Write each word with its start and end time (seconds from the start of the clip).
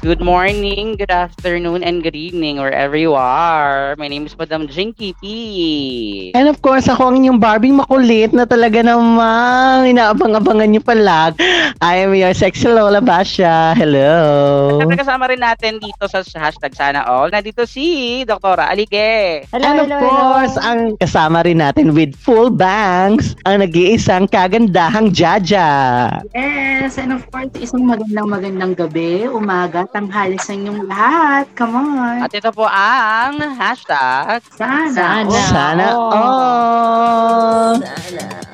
Good 0.00 0.24
morning, 0.24 0.96
good 0.96 1.12
afternoon, 1.12 1.84
and 1.84 2.00
good 2.00 2.16
evening 2.16 2.56
wherever 2.56 2.96
you 2.96 3.12
are. 3.12 3.92
My 4.00 4.08
name 4.08 4.24
is 4.24 4.32
Madam 4.32 4.64
Jinky 4.64 5.12
P. 5.20 6.32
And 6.32 6.48
of 6.48 6.64
course, 6.64 6.88
ako 6.88 7.12
ang 7.12 7.20
inyong 7.20 7.36
Barbie 7.36 7.68
makulit 7.68 8.32
na 8.32 8.48
talaga 8.48 8.80
namang 8.80 9.92
inaabang-abangan 9.92 10.72
niyo 10.72 10.80
palag. 10.80 11.36
I 11.84 12.00
am 12.00 12.16
your 12.16 12.32
sexy 12.32 12.72
Lola 12.72 13.04
Basha. 13.04 13.76
Hello. 13.76 14.80
Siyempre 14.80 15.04
kasama 15.04 15.28
rin 15.28 15.44
natin 15.44 15.76
dito 15.76 16.08
sa 16.08 16.24
hashtag 16.24 16.72
Sana 16.72 17.04
All. 17.04 17.28
Nandito 17.28 17.68
si 17.68 18.24
Dr. 18.24 18.56
Alige. 18.56 19.44
Hello, 19.52 19.68
And 19.68 19.84
of 19.84 19.84
hello, 19.84 20.00
course, 20.00 20.56
hello. 20.56 20.64
ang 20.64 20.80
kasama 20.96 21.44
rin 21.44 21.60
natin 21.60 21.92
with 21.92 22.16
full 22.16 22.48
bangs, 22.48 23.36
ang 23.44 23.60
nag-iisang 23.60 24.32
kagandahang 24.32 25.12
Jaja. 25.12 26.08
Yes, 26.32 26.96
and 26.96 27.12
of 27.12 27.28
course, 27.28 27.52
isang 27.60 27.84
magandang 27.84 28.32
magandang 28.32 28.72
gabi, 28.78 29.28
umaga, 29.28 29.89
tanghali 29.90 30.38
sa 30.38 30.54
inyong 30.54 30.86
lahat. 30.86 31.46
Come 31.58 31.76
on. 31.76 32.22
At 32.24 32.32
ito 32.34 32.50
po 32.54 32.64
ang 32.66 33.38
hashtag 33.58 34.40
Sana. 34.54 34.90
Sana. 34.94 35.40
Sana 35.50 35.86
all. 35.94 37.76
Sana 37.82 38.50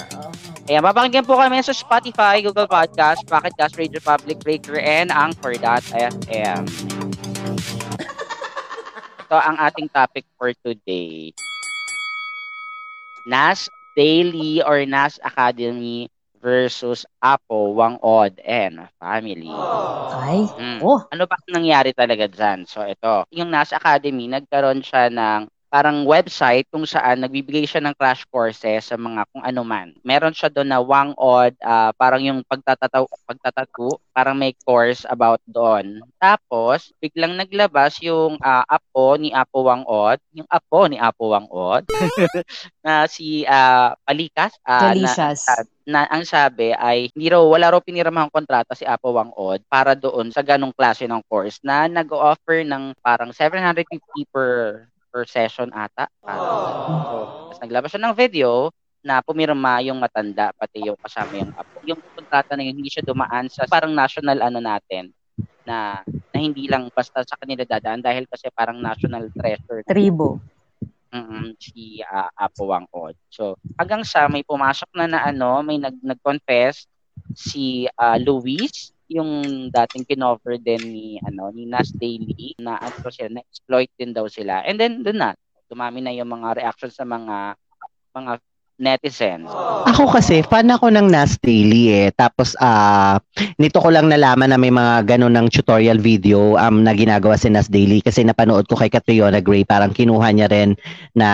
Ayan, 0.66 0.82
babanggan 0.82 1.22
po 1.22 1.38
kami 1.38 1.62
sa 1.62 1.70
Spotify, 1.70 2.42
Google 2.42 2.66
Podcast, 2.66 3.22
Pocket 3.30 3.54
Cast, 3.54 3.78
Radio 3.78 4.02
Public, 4.02 4.42
Breaker, 4.42 4.82
and 4.82 5.14
Anchor.fm. 5.14 6.66
Ito 9.26 9.36
ang 9.38 9.62
ating 9.62 9.86
topic 9.94 10.26
for 10.34 10.50
today. 10.66 11.30
NAS 13.30 13.70
Daily 13.94 14.58
or 14.58 14.82
NAS 14.82 15.22
Academy 15.22 16.10
versus 16.46 17.02
Apo, 17.18 17.74
Wang 17.74 17.98
Od, 17.98 18.38
and 18.46 18.86
family. 19.02 19.50
Ay, 20.14 20.46
mm. 20.46 20.78
oh. 20.78 21.02
Ano 21.10 21.26
ba 21.26 21.34
nangyari 21.50 21.90
talaga 21.90 22.30
dyan? 22.30 22.62
So 22.70 22.86
ito, 22.86 23.26
yung 23.34 23.50
NAS 23.50 23.74
Academy, 23.74 24.30
nagkaroon 24.30 24.78
siya 24.78 25.10
ng 25.10 25.50
parang 25.66 26.06
website 26.06 26.70
kung 26.70 26.86
saan 26.86 27.20
nagbibigay 27.26 27.66
siya 27.66 27.82
ng 27.82 27.98
crash 27.98 28.22
courses 28.30 28.86
sa 28.86 28.96
mga 28.96 29.26
kung 29.34 29.42
ano 29.42 29.66
man. 29.66 29.92
Meron 30.06 30.32
siya 30.32 30.46
doon 30.48 30.70
na 30.70 30.78
Wang 30.78 31.12
Od, 31.18 31.52
uh, 31.58 31.90
parang 31.98 32.22
yung 32.22 32.40
pagtatataw, 32.46 33.04
pagtatatu, 33.26 33.98
parang 34.14 34.38
may 34.38 34.54
course 34.62 35.02
about 35.10 35.42
doon. 35.44 36.00
Tapos, 36.22 36.94
biglang 37.02 37.34
naglabas 37.34 37.98
yung 38.00 38.38
uh, 38.38 38.64
apo 38.64 39.18
ni 39.18 39.34
Apo 39.34 39.66
Wang 39.66 39.82
Od, 39.84 40.22
yung 40.32 40.46
apo 40.46 40.86
ni 40.86 40.96
Apo 40.96 41.34
Wang 41.34 41.50
Od, 41.50 41.82
na 42.86 43.10
si 43.10 43.42
uh, 43.42 43.92
Palikas. 44.06 44.54
Uh, 44.62 44.94
Delicious. 44.94 45.44
Na, 45.50 45.75
na 45.86 46.02
ang 46.10 46.26
sabi 46.26 46.74
ay 46.74 47.14
hindi 47.14 47.30
raw 47.30 47.38
wala 47.46 47.70
raw 47.70 47.80
piniramahang 47.80 48.34
kontrata 48.34 48.74
si 48.74 48.82
Apo 48.82 49.14
Wang 49.14 49.30
Od 49.38 49.62
para 49.70 49.94
doon 49.94 50.34
sa 50.34 50.42
ganong 50.42 50.74
klase 50.74 51.06
ng 51.06 51.22
course 51.30 51.62
na 51.62 51.86
nag-offer 51.86 52.66
ng 52.66 52.98
parang 52.98 53.30
750 53.30 54.02
per 54.34 54.82
per 55.14 55.22
session 55.24 55.70
ata. 55.70 56.10
Oh. 56.26 57.48
So, 57.54 57.62
naglabas 57.62 57.94
siya 57.94 58.02
ng 58.02 58.18
video 58.18 58.74
na 59.06 59.22
pumirma 59.22 59.78
yung 59.86 60.02
matanda 60.02 60.50
pati 60.58 60.82
yung 60.82 60.98
kasama 60.98 61.38
yung 61.38 61.54
apo. 61.54 61.76
Yung 61.86 62.00
kontrata 62.12 62.58
na 62.58 62.66
yun, 62.66 62.82
hindi 62.82 62.90
siya 62.90 63.06
dumaan 63.06 63.46
sa 63.46 63.64
parang 63.70 63.94
national 63.94 64.42
ano 64.42 64.58
natin 64.58 65.14
na 65.62 66.02
na 66.34 66.38
hindi 66.42 66.66
lang 66.66 66.90
basta 66.90 67.22
sa 67.22 67.38
kanila 67.38 67.62
dadaan 67.62 68.02
dahil 68.02 68.26
kasi 68.26 68.50
parang 68.50 68.82
national 68.82 69.30
treasure. 69.30 69.86
Tribo. 69.86 70.42
Mm-mm, 71.16 71.56
si 71.56 72.04
uh, 72.04 72.28
Apo 72.36 72.68
Wang 72.68 72.84
Od. 72.92 73.16
So, 73.32 73.56
hanggang 73.80 74.04
sa 74.04 74.28
may 74.28 74.44
pumasok 74.44 74.92
na 74.92 75.08
na 75.08 75.20
ano, 75.24 75.64
may 75.64 75.80
nag 75.80 75.96
nag-confess 76.04 76.84
si 77.32 77.88
uh, 77.96 78.20
Luis 78.20 78.92
yung 79.08 79.30
dating 79.70 80.04
kinover 80.04 80.58
din 80.58 80.82
ni 80.82 81.08
ano 81.22 81.48
ni 81.54 81.64
Nas 81.64 81.94
Daily 81.94 82.58
na 82.58 82.76
ano 82.76 83.06
sila 83.08 83.38
na 83.38 83.42
exploit 83.46 83.90
din 83.94 84.10
daw 84.10 84.26
sila 84.26 84.66
and 84.66 84.82
then 84.82 85.00
doon 85.06 85.22
na 85.22 85.30
dumami 85.70 86.02
na 86.02 86.10
yung 86.10 86.26
mga 86.26 86.58
reactions 86.58 86.98
sa 86.98 87.06
mga 87.06 87.54
mga 88.10 88.32
netizens. 88.76 89.48
Ako 89.88 90.12
kasi, 90.12 90.44
fan 90.44 90.68
ako 90.68 90.92
ng 90.92 91.08
Nas 91.08 91.40
Daily 91.40 92.06
eh. 92.06 92.08
Tapos, 92.12 92.52
uh, 92.60 93.16
nito 93.56 93.80
ko 93.80 93.88
lang 93.88 94.12
nalaman 94.12 94.52
na 94.52 94.60
may 94.60 94.72
mga 94.72 95.16
ganun 95.16 95.32
ng 95.32 95.48
tutorial 95.48 95.96
video 95.96 96.60
um, 96.60 96.84
na 96.84 96.92
ginagawa 96.92 97.40
si 97.40 97.48
Nas 97.48 97.72
Daily 97.72 98.04
kasi 98.04 98.22
napanood 98.22 98.68
ko 98.68 98.76
kay 98.76 98.92
Catriona 98.92 99.40
Gray, 99.40 99.64
parang 99.64 99.96
kinuha 99.96 100.28
niya 100.32 100.48
rin 100.52 100.76
na 101.16 101.28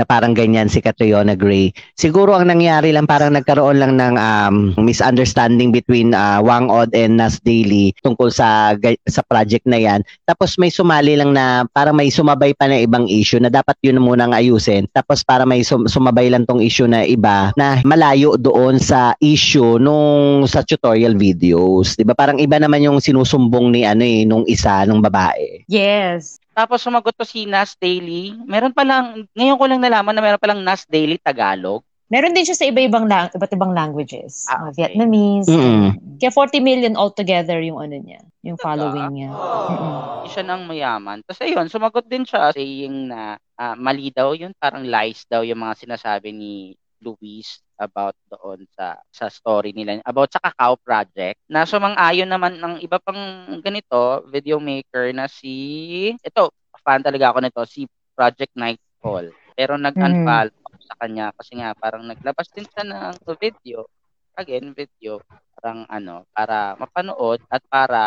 na 0.00 0.08
parang 0.08 0.32
ganyan 0.32 0.72
si 0.72 0.80
Catriona 0.80 1.36
Gray. 1.36 1.76
Siguro 2.00 2.32
ang 2.32 2.48
nangyari 2.48 2.96
lang 2.96 3.04
parang 3.04 3.36
nagkaroon 3.36 3.76
lang 3.76 4.00
ng 4.00 4.16
um, 4.16 4.54
misunderstanding 4.80 5.68
between 5.68 6.16
uh, 6.16 6.40
Wang 6.40 6.72
Od 6.72 6.88
and 6.96 7.20
Nas 7.20 7.36
Daily 7.44 7.92
tungkol 8.00 8.32
sa 8.32 8.72
sa 9.04 9.20
project 9.28 9.68
na 9.68 9.76
yan. 9.76 10.00
Tapos 10.24 10.56
may 10.56 10.72
sumali 10.72 11.20
lang 11.20 11.36
na 11.36 11.68
parang 11.76 11.92
may 11.92 12.08
sumabay 12.08 12.56
pa 12.56 12.64
na 12.64 12.80
ibang 12.80 13.04
issue 13.04 13.36
na 13.36 13.52
dapat 13.52 13.76
yun 13.84 14.00
muna 14.00 14.24
ang 14.24 14.32
ayusin. 14.32 14.88
Tapos 14.96 15.20
para 15.20 15.44
may 15.44 15.60
sum- 15.60 15.84
sumabay 15.84 16.32
lang 16.32 16.48
tong 16.48 16.64
issue 16.64 16.88
na 16.88 17.04
iba 17.04 17.52
na 17.60 17.84
malayo 17.84 18.40
doon 18.40 18.80
sa 18.80 19.12
issue 19.20 19.76
nung 19.76 20.48
sa 20.48 20.64
tutorial 20.64 21.20
videos. 21.20 22.00
'Di 22.00 22.08
ba? 22.08 22.16
Parang 22.16 22.40
iba 22.40 22.56
naman 22.56 22.80
yung 22.80 23.04
sinusumbong 23.04 23.68
ni 23.68 23.84
ano 23.84 24.00
eh 24.00 24.24
nung 24.24 24.48
isa 24.48 24.88
nung 24.88 25.04
babae. 25.04 25.68
Yes. 25.68 26.39
Tapos 26.60 26.84
sumagot 26.84 27.16
to 27.16 27.24
si 27.24 27.48
Nas 27.48 27.72
Daily. 27.80 28.36
Meron 28.44 28.76
pa 28.76 28.84
lang, 28.84 29.24
ngayon 29.32 29.56
ko 29.56 29.64
lang 29.64 29.80
nalaman 29.80 30.12
na 30.12 30.20
meron 30.20 30.42
pa 30.42 30.52
lang 30.52 30.60
Nas 30.60 30.84
Daily 30.84 31.16
Tagalog. 31.16 31.80
Meron 32.12 32.36
din 32.36 32.44
siya 32.44 32.58
sa 32.58 32.68
iba-ibang 32.68 33.08
lang, 33.08 33.32
iba't 33.32 33.54
ibang 33.56 33.72
languages. 33.72 34.44
Ah, 34.50 34.68
okay. 34.68 34.92
Vietnamese. 34.92 35.48
Mm-hmm. 35.48 36.18
Kaya 36.20 36.30
40 36.34 36.60
million 36.60 36.94
altogether 37.00 37.62
yung 37.64 37.80
ano 37.80 37.96
niya, 37.96 38.20
yung 38.44 38.60
following 38.60 39.08
niya. 39.14 39.30
Oh. 39.32 40.26
Siya 40.28 40.44
nang 40.44 40.68
mayaman. 40.68 41.24
Tapos 41.24 41.40
ayun, 41.40 41.70
sumagot 41.72 42.04
din 42.10 42.28
siya 42.28 42.52
saying 42.52 43.08
na 43.08 43.40
uh, 43.56 43.78
mali 43.78 44.12
daw 44.12 44.36
yun, 44.36 44.52
parang 44.58 44.84
lies 44.84 45.24
daw 45.30 45.46
yung 45.46 45.64
mga 45.64 45.86
sinasabi 45.86 46.34
ni 46.34 46.74
Luis 47.00 47.64
about 47.80 48.12
doon 48.28 48.68
sa 48.76 49.00
sa 49.08 49.32
story 49.32 49.72
nila 49.72 50.04
about 50.04 50.28
sa 50.28 50.38
Kakao 50.44 50.76
Project 50.76 51.40
na 51.48 51.64
sumang-ayon 51.64 52.28
naman 52.28 52.60
ng 52.60 52.84
iba 52.84 53.00
pang 53.00 53.48
ganito 53.64 54.22
video 54.28 54.60
maker 54.60 55.16
na 55.16 55.24
si 55.26 56.12
ito 56.20 56.52
fan 56.84 57.00
talaga 57.00 57.32
ako 57.32 57.38
nito 57.40 57.62
si 57.64 57.88
Project 58.12 58.52
Nightfall 58.52 59.32
pero 59.56 59.80
nag-unfollow 59.80 60.52
mm. 60.52 60.84
sa 60.84 60.94
kanya 61.00 61.32
kasi 61.36 61.56
nga 61.56 61.72
parang 61.76 62.04
naglabas 62.04 62.48
din 62.52 62.68
siya 62.68 62.84
ng 62.84 63.16
video 63.40 63.88
again 64.40 64.72
video 64.72 65.20
parang 65.60 65.84
ano, 65.92 66.24
para 66.32 66.72
mapanood 66.80 67.44
at 67.52 67.60
para 67.68 68.00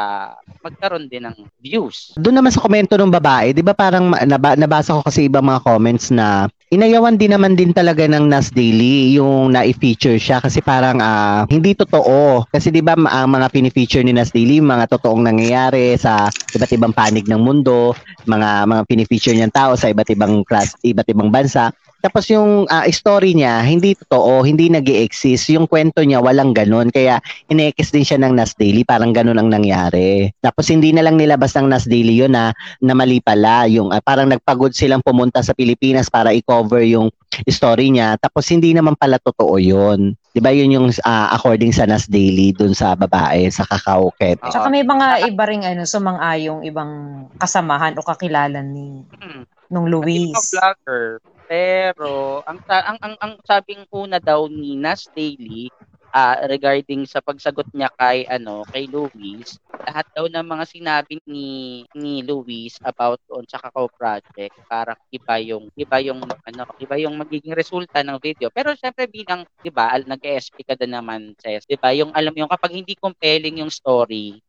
magkaroon 0.65 1.05
din 1.05 1.29
ng 1.29 1.37
views. 1.61 2.17
Doon 2.17 2.41
naman 2.41 2.49
sa 2.49 2.65
komento 2.65 2.97
ng 2.97 3.13
babae, 3.13 3.53
'di 3.53 3.61
ba 3.61 3.77
parang 3.77 4.09
naba, 4.25 4.57
nabasa 4.57 4.97
ko 4.97 5.05
kasi 5.05 5.29
iba 5.29 5.37
mga 5.37 5.61
comments 5.61 6.09
na 6.09 6.49
inayawan 6.73 7.13
din 7.13 7.29
naman 7.29 7.53
din 7.53 7.69
talaga 7.69 8.09
ng 8.09 8.25
Nas 8.25 8.49
Daily 8.49 9.13
yung 9.13 9.53
na-feature 9.53 10.17
siya 10.17 10.41
kasi 10.41 10.65
parang 10.65 10.97
uh, 10.97 11.45
hindi 11.45 11.77
totoo. 11.77 12.49
Kasi 12.49 12.73
'di 12.73 12.81
ba 12.81 12.97
ang 12.97 13.29
mga 13.29 13.53
pini-feature 13.53 14.01
ni 14.01 14.17
Nas 14.17 14.33
Daily, 14.33 14.57
mga 14.57 14.89
totoong 14.89 15.21
nangyayari 15.21 15.93
sa 16.01 16.33
iba't 16.57 16.73
ibang 16.73 16.97
panig 16.97 17.29
ng 17.29 17.37
mundo, 17.37 17.93
mga 18.25 18.65
mga 18.65 18.81
pini-feature 18.89 19.37
niyang 19.37 19.53
tao 19.53 19.77
sa 19.77 19.93
iba't 19.93 20.09
ibang 20.09 20.41
class, 20.41 20.73
iba't 20.81 21.05
ibang 21.05 21.29
bansa. 21.29 21.69
Tapos 22.03 22.27
yung 22.27 22.67
uh, 22.67 22.83
story 22.91 23.31
niya, 23.31 23.63
hindi 23.63 23.95
totoo, 23.95 24.43
hindi 24.43 24.67
nag 24.67 24.83
exist 24.91 25.47
Yung 25.55 25.71
kwento 25.71 26.03
niya, 26.03 26.19
walang 26.19 26.51
ganun. 26.51 26.91
Kaya 26.91 27.23
inekis 27.47 27.95
din 27.95 28.03
siya 28.03 28.19
ng 28.19 28.35
Nas 28.35 28.59
Daily, 28.59 28.83
parang 28.83 29.15
ganun 29.15 29.39
ang 29.39 29.47
nangyari. 29.47 30.27
Tapos 30.43 30.67
hindi 30.67 30.91
na 30.91 30.99
lang 31.07 31.15
nilabas 31.15 31.55
ng 31.55 31.71
Nas 31.71 31.87
Daily 31.87 32.19
yun 32.19 32.35
na, 32.35 32.51
na 32.83 32.91
mali 32.91 33.23
pala. 33.23 33.71
Yung, 33.71 33.95
uh, 33.95 34.03
parang 34.03 34.27
nagpagod 34.27 34.75
silang 34.75 34.99
pumunta 34.99 35.39
sa 35.39 35.55
Pilipinas 35.55 36.11
para 36.11 36.35
i-cover 36.35 36.83
yung 36.83 37.07
story 37.47 37.95
niya. 37.95 38.19
Tapos 38.19 38.51
hindi 38.51 38.75
naman 38.75 38.99
pala 38.99 39.15
totoo 39.23 39.55
yun. 39.55 40.19
'Di 40.33 40.41
ba 40.41 40.49
yun 40.53 40.75
yung 40.75 40.87
uh, 40.89 41.27
according 41.33 41.73
sa 41.73 41.85
Nas 41.89 42.05
Daily 42.09 42.53
dun 42.53 42.77
sa 42.77 42.93
babae 42.93 43.49
sa 43.49 43.65
Kakao 43.65 44.13
Ket. 44.17 44.41
Tsaka 44.43 44.69
may 44.69 44.85
mga 44.85 45.29
iba 45.29 45.43
ring 45.45 45.65
ano 45.65 45.85
sumang-ayong 45.85 46.61
ibang 46.65 47.25
kasamahan 47.37 47.97
o 47.97 48.05
kakilala 48.05 48.61
ni 48.61 49.01
hmm. 49.17 49.73
nung 49.73 49.89
Luis. 49.89 50.33
Vlogger 50.53 51.21
pero 51.47 52.41
ang 52.47 52.59
ang 52.67 52.97
ang, 53.03 53.15
ang 53.19 53.33
sabing 53.43 53.83
una 53.91 54.17
daw 54.21 54.47
ni 54.47 54.75
Nas 54.79 55.07
Daily 55.13 55.69
uh, 56.13 56.35
regarding 56.47 57.03
sa 57.09 57.19
pagsagot 57.19 57.67
niya 57.73 57.89
kay 57.97 58.23
ano 58.29 58.63
kay 58.71 58.85
Luis, 58.87 59.57
lahat 59.83 60.05
daw 60.15 60.25
ng 60.29 60.45
mga 60.45 60.65
sinabi 60.69 61.19
ni 61.27 61.83
ni 61.97 62.23
Luis 62.23 62.77
about 62.85 63.19
on 63.33 63.43
sa 63.49 63.59
Kakao 63.59 63.89
project, 63.91 64.53
para 64.69 64.95
iba 65.11 65.35
yung 65.41 65.67
iba 65.75 65.97
yung 65.99 66.21
ano, 66.47 66.63
iba 66.79 66.95
yung 67.01 67.15
magiging 67.19 67.57
resulta 67.57 67.99
ng 68.05 68.17
video. 68.21 68.47
Pero 68.53 68.71
syempre 68.77 69.09
bilang 69.09 69.43
'di 69.59 69.71
ba, 69.73 69.91
nag-ESP 69.99 70.63
ka 70.63 70.75
din 70.79 70.93
naman, 70.95 71.35
Ses, 71.41 71.65
'di 71.67 71.75
ba? 71.81 71.91
Yung 71.97 72.13
alam 72.15 72.31
yung 72.37 72.49
kapag 72.51 72.71
hindi 72.77 72.95
compelling 72.95 73.59
yung 73.65 73.73
story, 73.73 74.39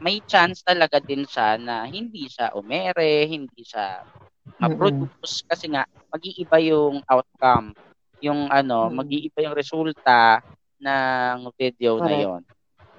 may 0.00 0.20
chance 0.24 0.64
talaga 0.64 0.98
din 1.02 1.24
siya 1.28 1.60
na 1.60 1.84
hindi 1.86 2.26
siya 2.30 2.52
umere, 2.56 3.28
hindi 3.28 3.62
siya 3.64 4.02
ma-produce 4.58 5.46
kasi 5.46 5.70
nga 5.70 5.86
mag-iiba 6.10 6.58
yung 6.64 7.04
outcome. 7.06 7.76
Yung 8.20 8.50
ano, 8.50 8.88
mm-hmm. 8.88 8.98
mag-iiba 8.98 9.38
yung 9.46 9.56
resulta 9.56 10.42
ng 10.80 11.48
video 11.54 12.00
Correct. 12.00 12.08
na 12.08 12.14
yon. 12.16 12.42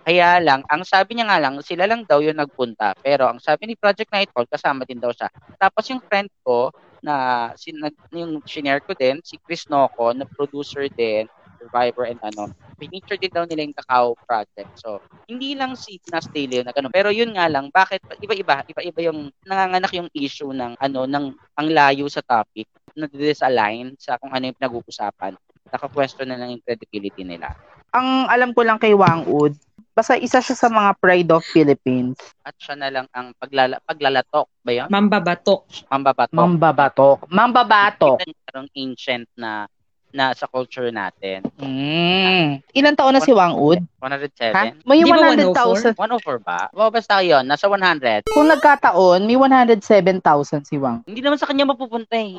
Kaya 0.02 0.42
lang, 0.42 0.66
ang 0.66 0.82
sabi 0.82 1.14
niya 1.14 1.30
nga 1.30 1.38
lang, 1.38 1.62
sila 1.62 1.86
lang 1.86 2.02
daw 2.10 2.18
yung 2.26 2.42
nagpunta. 2.42 2.98
Pero 3.06 3.30
ang 3.30 3.38
sabi 3.38 3.70
ni 3.70 3.76
Project 3.78 4.10
Nightfall, 4.10 4.50
kasama 4.50 4.82
din 4.82 4.98
daw 4.98 5.14
siya. 5.14 5.30
Tapos 5.62 5.86
yung 5.94 6.02
friend 6.02 6.30
ko, 6.42 6.74
na 7.02 7.50
sin, 7.58 7.82
yung 8.14 8.42
shinare 8.46 8.82
ko 8.86 8.94
din, 8.94 9.20
si 9.26 9.36
Chris 9.42 9.66
Noco, 9.68 10.14
na 10.14 10.26
producer 10.26 10.86
din, 10.88 11.26
Survivor 11.62 12.10
and 12.10 12.22
ano, 12.26 12.50
pinicture 12.82 13.22
din 13.22 13.30
daw 13.30 13.46
nila 13.46 13.62
yung 13.70 13.78
Kakao 13.78 14.18
Project. 14.26 14.74
So, 14.82 14.98
hindi 15.30 15.54
lang 15.54 15.78
si 15.78 16.02
Nas 16.10 16.26
Daily 16.34 16.66
na 16.66 16.74
ganun. 16.74 16.90
Pero 16.90 17.14
yun 17.14 17.38
nga 17.38 17.46
lang, 17.46 17.70
bakit 17.70 18.02
iba-iba, 18.18 18.66
iba-iba 18.66 19.00
yung 19.14 19.30
nanganganak 19.46 19.94
yung 19.94 20.10
issue 20.18 20.50
ng 20.50 20.74
ano, 20.82 21.06
ng 21.06 21.26
ang 21.62 21.68
layo 21.70 22.10
sa 22.10 22.26
topic 22.26 22.66
na 22.98 23.06
disalign 23.06 23.94
sa 24.02 24.18
kung 24.18 24.34
ano 24.34 24.50
yung 24.50 24.58
pinag-uusapan. 24.58 25.38
Naka-question 25.70 26.34
na 26.34 26.42
lang 26.42 26.58
yung 26.58 26.64
credibility 26.66 27.22
nila. 27.22 27.54
Ang 27.94 28.26
alam 28.26 28.50
ko 28.58 28.66
lang 28.66 28.82
kay 28.82 28.98
Wang 28.98 29.30
Ud, 29.30 29.54
basta 29.94 30.18
isa 30.18 30.42
siya 30.42 30.58
sa 30.58 30.68
mga 30.72 30.98
pride 30.98 31.30
of 31.30 31.46
Philippines. 31.46 32.18
At 32.42 32.58
siya 32.58 32.76
na 32.80 32.90
lang 32.90 33.06
ang 33.14 33.38
paglala, 33.38 33.78
paglalatok 33.86 34.50
ba 34.66 34.72
yun? 34.74 34.88
Mambabatok. 34.90 35.70
Mambabatok. 35.88 36.36
Mambabatok. 36.36 37.20
Mambabatok. 37.30 38.18
Yung 38.52 38.68
ancient 38.76 39.28
na 39.38 39.70
na 40.12 40.36
sa 40.36 40.48
culture 40.48 40.92
natin. 40.92 41.44
Mm. 41.60 42.64
Ilan 42.76 42.96
taon 42.96 43.16
na 43.16 43.24
si 43.24 43.32
Wang 43.32 43.56
Ud? 43.56 43.80
107? 44.00 44.56
Ha? 44.56 44.64
May 44.84 45.04
Di 45.04 45.12
ba 45.12 45.36
100,000. 45.36 45.98
104 45.98 46.40
ba? 46.44 46.70
O 46.72 46.92
basta 46.92 47.20
yun, 47.24 47.44
nasa 47.48 47.68
100. 47.68 48.28
Kung 48.32 48.48
nagkataon, 48.48 49.24
may 49.24 49.36
107,000 49.36 50.68
si 50.68 50.76
Wang. 50.80 51.04
Hindi 51.08 51.22
naman 51.24 51.40
sa 51.40 51.48
kanya 51.50 51.68
mapupunta 51.68 52.16
eh. 52.16 52.38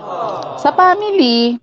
Sa 0.60 0.72
family, 0.72 1.58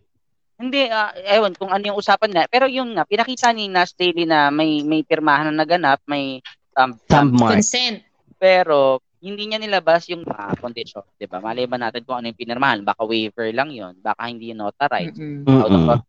Hindi, 0.60 0.92
ah, 0.92 1.16
ewan 1.16 1.56
kung 1.56 1.72
ano 1.72 1.80
yung 1.88 1.96
usapan 1.96 2.36
na. 2.36 2.44
Pero 2.52 2.68
yun 2.68 2.92
nga, 2.92 3.08
pinakita 3.08 3.56
ni 3.56 3.72
Nas 3.72 3.96
Daily 3.96 4.28
na 4.28 4.52
may 4.52 4.84
may 4.84 5.08
pirmahan 5.08 5.48
na 5.48 5.64
naganap, 5.64 6.04
may 6.04 6.44
um, 6.76 7.00
Thumb 7.08 7.32
mark. 7.40 7.64
Consent. 7.64 8.04
pero 8.40 9.04
hindi 9.20 9.44
niya 9.48 9.60
nilabas 9.60 10.08
yung 10.08 10.24
mga 10.24 10.60
condition, 10.64 11.04
'di 11.20 11.28
ba? 11.28 11.44
Malay 11.44 11.68
ba 11.68 11.76
natin 11.76 12.04
kung 12.08 12.20
ano 12.20 12.32
yung 12.32 12.40
pinirmahan? 12.40 12.84
Baka 12.84 13.04
waiver 13.04 13.52
lang 13.52 13.70
'yon, 13.72 14.00
baka 14.00 14.28
hindi 14.28 14.52
yun 14.52 14.64
notarized. 14.64 15.20
Mm-mm. 15.20 16.00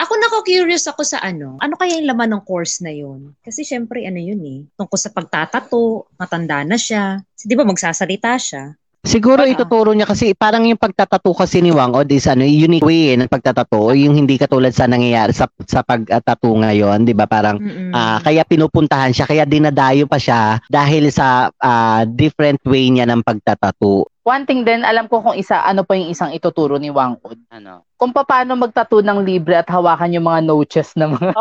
Ako 0.00 0.12
nako-curious 0.16 0.88
ako 0.88 1.04
sa 1.04 1.20
ano. 1.20 1.60
Ano 1.60 1.76
kaya 1.76 2.00
yung 2.00 2.08
laman 2.08 2.40
ng 2.40 2.42
course 2.48 2.80
na 2.80 2.88
yun? 2.88 3.36
Kasi 3.44 3.68
syempre 3.68 4.00
ano 4.08 4.16
yun 4.16 4.40
eh. 4.40 4.60
Tungkol 4.80 4.96
sa 4.96 5.12
pagtatato, 5.12 6.08
matanda 6.16 6.64
na 6.64 6.80
siya. 6.80 7.20
Di 7.36 7.52
ba 7.52 7.68
magsasalita 7.68 8.32
siya? 8.40 8.72
Siguro 9.06 9.46
Ano? 9.46 9.54
ituturo 9.54 9.94
niya 9.94 10.10
kasi 10.10 10.34
parang 10.34 10.66
yung 10.66 10.76
pagtatato 10.76 11.30
kasi 11.30 11.62
ni 11.62 11.70
Wang 11.70 11.94
Od 11.94 12.10
is 12.10 12.26
ano, 12.26 12.42
unique 12.42 12.82
way 12.82 13.14
eh, 13.14 13.16
ng 13.16 13.30
pagtatato, 13.30 13.94
yung 13.94 14.18
hindi 14.18 14.34
katulad 14.34 14.74
sa 14.74 14.90
nangyayari 14.90 15.30
sa, 15.30 15.46
sa 15.64 15.86
pagtatato 15.86 16.50
ngayon, 16.50 17.06
di 17.06 17.14
ba? 17.14 17.30
Parang 17.30 17.62
Mm-mm. 17.62 17.94
Ah, 17.94 18.18
kaya 18.20 18.42
pinupuntahan 18.42 19.14
siya, 19.14 19.24
kaya 19.30 19.46
dinadayo 19.46 20.10
pa 20.10 20.18
siya 20.18 20.58
dahil 20.66 21.08
sa 21.14 21.48
ah, 21.62 22.02
different 22.04 22.58
way 22.66 22.90
niya 22.90 23.06
ng 23.06 23.22
pagtatato. 23.22 24.10
One 24.28 24.44
thing 24.44 24.60
din, 24.60 24.84
alam 24.84 25.08
ko 25.08 25.24
kung 25.24 25.32
isa, 25.32 25.64
ano 25.64 25.88
pa 25.88 25.96
yung 25.96 26.12
isang 26.12 26.28
ituturo 26.36 26.76
ni 26.76 26.92
Wang 26.92 27.16
Ud. 27.24 27.40
Ano? 27.48 27.88
Kung 27.96 28.12
paano 28.12 28.52
magtattoo 28.54 29.00
ng 29.00 29.24
libre 29.24 29.56
at 29.56 29.66
hawakan 29.66 30.12
yung 30.12 30.28
mga 30.28 30.44
noches 30.44 30.92
ng 31.00 31.16
mga... 31.16 31.32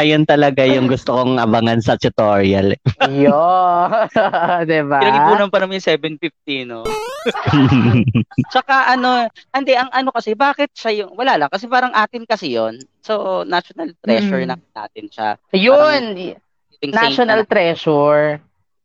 Ayun 0.00 0.22
talaga 0.24 0.62
yung 0.62 0.86
gusto 0.86 1.18
kong 1.18 1.42
abangan 1.42 1.82
sa 1.82 1.98
tutorial. 1.98 2.78
Yo, 3.10 3.42
diba? 4.70 4.98
Pinag-ipunan 5.02 5.50
pa 5.50 5.58
namin 5.58 5.82
yung 5.82 5.88
750, 5.90 6.70
no? 6.70 6.86
Tsaka 8.54 8.94
ano, 8.94 9.26
hindi, 9.50 9.74
ang 9.74 9.90
ano 9.90 10.14
kasi, 10.14 10.38
bakit 10.38 10.70
siya 10.72 11.04
yung, 11.04 11.18
wala 11.18 11.36
lang, 11.36 11.50
kasi 11.50 11.66
parang 11.66 11.90
atin 11.92 12.22
kasi 12.24 12.54
yon 12.54 12.78
So, 13.02 13.42
national 13.42 13.98
treasure 13.98 14.46
Mm. 14.46 14.54
na 14.54 14.56
natin 14.72 15.10
siya. 15.10 15.28
Yun, 15.50 16.38
Yung 16.82 16.94
national 16.94 17.42
saint 17.42 17.50
treasure. 17.50 18.38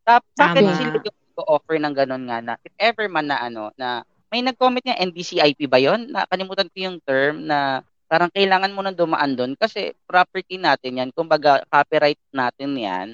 Na, 0.08 0.24
bakit 0.32 0.64
Tama. 0.64 0.76
sila 0.80 1.12
offer 1.44 1.76
ng 1.78 1.94
ganun 1.94 2.24
nga 2.26 2.38
na, 2.40 2.54
if 2.64 2.72
ever 2.80 3.06
man 3.06 3.28
na 3.28 3.38
ano, 3.44 3.70
na, 3.76 4.02
may 4.32 4.40
nag-comment 4.40 4.82
niya, 4.82 4.98
NDCIP 5.04 5.68
ba 5.68 5.78
yon 5.78 6.10
Nakalimutan 6.10 6.68
ko 6.72 6.76
yung 6.80 6.98
term 7.04 7.46
na, 7.46 7.84
parang 8.08 8.32
kailangan 8.32 8.72
mo 8.72 8.80
nang 8.80 8.96
dumaan 8.96 9.36
doon 9.36 9.52
kasi 9.54 9.92
property 10.08 10.56
natin 10.56 11.04
yan, 11.04 11.10
kumbaga 11.12 11.62
copyright 11.68 12.18
natin 12.32 12.72
yan, 12.74 13.08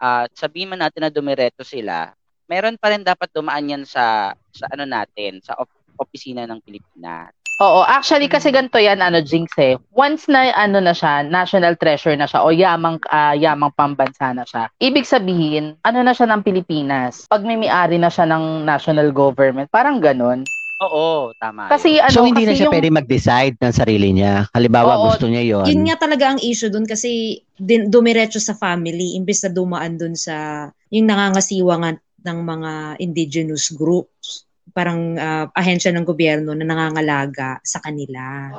at 0.00 0.32
sabihin 0.34 0.72
man 0.72 0.82
natin 0.82 1.04
na 1.04 1.12
dumireto 1.12 1.62
sila, 1.62 2.16
meron 2.48 2.80
pa 2.80 2.90
rin 2.90 3.04
dapat 3.04 3.28
dumaan 3.30 3.70
yan 3.70 3.84
sa 3.86 4.34
sa 4.50 4.64
ano 4.72 4.88
natin, 4.88 5.38
sa 5.44 5.54
op- 5.60 5.84
opisina 6.00 6.48
ng 6.48 6.58
Pilipinas. 6.64 7.30
Oo, 7.62 7.86
actually 7.86 8.26
kasi 8.26 8.50
ganito 8.50 8.74
yan, 8.74 8.98
ano, 8.98 9.22
Jinx 9.22 9.54
eh. 9.62 9.78
Once 9.94 10.26
na, 10.26 10.50
ano 10.58 10.82
na 10.82 10.90
siya, 10.90 11.22
national 11.22 11.78
treasure 11.78 12.18
na 12.18 12.26
siya, 12.26 12.42
o 12.42 12.50
yamang, 12.50 12.98
ah, 13.14 13.38
yamang 13.38 13.70
pambansa 13.78 14.34
na 14.34 14.42
siya, 14.42 14.66
ibig 14.82 15.06
sabihin, 15.06 15.78
ano 15.86 16.02
na 16.02 16.10
siya 16.10 16.26
ng 16.26 16.42
Pilipinas? 16.42 17.30
Pag 17.30 17.46
may 17.46 17.54
may-ari 17.54 18.02
na 18.02 18.10
siya 18.10 18.26
ng 18.26 18.66
national 18.66 19.14
government, 19.14 19.70
parang 19.70 20.02
ganun. 20.02 20.42
Oo, 20.82 21.30
tama. 21.38 21.70
Kasi 21.70 22.02
ano, 22.02 22.10
so 22.10 22.26
hindi 22.26 22.42
kasi 22.42 22.50
na 22.50 22.58
siya 22.58 22.66
yung, 22.66 22.74
pwede 22.74 22.90
mag-decide 22.90 23.54
ng 23.62 23.70
sarili 23.70 24.10
niya. 24.10 24.50
Halimbawa 24.50 24.98
Oo. 24.98 25.14
gusto 25.14 25.30
niya 25.30 25.46
yon. 25.46 25.66
Yun 25.70 25.86
nga 25.86 26.02
talaga 26.02 26.34
ang 26.34 26.42
issue 26.42 26.74
dun 26.74 26.90
kasi 26.90 27.38
din, 27.54 27.86
dumiretso 27.86 28.42
sa 28.42 28.58
family 28.58 29.14
imbes 29.14 29.46
na 29.46 29.54
dumaan 29.54 29.94
dun 29.94 30.18
sa 30.18 30.66
yung 30.90 31.06
nangangasiwa 31.06 31.74
nga 31.78 31.90
ng 32.26 32.38
mga 32.42 32.70
indigenous 32.98 33.70
groups. 33.70 34.42
Parang 34.70 35.18
ah, 35.18 35.50
ahensya 35.50 35.90
ng 35.90 36.06
gobyerno 36.06 36.54
na 36.54 36.62
nangangalaga 36.62 37.58
sa 37.66 37.82
kanila. 37.82 38.54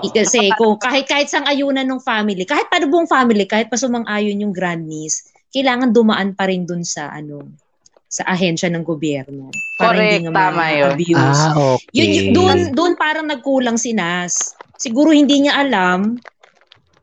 I- 0.00 0.14
Kasi 0.16 0.48
kung 0.56 0.80
kahit 0.80 1.04
kahit 1.04 1.28
sang 1.28 1.44
ayunan 1.44 1.84
ng 1.84 2.00
family, 2.00 2.48
kahit 2.48 2.72
pa 2.72 2.80
buong 2.80 3.04
family, 3.04 3.44
kahit 3.44 3.68
pa 3.68 3.76
sumang-ayon 3.76 4.40
yung 4.48 4.54
grandniece, 4.56 5.28
kailangan 5.52 5.92
dumaan 5.92 6.32
pa 6.32 6.48
rin 6.48 6.64
dun 6.64 6.80
sa 6.86 7.12
ano 7.12 7.44
sa 8.10 8.26
ahensya 8.26 8.66
ng 8.74 8.82
gobyerno. 8.82 9.54
Para 9.78 9.94
Correct, 9.94 10.02
hindi 10.02 10.26
nga 10.26 10.32
tama 10.34 10.64
yun. 10.74 10.82
ma-abuse. 10.98 11.42
Ah, 11.46 11.54
okay. 11.54 11.94
Yun, 11.94 12.10
yun, 12.10 12.26
doon, 12.34 12.58
doon 12.74 12.92
parang 12.98 13.26
nagkulang 13.30 13.78
si 13.78 13.94
Nas. 13.94 14.58
Siguro 14.74 15.14
hindi 15.14 15.46
niya 15.46 15.62
alam 15.62 16.18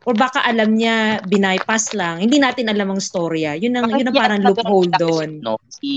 or 0.08 0.16
baka 0.16 0.40
alam 0.40 0.72
niya 0.72 1.20
binypass 1.28 1.92
lang. 1.92 2.24
Hindi 2.24 2.40
natin 2.40 2.72
alam 2.72 2.96
ang 2.96 3.02
storya. 3.04 3.60
Yun 3.60 3.76
ang, 3.76 3.92
Baka 3.92 4.00
yun 4.00 4.08
ang 4.08 4.16
parang 4.16 4.40
loophole 4.40 4.88
ganun 4.88 5.04
doon. 5.04 5.30
No, 5.44 5.60
si 5.68 5.94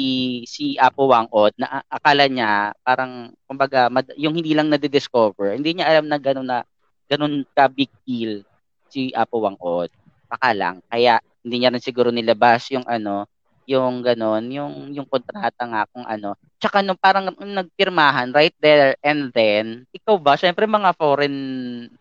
si 0.50 0.74
Apo 0.74 1.06
Wangod 1.06 1.54
na 1.54 1.78
a- 1.78 1.86
akala 1.94 2.26
niya 2.26 2.74
parang 2.82 3.30
kumbaga 3.46 3.86
mad- 3.86 4.18
yung 4.18 4.34
hindi 4.34 4.50
lang 4.50 4.66
na-discover, 4.66 5.54
hindi 5.54 5.78
niya 5.78 5.86
alam 5.94 6.10
na 6.10 6.18
gano'n 6.18 6.42
na 6.42 6.58
gano'n 7.06 7.46
ka 7.54 7.70
big 7.70 7.90
deal 8.02 8.42
si 8.90 9.14
Apo 9.14 9.46
Wangod. 9.46 9.94
Baka 10.26 10.58
lang 10.58 10.82
kaya 10.90 11.22
hindi 11.46 11.62
niya 11.62 11.70
rin 11.70 11.78
siguro 11.78 12.10
nilabas 12.10 12.66
yung 12.74 12.84
ano, 12.90 13.30
yung 13.70 14.02
gano'n, 14.02 14.42
yung 14.50 14.72
yung 14.90 15.06
kontrata 15.06 15.70
nga 15.70 15.86
kung 15.86 16.02
ano. 16.02 16.34
Tsaka 16.58 16.82
nung 16.82 16.98
parang 16.98 17.30
nagpirmahan 17.38 18.34
right 18.34 18.58
there 18.58 18.98
and 19.06 19.30
then, 19.30 19.86
ikaw 19.94 20.18
ba, 20.18 20.34
syempre 20.34 20.66
mga 20.66 20.98
foreign 20.98 21.38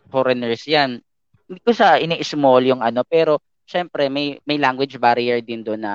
foreigners 0.10 0.66
'yan. 0.66 1.06
Hindi 1.50 1.62
ko 1.66 1.72
sa 1.74 1.98
ini-small 1.98 2.62
yung 2.70 2.82
ano, 2.86 3.02
pero 3.02 3.42
syempre 3.66 4.06
may 4.06 4.38
may 4.46 4.62
language 4.62 5.02
barrier 5.02 5.42
din 5.42 5.66
doon 5.66 5.82
na 5.82 5.94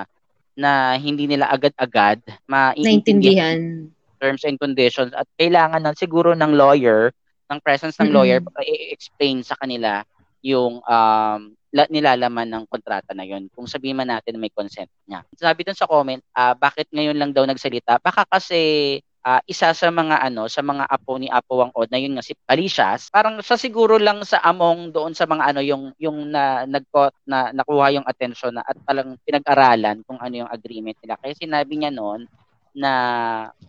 na 0.55 0.95
hindi 0.99 1.27
nila 1.27 1.51
agad-agad 1.51 2.23
maintindihan 2.47 3.91
terms 4.19 4.47
and 4.47 4.57
conditions 4.57 5.13
at 5.13 5.27
kailangan 5.37 5.85
ng 5.85 5.97
siguro 5.99 6.33
ng 6.33 6.55
lawyer, 6.55 7.13
ng 7.51 7.61
presence 7.61 7.99
ng 8.01 8.09
Mm-mm. 8.09 8.17
lawyer 8.17 8.39
para 8.41 8.65
i-explain 8.65 9.45
sa 9.45 9.59
kanila 9.59 10.01
yung 10.41 10.81
um, 10.81 11.41
la- 11.75 11.91
nilalaman 11.91 12.49
ng 12.49 12.65
kontrata 12.71 13.13
na 13.13 13.27
yun. 13.27 13.51
Kung 13.53 13.69
sabihin 13.69 14.01
man 14.01 14.09
natin 14.09 14.39
na 14.39 14.41
may 14.41 14.55
consent 14.55 14.89
niya. 15.05 15.27
Sabi 15.37 15.67
dun 15.67 15.77
sa 15.77 15.85
comment, 15.91 16.23
ah, 16.33 16.57
bakit 16.57 16.89
ngayon 16.95 17.19
lang 17.19 17.37
daw 17.37 17.45
nagsalita? 17.45 18.01
Baka 18.01 18.25
kasi 18.25 18.97
ah, 19.25 19.40
isa 19.49 19.73
sa 19.73 19.88
mga 19.88 20.21
ano, 20.21 20.47
sa 20.52 20.61
mga 20.61 20.85
apo 20.87 21.16
ni 21.16 21.28
Apo 21.33 21.59
Wang 21.64 21.73
Od 21.73 21.88
na 21.88 21.99
yun 21.99 22.14
nga 22.14 22.25
si 22.25 22.37
Alicias, 22.47 23.09
parang 23.09 23.40
sa 23.40 23.57
siguro 23.57 23.97
lang 23.97 24.23
sa 24.23 24.38
among 24.45 24.93
doon 24.93 25.16
sa 25.16 25.25
mga 25.25 25.50
ano 25.50 25.61
yung 25.64 25.85
yung 25.97 26.28
na 26.31 26.69
nagko 26.69 27.11
na 27.26 27.50
nakuha 27.57 27.97
yung 27.97 28.07
attention 28.07 28.54
na 28.54 28.62
at 28.64 28.76
talang 28.85 29.16
pinag-aralan 29.25 30.04
kung 30.04 30.21
ano 30.21 30.45
yung 30.45 30.50
agreement 30.52 30.97
nila. 31.00 31.16
Kaya 31.19 31.33
sinabi 31.37 31.73
niya 31.81 31.90
noon 31.90 32.28
na 32.75 32.93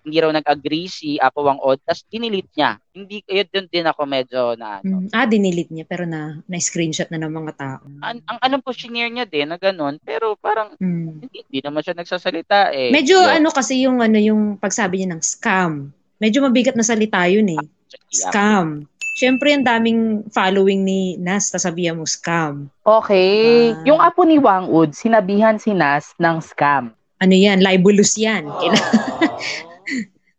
hindi 0.01 0.17
raw 0.17 0.29
nag-agree 0.29 0.85
si 0.85 1.17
Apo 1.17 1.45
Wang 1.45 1.61
Od, 1.61 1.77
tapos 1.81 2.05
dinilit 2.05 2.49
niya. 2.53 2.81
Hindi, 2.89 3.21
yun 3.25 3.47
dun 3.47 3.67
din 3.69 3.85
ako 3.85 4.01
medyo 4.03 4.41
na 4.53 4.81
ano. 4.81 5.05
Mm, 5.05 5.13
ah, 5.13 5.25
dinilit 5.25 5.69
niya 5.69 5.85
pero 5.85 6.05
na 6.05 6.41
na-screenshot 6.45 7.09
na 7.09 7.21
ng 7.21 7.29
mga 7.31 7.51
tao. 7.53 7.85
An- 8.01 8.25
ang 8.25 8.39
alam 8.41 8.59
ko, 8.59 8.69
shinare 8.69 9.09
niya 9.09 9.25
din 9.25 9.49
na 9.49 9.57
ganun, 9.57 10.01
pero 10.01 10.33
parang 10.35 10.73
Mm. 10.77 11.21
hindi, 11.21 11.37
hindi 11.45 11.59
naman 11.61 11.81
siya 11.81 11.93
nagsasalita 11.93 12.69
eh. 12.69 12.89
Medyo 12.89 13.17
Yun. 13.17 13.29
ano 13.31 13.47
kasi 13.49 13.85
yung 13.85 14.01
ano 14.01 14.17
yung 14.17 14.57
pagsabi 14.57 15.01
niya 15.01 15.13
ng 15.13 15.21
scam. 15.21 15.93
Medyo 16.17 16.41
mabigat 16.41 16.73
na 16.73 16.85
salita 16.85 17.21
yun 17.25 17.45
eh. 17.51 17.63
Scam. 18.09 18.85
Siyempre, 19.15 19.55
ang 19.55 19.63
daming 19.63 20.01
following 20.27 20.83
ni 20.83 21.15
Nas, 21.15 21.47
sasabihan 21.47 21.95
mo 21.95 22.03
scam. 22.03 22.67
okay. 22.83 23.71
Ah. 23.71 23.83
Yung 23.87 23.99
apo 23.99 24.27
ni 24.27 24.35
Wang 24.35 24.67
Ud, 24.67 24.91
sinabihan 24.91 25.55
si 25.55 25.71
Nas 25.71 26.11
ng 26.17 26.43
scam. 26.43 26.91
Ano 27.21 27.33
yan? 27.33 27.63
Libelous 27.63 28.15
yan. 28.19 28.47
Kailangan, 28.47 29.31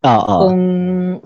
Oo. 0.07 0.35
kung 0.47 0.61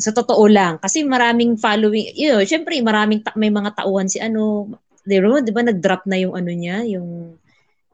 sa 0.00 0.10
totoo 0.14 0.44
lang. 0.46 0.78
Kasi 0.80 1.04
maraming 1.04 1.58
following, 1.60 2.14
yun, 2.16 2.40
syempre 2.46 2.78
maraming 2.80 3.20
ta- 3.20 3.36
may 3.36 3.52
mga 3.52 3.76
tauhan 3.76 4.08
si 4.08 4.22
ano, 4.22 4.70
di 5.04 5.18
ba, 5.20 5.42
di 5.42 5.52
ba 5.52 5.62
nag-drop 5.66 6.06
na 6.08 6.16
yung 6.16 6.34
ano 6.38 6.50
niya, 6.50 6.86
yung 6.86 7.36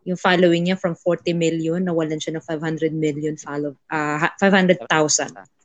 yung 0.06 0.14
following 0.14 0.70
niya 0.70 0.78
from 0.78 0.94
40 0.94 1.34
million, 1.34 1.82
nawalan 1.82 2.22
siya 2.22 2.38
ng 2.38 2.44
500 2.46 2.94
million 2.94 3.34
follow, 3.34 3.75
uh, 3.90 4.22
500,000 4.38 4.86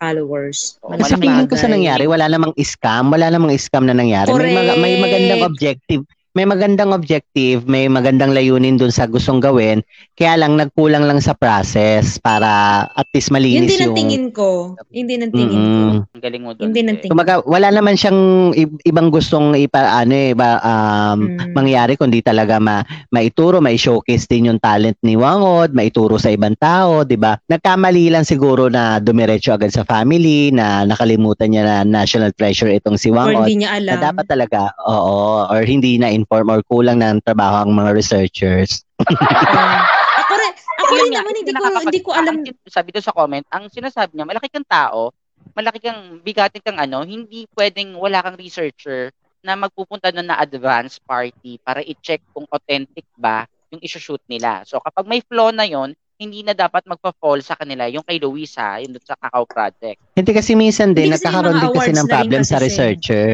followers. 0.01 0.81
Kasi 0.81 0.89
malaking 0.97 1.21
tingin 1.21 1.45
ko 1.45 1.55
sa 1.61 1.69
nangyari, 1.69 2.09
wala 2.09 2.25
namang 2.25 2.57
scam, 2.57 3.13
wala 3.13 3.29
namang 3.29 3.53
scam 3.61 3.85
na 3.85 3.93
nangyari. 3.93 4.33
May, 4.33 4.49
maga- 4.49 4.81
may 4.81 4.97
Correct. 4.97 5.03
magandang 5.05 5.45
objective 5.45 6.03
may 6.31 6.47
magandang 6.47 6.95
objective, 6.95 7.67
may 7.67 7.91
magandang 7.91 8.31
layunin 8.31 8.79
dun 8.79 8.87
sa 8.89 9.03
gustong 9.03 9.43
gawin, 9.43 9.83
kaya 10.15 10.39
lang 10.39 10.55
nagkulang 10.55 11.03
lang 11.03 11.19
sa 11.19 11.35
process 11.35 12.15
para 12.15 12.47
at 12.95 13.07
least 13.11 13.27
Yun 13.27 13.35
malinis 13.35 13.67
din 13.67 13.79
ang 13.79 13.85
yung... 13.91 13.97
tingin 13.99 14.25
ko. 14.31 14.49
Yun 14.95 15.07
din 15.07 15.19
ang 15.21 15.31
tingin 15.31 15.51
ko. 15.51 15.59
Mm-mm. 15.59 16.15
Ang 16.15 16.23
galing 16.23 16.43
mo 16.43 16.51
doon. 16.55 16.63
Yun 16.63 16.73
din 16.73 16.87
ang 16.87 16.97
eh. 16.97 17.01
tingin 17.03 17.11
Kumaga, 17.11 17.43
wala 17.43 17.67
naman 17.67 17.99
siyang 17.99 18.19
i- 18.55 18.79
ibang 18.87 19.11
gustong 19.11 19.59
ipa, 19.59 19.91
ano 19.91 20.13
eh, 20.15 20.31
ba, 20.31 20.61
um, 20.63 21.19
Mm. 21.27 21.51
mangyari 21.51 21.93
kundi 21.99 22.23
talaga 22.23 22.57
ma, 22.63 22.79
maituro, 23.11 23.59
may 23.59 23.75
showcase 23.75 24.23
din 24.25 24.47
yung 24.47 24.59
talent 24.63 24.95
ni 25.03 25.19
Wangod, 25.19 25.75
maituro 25.75 26.15
sa 26.15 26.31
ibang 26.31 26.55
tao, 26.55 27.03
'di 27.03 27.19
ba? 27.19 27.35
Nagkamali 27.51 28.07
lang 28.07 28.23
siguro 28.23 28.71
na 28.71 29.03
dumiretso 29.03 29.51
agad 29.51 29.75
sa 29.75 29.83
family, 29.83 30.55
na 30.55 30.87
nakalimutan 30.87 31.51
niya 31.51 31.63
na 31.67 31.75
national 31.83 32.31
treasure 32.31 32.71
itong 32.71 32.95
si 32.95 33.11
Or 33.11 33.19
Wangod. 33.19 33.43
hindi 33.49 33.67
niya 33.67 33.75
alam. 33.75 33.99
Na 33.99 34.05
dapat 34.13 34.25
talaga, 34.25 34.71
oo, 34.87 35.43
or 35.51 35.61
hindi 35.67 35.99
na 35.99 36.07
inform 36.21 36.53
or 36.53 36.61
kulang 36.69 37.01
ng 37.01 37.19
trabaho 37.25 37.65
ang 37.65 37.73
mga 37.73 37.91
researchers. 37.97 38.85
Ah. 39.01 39.83
ako 40.21 40.33
rin, 40.37 40.53
ako 40.77 40.93
rin 40.93 41.11
naman, 41.11 41.33
hindi 41.33 41.51
ko, 41.53 41.65
hindi 41.81 42.01
ko 42.05 42.09
alam. 42.13 42.35
sabi 42.69 42.89
doon 42.93 43.05
sa 43.05 43.15
comment, 43.15 43.45
ang 43.49 43.67
sinasabi 43.67 44.13
niya, 44.13 44.29
malaki 44.29 44.47
kang 44.53 44.67
tao, 44.69 45.09
malaki 45.57 45.81
kang 45.81 46.21
bigatin 46.21 46.61
kang 46.61 46.77
ano, 46.77 47.01
hindi 47.01 47.49
pwedeng 47.57 47.97
wala 47.97 48.21
kang 48.21 48.37
researcher 48.37 49.09
na 49.41 49.57
magpupunta 49.57 50.13
doon 50.13 50.29
na 50.29 50.37
advance 50.37 51.01
party 51.01 51.57
para 51.65 51.81
i-check 51.81 52.21
kung 52.29 52.45
authentic 52.53 53.05
ba 53.17 53.49
yung 53.73 53.81
isushoot 53.81 54.21
nila. 54.29 54.61
So 54.69 54.77
kapag 54.77 55.09
may 55.09 55.25
flaw 55.25 55.49
na 55.49 55.65
yon 55.65 55.97
hindi 56.21 56.45
na 56.45 56.53
dapat 56.53 56.85
magpa-fall 56.85 57.41
sa 57.41 57.57
kanila 57.57 57.89
yung 57.89 58.05
kay 58.05 58.21
Luisa, 58.21 58.77
yung 58.77 58.93
doon 58.93 59.01
sa 59.01 59.17
Kakao 59.17 59.41
Project. 59.49 59.97
Hindi 60.13 60.31
kasi 60.37 60.53
minsan 60.53 60.93
din, 60.93 61.09
nagkakaroon 61.09 61.57
din 61.57 61.73
kasi 61.73 61.91
ng 61.97 62.05
problem 62.05 62.41
kasi 62.45 62.51
sa 62.53 62.57
eh. 62.57 62.63
researcher. 62.69 63.27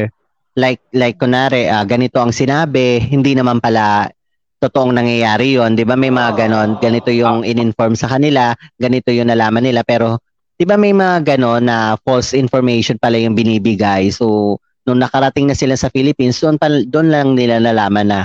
Like, 0.58 0.82
like 0.90 1.22
kunwari, 1.22 1.70
ah, 1.70 1.86
ganito 1.86 2.18
ang 2.18 2.34
sinabi, 2.34 2.98
hindi 2.98 3.38
naman 3.38 3.62
pala 3.62 4.10
totoong 4.58 4.90
nangyayari 4.90 5.54
yon 5.54 5.78
di 5.78 5.86
ba? 5.86 5.94
May 5.94 6.10
mga 6.10 6.34
ganon, 6.34 6.82
ganito 6.82 7.14
yung 7.14 7.46
in-inform 7.46 7.94
sa 7.94 8.10
kanila, 8.10 8.58
ganito 8.74 9.14
yung 9.14 9.30
nalaman 9.30 9.62
nila, 9.62 9.86
pero 9.86 10.18
di 10.58 10.66
ba 10.66 10.74
may 10.74 10.90
mga 10.90 11.22
ganon 11.22 11.70
na 11.70 11.94
false 12.02 12.34
information 12.34 12.98
pala 12.98 13.22
yung 13.22 13.38
binibigay, 13.38 14.10
so 14.10 14.58
nung 14.82 14.98
nakarating 14.98 15.46
na 15.46 15.54
sila 15.54 15.78
sa 15.78 15.86
Philippines, 15.94 16.42
doon, 16.42 16.58
pal- 16.58 16.88
doon 16.90 17.06
lang 17.06 17.28
nila 17.38 17.62
nalaman 17.62 18.10
na 18.10 18.20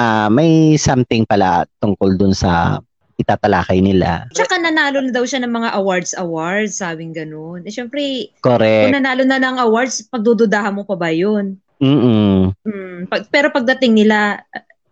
ah, 0.00 0.32
may 0.32 0.80
something 0.80 1.28
pala 1.28 1.68
tungkol 1.76 2.16
doon 2.16 2.32
sa 2.32 2.80
itatalakay 3.22 3.78
nila. 3.78 4.26
Tsaka 4.34 4.58
nanalo 4.58 4.98
na 5.00 5.14
daw 5.14 5.22
siya 5.22 5.40
ng 5.42 5.54
mga 5.54 5.70
awards-awards, 5.78 6.82
sabing 6.82 7.14
ganun. 7.14 7.62
Eh, 7.64 7.72
syempre, 7.72 8.28
kung 8.42 8.58
Correct. 8.58 8.92
nanalo 8.92 9.22
na 9.22 9.38
ng 9.38 9.56
awards, 9.62 10.02
pagdududahan 10.10 10.74
mo 10.74 10.82
pa 10.82 10.98
ba 10.98 11.14
yun? 11.14 11.56
Mm-mm. 11.82 12.54
Mm, 12.62 13.10
pag, 13.10 13.26
pero 13.30 13.50
pagdating 13.50 13.94
nila, 13.94 14.42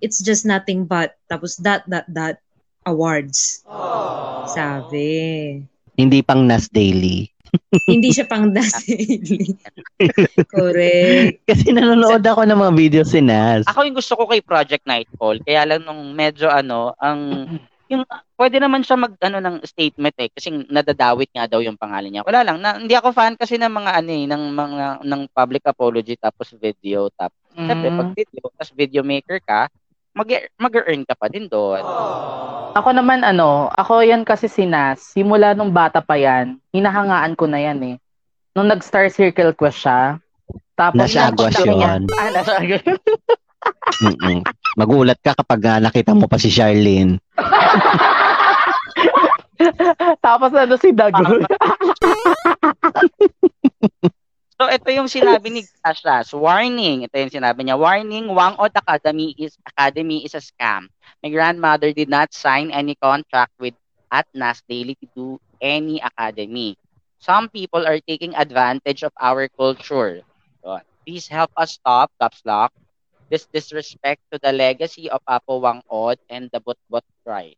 it's 0.02 0.22
just 0.22 0.46
nothing 0.46 0.86
but, 0.86 1.18
tapos 1.30 1.58
that, 1.62 1.82
that, 1.86 2.06
that, 2.10 2.38
awards. 2.88 3.62
Sabi. 4.50 5.60
Hindi 6.00 6.18
pang 6.24 6.48
Nas 6.48 6.72
Daily. 6.72 7.28
Hindi 7.90 8.14
siya 8.14 8.30
pang 8.30 8.54
daily. 8.54 9.58
Correct. 10.54 11.42
Kasi 11.50 11.74
nanonood 11.74 12.22
ako 12.22 12.46
ng 12.46 12.58
mga 12.58 12.72
videos 12.78 13.10
si 13.10 13.18
Nas. 13.18 13.66
Ako 13.66 13.86
yung 13.86 13.98
gusto 13.98 14.14
ko 14.14 14.30
kay 14.30 14.38
Project 14.38 14.86
Nightfall, 14.86 15.42
kaya 15.42 15.66
lang 15.66 15.82
nung 15.82 16.14
medyo 16.14 16.46
ano, 16.46 16.94
ang 17.02 17.50
yung 17.90 18.06
pwede 18.38 18.62
naman 18.62 18.86
siya 18.86 18.94
mag 18.94 19.18
ano 19.18 19.42
ng 19.42 19.56
statement 19.66 20.14
eh 20.22 20.30
kasi 20.30 20.62
nadadawit 20.70 21.28
nga 21.34 21.50
daw 21.50 21.58
yung 21.58 21.74
pangalan 21.74 22.08
niya. 22.14 22.22
Wala 22.22 22.46
lang, 22.46 22.62
na, 22.62 22.78
hindi 22.78 22.94
ako 22.94 23.10
fan 23.10 23.34
kasi 23.34 23.58
ng 23.58 23.66
mga 23.66 23.90
ano 23.98 24.10
eh, 24.14 24.24
ng 24.30 24.44
mga 24.54 24.84
ng 25.02 25.22
public 25.34 25.64
apology 25.66 26.14
tapos 26.14 26.54
video 26.54 27.10
tapos 27.18 27.40
Siyempre, 27.54 27.88
pag 27.90 28.10
video, 28.14 28.42
tapos 28.54 28.72
video 28.78 29.02
maker 29.02 29.38
ka, 29.42 29.66
mag 30.14 30.28
mag-earn 30.58 31.02
ka 31.02 31.14
pa 31.18 31.26
din 31.26 31.50
doon. 31.50 31.82
Ako 32.78 32.94
naman 32.94 33.26
ano, 33.26 33.66
ako 33.74 34.06
yan 34.06 34.22
kasi 34.22 34.46
si 34.46 34.62
Nas, 34.62 35.02
simula 35.02 35.50
nung 35.52 35.74
bata 35.74 35.98
pa 35.98 36.14
yan, 36.14 36.62
hinahangaan 36.70 37.34
ko 37.34 37.50
na 37.50 37.58
yan 37.58 37.78
eh. 37.82 37.96
Nung 38.54 38.70
nag-star 38.70 39.10
circle 39.10 39.54
quest 39.54 39.82
siya, 39.82 40.18
tapos 40.78 41.10
yun. 41.10 42.06
Ah, 42.14 42.30
nasagwas. 42.30 42.86
Mm-mm. 44.00 44.40
Magulat 44.78 45.18
ka 45.20 45.36
kapag 45.36 45.60
ah, 45.68 45.78
nakita 45.82 46.16
mo 46.16 46.24
pa 46.30 46.40
si 46.40 46.48
Charlene. 46.48 47.20
tapos 50.24 50.50
ano 50.56 50.74
si 50.80 50.90
Dago. 50.92 51.20
So, 54.60 54.68
ito 54.68 54.92
yung 54.92 55.08
sinabi 55.08 55.48
ni 55.48 55.62
Ashlas. 55.80 56.36
Warning. 56.36 57.08
Ito 57.08 57.16
yung 57.16 57.32
sinabi 57.32 57.64
niya. 57.64 57.80
Warning, 57.80 58.28
Wangod 58.28 58.76
Academy 58.76 59.32
is 59.40 59.56
Academy 59.64 60.20
is 60.20 60.36
a 60.36 60.42
scam. 60.44 60.92
My 61.24 61.32
grandmother 61.32 61.96
did 61.96 62.12
not 62.12 62.36
sign 62.36 62.68
any 62.68 62.92
contract 63.00 63.56
with 63.56 63.72
Atnas 64.12 64.60
Daily 64.68 65.00
to 65.00 65.06
do 65.16 65.26
any 65.64 65.96
academy. 66.04 66.76
Some 67.24 67.48
people 67.48 67.88
are 67.88 68.04
taking 68.04 68.36
advantage 68.36 69.00
of 69.00 69.16
our 69.16 69.48
culture. 69.48 70.20
Please 71.08 71.26
help 71.28 71.50
us 71.56 71.80
stop, 71.80 72.12
caps 72.20 72.44
lock, 72.44 72.72
this 73.30 73.46
disrespect 73.48 74.20
to 74.28 74.36
the 74.42 74.50
legacy 74.50 75.06
of 75.06 75.22
Apo 75.24 75.62
Wangod 75.62 76.18
and 76.26 76.50
the 76.50 76.58
Butbot 76.58 77.06
tribe. 77.22 77.56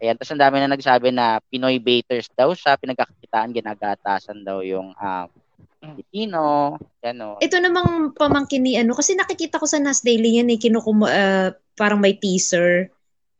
Ayan, 0.00 0.16
tapos 0.16 0.32
ang 0.32 0.40
dami 0.40 0.56
na 0.60 0.72
nagsabi 0.72 1.08
na 1.12 1.40
Pinoy 1.48 1.80
baiters 1.80 2.28
daw 2.32 2.52
siya, 2.52 2.80
pinagkakakitaan, 2.80 3.52
ginagatasan 3.52 4.44
daw 4.44 4.64
yung 4.64 4.96
um, 4.96 5.28
Pilipino, 5.80 6.76
gano'n. 7.00 7.40
Ito 7.40 7.56
namang 7.60 8.12
pamangkin 8.16 8.64
ni 8.64 8.76
ano, 8.76 8.92
kasi 8.92 9.16
nakikita 9.16 9.60
ko 9.60 9.64
sa 9.64 9.80
Nas 9.80 10.04
Daily 10.04 10.40
yan 10.40 10.52
eh, 10.52 10.60
kinukum, 10.60 11.04
ah, 11.04 11.52
parang 11.76 12.00
may 12.00 12.16
teaser. 12.16 12.88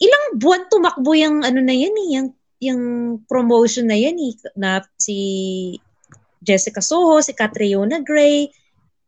Ilang 0.00 0.40
buwan 0.40 0.68
tumakbo 0.72 1.12
yung 1.16 1.44
ano 1.44 1.60
na 1.60 1.72
yan 1.76 1.96
eh, 1.96 2.08
yung, 2.16 2.28
yung 2.60 2.82
promotion 3.28 3.88
na 3.88 3.96
yan 3.96 4.16
eh, 4.16 4.32
na 4.56 4.84
si 4.96 5.16
Jessica 6.40 6.80
Soho, 6.80 7.20
si 7.20 7.36
Catriona 7.36 8.00
Gray. 8.00 8.48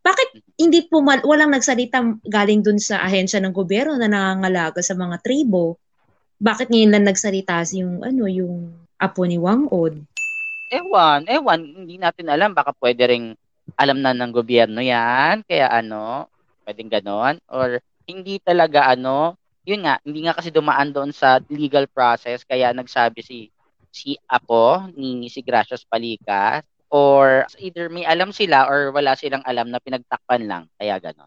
Bakit 0.03 0.29
hindi 0.59 0.83
po 0.91 0.99
walang 1.03 1.55
nagsalita 1.55 2.03
galing 2.27 2.67
dun 2.67 2.83
sa 2.83 3.07
ahensya 3.07 3.39
ng 3.39 3.55
gobyerno 3.55 3.95
na 3.95 4.11
nangangalaga 4.11 4.83
sa 4.83 4.99
mga 4.99 5.23
tribo? 5.23 5.79
Bakit 6.43 6.75
ngayon 6.75 6.91
lang 6.91 7.07
nagsalita 7.07 7.63
yung 7.79 8.03
ano 8.03 8.27
yung 8.27 8.75
apo 8.99 9.23
ni 9.23 9.39
Wang 9.39 9.71
Od? 9.71 9.95
Ewan, 10.75 11.23
ewan, 11.31 11.61
hindi 11.63 12.03
natin 12.03 12.27
alam. 12.35 12.51
Baka 12.51 12.75
pwede 12.83 13.07
ring 13.07 13.39
alam 13.79 14.03
na 14.03 14.11
ng 14.11 14.35
gobyerno 14.35 14.83
yan. 14.83 15.47
Kaya 15.47 15.71
ano, 15.71 16.27
pwedeng 16.67 16.91
ganon. 16.91 17.39
Or 17.47 17.79
hindi 18.11 18.43
talaga 18.43 18.91
ano, 18.91 19.39
yun 19.63 19.87
nga, 19.87 20.03
hindi 20.03 20.27
nga 20.27 20.35
kasi 20.35 20.51
dumaan 20.51 20.91
doon 20.91 21.15
sa 21.15 21.39
legal 21.47 21.87
process. 21.87 22.43
Kaya 22.43 22.75
nagsabi 22.75 23.23
si 23.23 23.55
si 23.93 24.19
Apo 24.27 24.89
ni 24.97 25.29
si 25.31 25.45
Gracias 25.45 25.85
Palikas 25.87 26.65
or 26.93 27.49
either 27.57 27.89
may 27.89 28.05
alam 28.05 28.31
sila 28.31 28.69
or 28.69 28.93
wala 28.93 29.17
silang 29.17 29.41
alam 29.43 29.73
na 29.73 29.81
pinagtakpan 29.81 30.45
lang. 30.45 30.63
Kaya 30.77 31.01
ganon. 31.01 31.27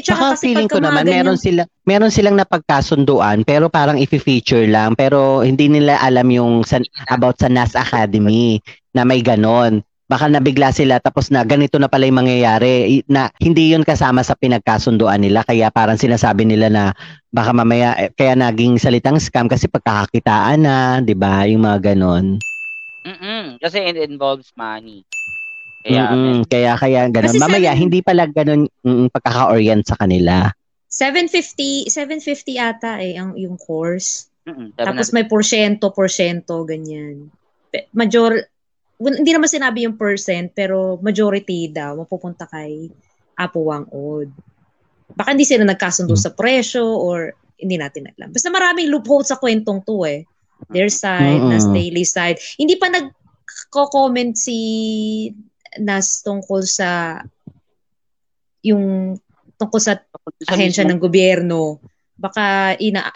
Saka 0.00 0.32
kasi 0.32 0.48
feeling 0.48 0.70
ko 0.70 0.78
naman 0.80 1.04
ganyan- 1.04 1.28
meron 1.28 1.36
sila 1.36 1.62
meron 1.84 2.08
silang 2.08 2.38
napagkasunduan 2.38 3.44
pero 3.44 3.68
parang 3.68 4.00
i-feature 4.00 4.64
lang 4.64 4.96
pero 4.96 5.44
hindi 5.44 5.68
nila 5.68 6.00
alam 6.00 6.24
yung 6.30 6.64
sa, 6.64 6.80
about 7.10 7.36
sa 7.36 7.52
NAS 7.52 7.76
Academy 7.76 8.62
na 8.94 9.04
may 9.04 9.20
ganon. 9.20 9.82
Baka 10.04 10.28
nabigla 10.28 10.68
sila 10.70 11.00
tapos 11.00 11.28
na 11.28 11.42
ganito 11.42 11.76
na 11.76 11.88
pala 11.88 12.04
yung 12.04 12.20
mangyayari 12.22 13.00
i- 13.00 13.06
na 13.08 13.28
hindi 13.40 13.72
yun 13.72 13.82
kasama 13.82 14.20
sa 14.20 14.36
pinagkasunduan 14.36 15.20
nila 15.20 15.42
kaya 15.42 15.68
parang 15.68 15.96
sinasabi 15.96 16.44
nila 16.44 16.68
na 16.68 16.84
baka 17.28 17.50
mamaya 17.50 17.92
eh, 17.98 18.08
kaya 18.08 18.32
naging 18.32 18.76
salitang 18.78 19.16
scam 19.18 19.48
kasi 19.48 19.66
pagkakakitaan 19.66 20.60
na, 20.60 20.76
'di 21.00 21.12
ba? 21.12 21.44
Yung 21.44 21.64
mga 21.64 21.92
ganon. 21.92 22.38
Mm 23.04 23.60
Kasi 23.60 23.78
it 23.84 23.96
involves 24.00 24.48
money. 24.54 25.04
Kaya, 25.84 26.08
Mm-mm, 26.08 26.48
kaya 26.48 26.72
kaya 26.74 27.00
ganon. 27.12 27.28
Kasi 27.28 27.36
Mamaya 27.38 27.70
seven- 27.70 27.82
hindi 27.84 28.00
pala 28.00 28.24
ganon 28.24 28.64
mm, 28.80 29.12
pagkaka-orient 29.12 29.84
sa 29.84 30.00
kanila. 30.00 30.48
750, 30.88 31.90
750 31.90 32.56
ata 32.56 32.98
eh 32.98 33.14
ang 33.14 33.36
yung 33.36 33.60
course. 33.60 34.32
mm 34.44 34.76
Tapos 34.76 35.12
may 35.12 35.24
porsyento, 35.24 35.92
porsyento, 35.92 36.64
ganyan. 36.64 37.28
Major, 37.90 38.38
well, 38.96 39.12
hindi 39.12 39.34
naman 39.34 39.50
sinabi 39.50 39.84
yung 39.84 39.98
percent, 39.98 40.54
pero 40.54 40.96
majority 41.02 41.68
daw 41.68 41.98
mapupunta 41.98 42.46
kay 42.46 42.88
Apo 43.34 43.66
Wang 43.66 43.84
Od. 43.90 44.30
Baka 45.10 45.34
hindi 45.34 45.44
sila 45.44 45.66
nagkasundo 45.66 46.14
Hmm. 46.14 46.22
sa 46.22 46.32
presyo 46.32 46.86
or 46.86 47.34
hindi 47.58 47.76
natin 47.76 48.08
alam. 48.08 48.32
Basta 48.32 48.48
maraming 48.48 48.88
loophole 48.88 49.26
sa 49.26 49.36
kwentong 49.36 49.82
to 49.82 50.06
eh. 50.06 50.24
Their 50.70 50.88
side, 50.92 51.40
Mm-mm. 51.40 51.50
Nas 51.52 51.66
Daily 51.68 52.04
side. 52.04 52.38
Hindi 52.56 52.76
pa 52.80 52.88
nag-comment 52.88 54.36
si 54.38 54.58
Nas 55.80 56.22
tungkol 56.22 56.62
sa 56.64 57.20
yung 58.64 59.14
tungkol 59.60 59.80
sa 59.82 60.00
Sa 60.40 60.56
ahensya 60.56 60.88
ng 60.88 60.98
gobyerno, 60.98 61.78
baka 62.16 62.78
ina 62.80 63.10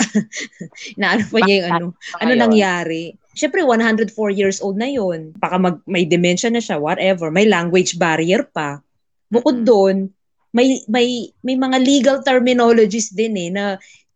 inaano 0.99 1.25
pa 1.31 1.39
niya 1.41 1.55
yung 1.65 1.69
ano, 1.73 1.87
ano 2.21 2.33
nangyari. 2.37 3.17
Siyempre, 3.33 3.63
104 3.63 4.13
years 4.35 4.59
old 4.59 4.77
na 4.77 4.91
yon. 4.91 5.31
Baka 5.39 5.57
mag, 5.57 5.79
may 5.87 6.03
dementia 6.03 6.51
na 6.51 6.59
siya, 6.59 6.77
whatever. 6.77 7.31
May 7.31 7.47
language 7.47 7.95
barrier 7.95 8.43
pa. 8.45 8.83
Bukod 9.31 9.63
doon, 9.63 10.11
may, 10.51 10.83
may, 10.91 11.31
may 11.47 11.55
mga 11.55 11.79
legal 11.79 12.17
terminologies 12.27 13.15
din 13.15 13.39
eh, 13.39 13.51
na 13.55 13.65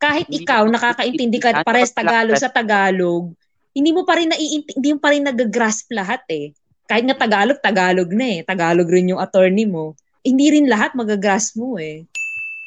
kahit 0.03 0.27
Hindi 0.27 0.43
ikaw 0.43 0.67
nakakaintindi 0.67 1.39
ka 1.39 1.63
pares 1.63 1.95
Tagalog 1.95 2.35
sa 2.35 2.51
Tagalog, 2.51 3.31
hindi 3.71 3.91
mo 3.95 4.03
pa 4.03 4.19
rin 4.19 4.35
naiinti, 4.35 4.75
hindi 4.75 4.91
mo 4.91 4.99
pa 4.99 5.15
rin 5.15 5.23
nagagrasp 5.23 5.95
lahat 5.95 6.27
eh. 6.27 6.51
Kahit 6.91 7.07
nga 7.07 7.15
Tagalog, 7.15 7.63
Tagalog 7.63 8.11
na 8.11 8.27
eh. 8.27 8.41
Tagalog 8.43 8.91
rin 8.91 9.15
yung 9.15 9.23
attorney 9.23 9.65
mo. 9.65 9.95
Hindi 10.27 10.59
rin 10.59 10.67
lahat 10.67 10.99
magagrasp 10.99 11.55
mo 11.55 11.79
eh. 11.79 12.03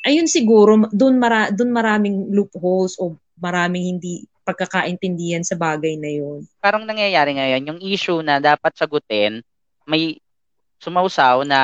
Ayun 0.07 0.31
siguro, 0.31 0.87
doon 0.95 1.19
mara, 1.19 1.51
doon 1.51 1.75
maraming 1.75 2.31
loopholes 2.31 2.95
o 2.97 3.13
maraming 3.37 3.99
hindi 3.99 4.23
pagkakaintindihan 4.45 5.41
sa 5.41 5.57
bagay 5.57 5.97
na 5.97 6.09
yun. 6.09 6.45
parang 6.61 6.85
nangyayari 6.85 7.35
ngayon, 7.35 7.61
yung 7.67 7.79
issue 7.81 8.21
na 8.21 8.37
dapat 8.37 8.71
sagutin, 8.77 9.41
may 9.89 10.21
sumausaw 10.77 11.41
na 11.41 11.59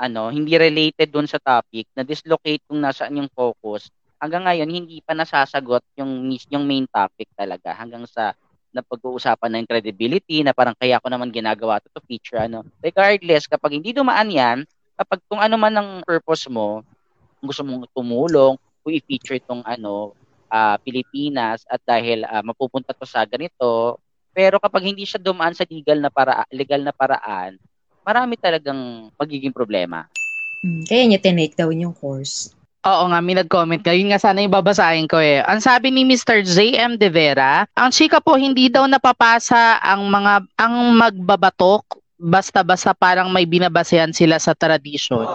ano, 0.00 0.32
hindi 0.32 0.56
related 0.56 1.12
dun 1.12 1.28
sa 1.28 1.36
topic, 1.36 1.84
na 1.92 2.02
dislocate 2.02 2.64
kung 2.64 2.80
nasaan 2.80 3.20
yung 3.20 3.30
focus. 3.36 3.92
Hanggang 4.22 4.46
ngayon, 4.46 4.70
hindi 4.70 5.02
pa 5.02 5.18
nasasagot 5.18 5.82
yung, 5.98 6.30
yung 6.46 6.62
main 6.62 6.86
topic 6.86 7.26
talaga. 7.34 7.74
Hanggang 7.74 8.06
sa 8.06 8.30
napag-uusapan 8.70 9.50
na 9.50 9.58
yung 9.58 9.66
credibility, 9.66 10.46
na 10.46 10.54
parang 10.54 10.78
kaya 10.78 11.02
ko 11.02 11.10
naman 11.10 11.34
ginagawa 11.34 11.82
to, 11.82 11.90
to 11.90 11.98
feature. 12.06 12.38
Ano. 12.38 12.62
Regardless, 12.78 13.50
kapag 13.50 13.82
hindi 13.82 13.90
dumaan 13.90 14.30
yan, 14.30 14.58
kapag 14.94 15.18
kung 15.26 15.42
ano 15.42 15.58
man 15.58 15.74
ang 15.74 15.90
purpose 16.06 16.46
mo, 16.46 16.86
gusto 17.42 17.66
mong 17.66 17.90
tumulong, 17.90 18.54
kung 18.86 18.94
i-feature 18.94 19.42
itong 19.42 19.66
ano, 19.66 20.14
ah, 20.46 20.78
Pilipinas 20.78 21.66
at 21.66 21.82
dahil 21.82 22.22
ah, 22.22 22.46
mapupunta 22.46 22.94
to 22.94 23.02
sa 23.02 23.26
ganito, 23.26 23.98
pero 24.30 24.62
kapag 24.62 24.86
hindi 24.86 25.02
siya 25.02 25.18
dumaan 25.18 25.52
sa 25.52 25.66
legal 25.66 25.98
na 25.98 26.14
para 26.14 26.46
legal 26.54 26.78
na 26.80 26.94
paraan, 26.94 27.58
marami 28.06 28.38
talagang 28.38 29.10
magiging 29.18 29.50
problema. 29.50 30.06
Hmm, 30.62 30.86
Kaya 30.86 31.10
niya 31.10 31.18
tinake 31.18 31.58
down 31.58 31.74
yung 31.74 31.92
course. 31.92 32.54
Oo 32.82 33.06
nga, 33.14 33.22
may 33.22 33.38
nag-comment 33.38 33.78
ka. 33.78 33.94
Yun 33.94 34.10
nga 34.10 34.18
sana 34.18 34.42
yung 34.42 34.50
babasahin 34.50 35.06
ko 35.06 35.22
eh. 35.22 35.38
Ang 35.46 35.62
sabi 35.62 35.94
ni 35.94 36.02
Mr. 36.02 36.42
JM 36.42 36.98
De 36.98 37.06
Vera, 37.06 37.62
ang 37.78 37.94
chika 37.94 38.18
po 38.18 38.34
hindi 38.34 38.66
daw 38.66 38.90
napapasa 38.90 39.78
ang 39.78 40.10
mga 40.10 40.42
ang 40.58 40.74
magbabatok 40.98 42.02
basta-basta 42.18 42.90
parang 42.90 43.30
may 43.30 43.46
binabasehan 43.46 44.10
sila 44.10 44.34
sa 44.42 44.50
tradisyon. 44.58 45.30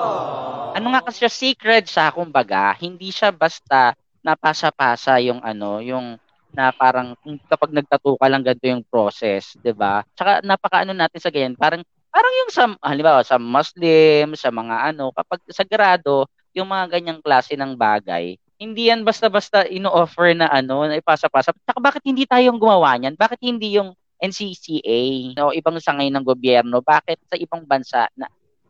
Ano 0.75 0.91
nga 0.91 0.99
kasi 1.07 1.23
siya 1.23 1.31
sacred 1.31 1.87
siya 1.87 2.11
kumbaga, 2.11 2.75
hindi 2.83 3.15
siya 3.15 3.31
basta 3.31 3.95
napasa-pasa 4.27 5.15
yung 5.23 5.39
ano, 5.39 5.79
yung 5.79 6.19
na 6.51 6.75
parang 6.75 7.15
kapag 7.47 7.71
nagtattoo 7.71 8.19
ka 8.19 8.27
lang 8.27 8.43
ganito 8.43 8.67
yung 8.67 8.83
process, 8.87 9.55
'di 9.59 9.71
ba? 9.71 10.03
Tsaka 10.19 10.43
napakaano 10.43 10.91
natin 10.91 11.19
sa 11.23 11.31
ganyan, 11.31 11.55
parang 11.55 11.79
parang 12.11 12.33
yung 12.43 12.51
sa 12.51 12.63
halimbawa 12.83 13.23
sa 13.23 13.39
Muslim, 13.39 14.35
sa 14.35 14.51
mga 14.51 14.91
ano, 14.91 15.15
kapag 15.15 15.39
sagrado 15.47 16.27
yung 16.57 16.67
mga 16.67 16.97
ganyang 16.97 17.21
klase 17.21 17.53
ng 17.53 17.77
bagay, 17.77 18.35
hindi 18.57 18.89
yan 18.89 19.05
basta-basta 19.05 19.69
ino-offer 19.69 20.33
na 20.33 20.49
ano, 20.49 20.89
na 20.89 20.97
ipasa-pasa. 20.97 21.53
Tsaka 21.53 21.77
bakit 21.77 22.03
hindi 22.03 22.25
tayong 22.25 22.57
gumawa 22.57 22.97
niyan? 22.97 23.13
Bakit 23.13 23.39
hindi 23.45 23.77
yung 23.77 23.93
NCCA 24.17 25.37
o 25.45 25.53
ibang 25.53 25.77
sangay 25.77 26.09
ng 26.09 26.25
gobyerno? 26.25 26.81
Bakit 26.81 27.29
sa 27.29 27.37
ibang 27.37 27.61
bansa 27.69 28.09
na 28.17 28.25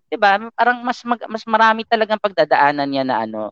'di 0.07 0.17
ba? 0.19 0.39
Parang 0.55 0.83
mas 0.83 0.99
mag, 1.03 1.19
mas 1.27 1.43
marami 1.47 1.83
talagang 1.87 2.19
pagdadaanan 2.19 2.87
niya 2.87 3.03
na 3.07 3.15
ano 3.23 3.51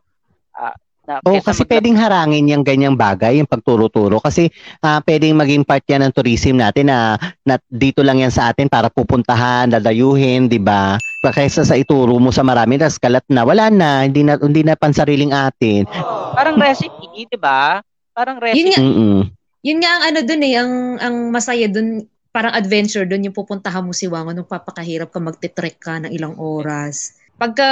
ah, 0.56 0.76
na 1.06 1.22
Oo, 1.22 1.38
kesa 1.38 1.54
kasi 1.54 1.62
mag- 1.62 1.70
pwedeng 1.70 1.96
harangin 1.96 2.50
yung 2.50 2.66
ganyang 2.66 2.98
bagay, 2.98 3.38
yung 3.38 3.46
pagturo-turo. 3.48 4.18
Kasi 4.18 4.50
ah, 4.82 4.98
pwedeng 5.06 5.38
maging 5.38 5.62
part 5.62 5.86
yan 5.86 6.02
ng 6.04 6.12
tourism 6.12 6.58
natin 6.58 6.90
na, 6.90 7.14
na 7.46 7.56
dito 7.70 8.02
lang 8.02 8.18
yan 8.18 8.34
sa 8.34 8.50
atin 8.50 8.66
para 8.66 8.90
pupuntahan, 8.90 9.70
dadayuhin, 9.70 10.50
di 10.50 10.58
ba? 10.58 10.98
Kaysa 11.22 11.66
sa 11.66 11.74
ituro 11.74 12.18
mo 12.22 12.30
sa 12.30 12.46
marami, 12.46 12.78
tas 12.78 12.98
kalat 12.98 13.26
na, 13.30 13.42
wala 13.42 13.70
na, 13.70 14.06
hindi 14.06 14.22
na, 14.22 14.38
hindi 14.38 14.62
na 14.62 14.78
pansariling 14.78 15.34
atin. 15.34 15.86
parang 16.36 16.58
recipe, 16.58 17.26
'di 17.26 17.38
ba? 17.38 17.82
Parang 18.14 18.38
Yun 18.38 18.44
recipe. 18.44 18.70
nga, 18.70 18.78
Mm-mm. 18.82 19.18
yun 19.66 19.78
nga 19.82 19.90
ang 19.98 20.02
ano 20.12 20.18
dun 20.22 20.42
eh, 20.46 20.54
ang, 20.54 20.72
ang 21.02 21.16
masaya 21.34 21.66
dun, 21.66 22.06
parang 22.30 22.52
adventure 22.54 23.08
dun, 23.08 23.24
yung 23.26 23.34
pupuntahan 23.34 23.82
mo 23.82 23.90
si 23.90 24.06
Wango 24.06 24.30
nung 24.30 24.46
papakahirap 24.46 25.10
ka 25.10 25.18
magtitrek 25.18 25.76
ka 25.80 26.00
ng 26.04 26.12
ilang 26.12 26.36
oras. 26.38 27.15
Pagka 27.36 27.68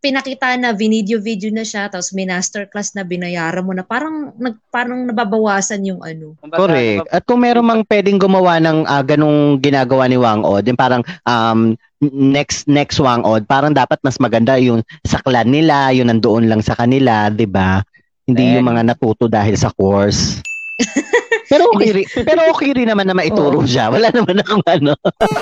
pinakita 0.00 0.56
na 0.56 0.72
video-video 0.72 1.52
na 1.52 1.68
siya, 1.68 1.92
tapos 1.92 2.16
may 2.16 2.24
masterclass 2.24 2.96
na 2.96 3.04
binayaran 3.04 3.60
mo 3.60 3.76
na, 3.76 3.84
parang, 3.84 4.32
nag, 4.40 4.56
parang 4.72 5.04
nababawasan 5.04 5.84
yung 5.84 6.00
ano. 6.00 6.32
Correct. 6.48 7.04
ano, 7.04 7.12
At 7.12 7.22
kung 7.28 7.44
meron 7.44 7.68
mang 7.68 7.84
pwedeng 7.92 8.16
gumawa 8.16 8.56
ng 8.64 8.88
ah, 8.88 9.04
ganung 9.04 9.60
ginagawa 9.60 10.08
ni 10.08 10.16
Wang 10.16 10.48
Od, 10.48 10.64
yung 10.64 10.80
parang 10.80 11.04
um, 11.28 11.76
next 12.08 12.64
next 12.64 12.96
Wang 13.04 13.20
Od, 13.28 13.44
parang 13.44 13.76
dapat 13.76 14.00
mas 14.00 14.16
maganda 14.16 14.56
yung 14.56 14.80
sa 15.04 15.20
clan 15.20 15.52
nila, 15.52 15.92
yung 15.92 16.08
nandoon 16.08 16.48
lang 16.48 16.64
sa 16.64 16.72
kanila, 16.72 17.28
'di 17.28 17.44
ba? 17.46 17.84
Hindi 18.24 18.42
Eh. 18.42 18.52
yung 18.56 18.64
mga 18.64 18.82
natuto 18.96 19.28
dahil 19.28 19.60
sa 19.60 19.68
course. 19.76 20.40
pero 21.52 21.68
okay 21.76 22.00
rin, 22.00 22.06
pero 22.24 22.48
okay 22.48 22.72
rin 22.72 22.88
naman 22.88 23.04
na 23.04 23.14
maituro 23.14 23.60
Oo. 23.60 23.68
siya. 23.68 23.92
Wala 23.92 24.08
naman 24.08 24.40
akong 24.40 24.64
ano. 24.66 24.96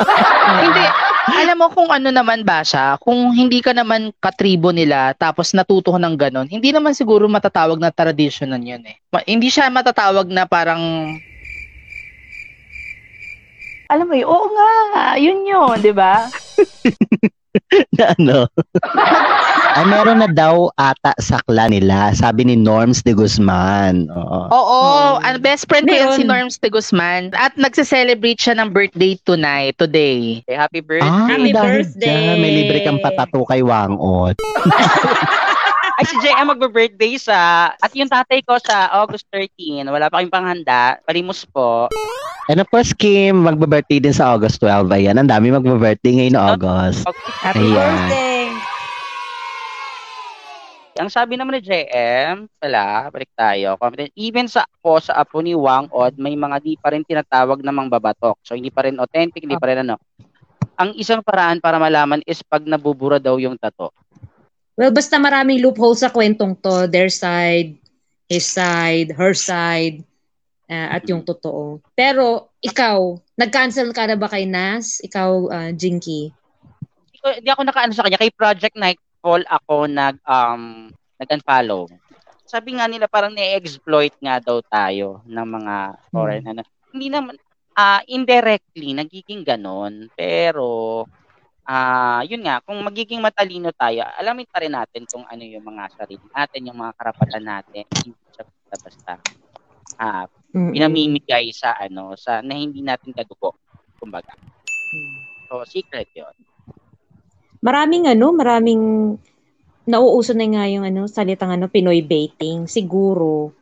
hindi, 0.66 0.84
alam 1.30 1.56
mo 1.58 1.68
kung 1.70 1.88
ano 1.90 2.08
naman 2.10 2.42
ba 2.42 2.64
siya, 2.66 2.98
kung 2.98 3.30
hindi 3.34 3.62
ka 3.62 3.70
naman 3.76 4.10
katribo 4.18 4.74
nila 4.74 5.14
tapos 5.14 5.54
natuto 5.54 5.94
ng 5.94 6.16
ganon, 6.18 6.48
hindi 6.50 6.74
naman 6.74 6.96
siguro 6.96 7.30
matatawag 7.30 7.78
na 7.78 7.94
tradition 7.94 8.50
nun 8.50 8.66
yun 8.66 8.82
eh. 8.86 8.96
Ma- 9.12 9.26
hindi 9.26 9.48
siya 9.48 9.70
matatawag 9.70 10.26
na 10.30 10.44
parang 10.48 11.14
alam 13.90 14.06
mo 14.06 14.14
yun, 14.14 14.30
oo 14.30 14.46
nga, 14.54 15.18
yun 15.18 15.42
yun, 15.42 15.76
di 15.82 15.90
ba? 15.90 16.30
na 17.98 18.14
ano. 18.14 18.46
Ay, 19.70 19.84
meron 19.84 20.18
na 20.18 20.26
daw 20.26 20.66
ata 20.74 21.14
sa 21.16 21.38
clan 21.40 21.70
nila, 21.70 22.10
sabi 22.12 22.42
ni 22.42 22.54
Norms 22.54 23.00
de 23.00 23.12
Guzman. 23.12 24.10
Oo. 24.10 24.40
Oo, 24.50 24.80
Hmm. 25.14 25.22
ang 25.22 25.36
best 25.38 25.64
friend 25.64 25.86
ko 25.86 25.94
yan 25.94 26.10
si. 26.12 26.24
Norms 26.24 26.58
de 26.58 26.68
Guzman 26.68 27.30
at 27.32 27.54
nagse-celebrate 27.54 28.36
siya 28.36 28.58
ng 28.58 28.68
birthday 28.68 29.14
tonight, 29.22 29.76
today. 29.76 30.42
eh, 30.44 30.56
happy 30.56 30.80
birthday. 30.80 31.06
Ah, 31.06 31.30
Happy 31.30 31.50
dahil 31.50 31.86
birthday! 31.86 32.02
dyan, 32.02 32.36
may 32.36 32.52
libre 32.52 32.78
kang 32.82 32.98
patato 32.98 33.46
kay 33.46 33.62
Wang 33.62 33.94
Od. 33.94 34.34
Ay, 36.00 36.04
si 36.06 36.16
JM 36.18 36.48
magbe-birthday 36.48 37.14
sa, 37.14 37.36
at 37.70 37.92
yung 37.92 38.08
tatay 38.08 38.40
ko 38.40 38.56
sa 38.58 38.88
August 38.90 39.28
13, 39.28 39.84
wala 39.84 40.08
pa 40.08 40.18
kayong 40.18 40.32
panghanda, 40.32 40.96
palimos 41.04 41.44
po. 41.44 41.92
And 42.48 42.56
of 42.56 42.66
course, 42.66 42.90
Kim, 42.90 43.44
magbe-birthday 43.44 44.00
din 44.00 44.10
sa 44.10 44.32
August 44.32 44.58
12. 44.58 44.88
Ayan, 44.90 45.14
ang 45.14 45.28
dami 45.28 45.52
magbe-birthday 45.52 46.12
ngayon 46.16 46.34
na 46.34 46.42
August. 46.50 47.04
Happy 47.38 47.62
Ayan. 47.62 47.76
birthday! 47.76 48.29
Ang 51.00 51.08
sabi 51.08 51.40
naman 51.40 51.56
ni 51.56 51.64
JM, 51.64 52.44
wala, 52.60 53.08
balik 53.08 53.32
tayo. 53.32 53.80
Comment, 53.80 54.12
Even 54.12 54.44
sa 54.44 54.68
po 54.84 55.00
sa 55.00 55.16
apo 55.16 55.40
ni 55.40 55.56
Wang 55.56 55.88
Od, 55.88 56.12
may 56.20 56.36
mga 56.36 56.60
di 56.60 56.76
pa 56.76 56.92
rin 56.92 57.00
tinatawag 57.00 57.64
na 57.64 57.72
mga 57.72 57.96
babatok. 57.96 58.36
So, 58.44 58.52
hindi 58.52 58.68
pa 58.68 58.84
rin 58.84 59.00
authentic, 59.00 59.40
hindi 59.40 59.56
pa 59.56 59.72
rin 59.72 59.80
ano. 59.80 59.96
Ang 60.76 60.92
isang 61.00 61.24
paraan 61.24 61.56
para 61.56 61.80
malaman 61.80 62.20
is 62.28 62.44
pag 62.44 62.68
nabubura 62.68 63.16
daw 63.16 63.40
yung 63.40 63.56
tato. 63.56 63.96
Well, 64.76 64.92
basta 64.92 65.16
maraming 65.16 65.64
loophole 65.64 65.96
sa 65.96 66.12
kwentong 66.12 66.60
to. 66.60 66.84
Their 66.92 67.08
side, 67.08 67.80
his 68.28 68.44
side, 68.44 69.16
her 69.16 69.32
side, 69.32 70.04
uh, 70.68 71.00
at 71.00 71.08
yung 71.08 71.24
totoo. 71.24 71.80
Pero, 71.96 72.52
ikaw, 72.60 73.16
nag-cancel 73.40 73.88
ka 73.96 74.04
na 74.04 74.20
ba 74.20 74.28
kay 74.28 74.44
Nas? 74.44 75.00
Ikaw, 75.00 75.30
uh, 75.48 75.70
Jinky? 75.72 76.28
Hindi 77.08 77.18
ko- 77.24 77.36
Hindi 77.40 77.48
ako 77.48 77.62
nakaano 77.64 77.92
sa 77.96 78.04
kanya. 78.04 78.20
Kay 78.20 78.32
Project 78.36 78.76
Nightfall 79.20 79.44
ako 79.52 79.84
nag, 79.84 80.16
um, 80.24 80.88
nag-unfollow. 81.20 81.92
Sabi 82.48 82.80
nga 82.80 82.88
nila 82.88 83.04
parang 83.04 83.36
ni-exploit 83.36 84.16
nga 84.16 84.40
daw 84.40 84.64
tayo 84.64 85.20
ng 85.28 85.48
mga 85.60 85.76
foreign 86.08 86.44
ano. 86.48 86.64
Hindi 86.88 87.12
naman, 87.12 87.36
ah 87.76 88.00
indirectly, 88.08 88.96
nagiging 88.96 89.44
ganon. 89.44 90.08
Pero, 90.16 91.04
ah 91.68 92.24
yun 92.24 92.40
nga, 92.48 92.64
kung 92.64 92.80
magiging 92.80 93.20
matalino 93.20 93.68
tayo, 93.76 94.08
alamin 94.16 94.48
pa 94.48 94.64
rin 94.64 94.72
natin 94.72 95.04
kung 95.04 95.28
ano 95.28 95.44
yung 95.44 95.68
mga 95.68 95.84
sarili 96.00 96.24
natin, 96.32 96.66
yung 96.72 96.80
mga 96.80 96.92
karapatan 96.96 97.44
natin. 97.44 97.84
Hindi 98.00 98.16
siya 98.32 98.44
basta-basta 98.48 99.12
ah, 100.00 100.24
Mm-mm. 100.56 100.72
pinamimigay 100.72 101.52
sa 101.52 101.76
ano, 101.76 102.16
sa 102.16 102.40
na 102.40 102.56
hindi 102.56 102.80
natin 102.80 103.12
kadugo. 103.12 103.52
Kumbaga. 104.00 104.32
So, 105.52 105.60
secret 105.68 106.08
yun. 106.16 106.32
Maraming 107.60 108.08
ano, 108.08 108.32
maraming 108.32 108.82
nauuso 109.84 110.32
na 110.32 110.46
nga 110.48 110.64
yung 110.68 110.84
ano, 110.84 111.04
salitang 111.04 111.52
ano, 111.52 111.68
Pinoy 111.68 112.00
baiting. 112.00 112.64
Siguro, 112.64 113.52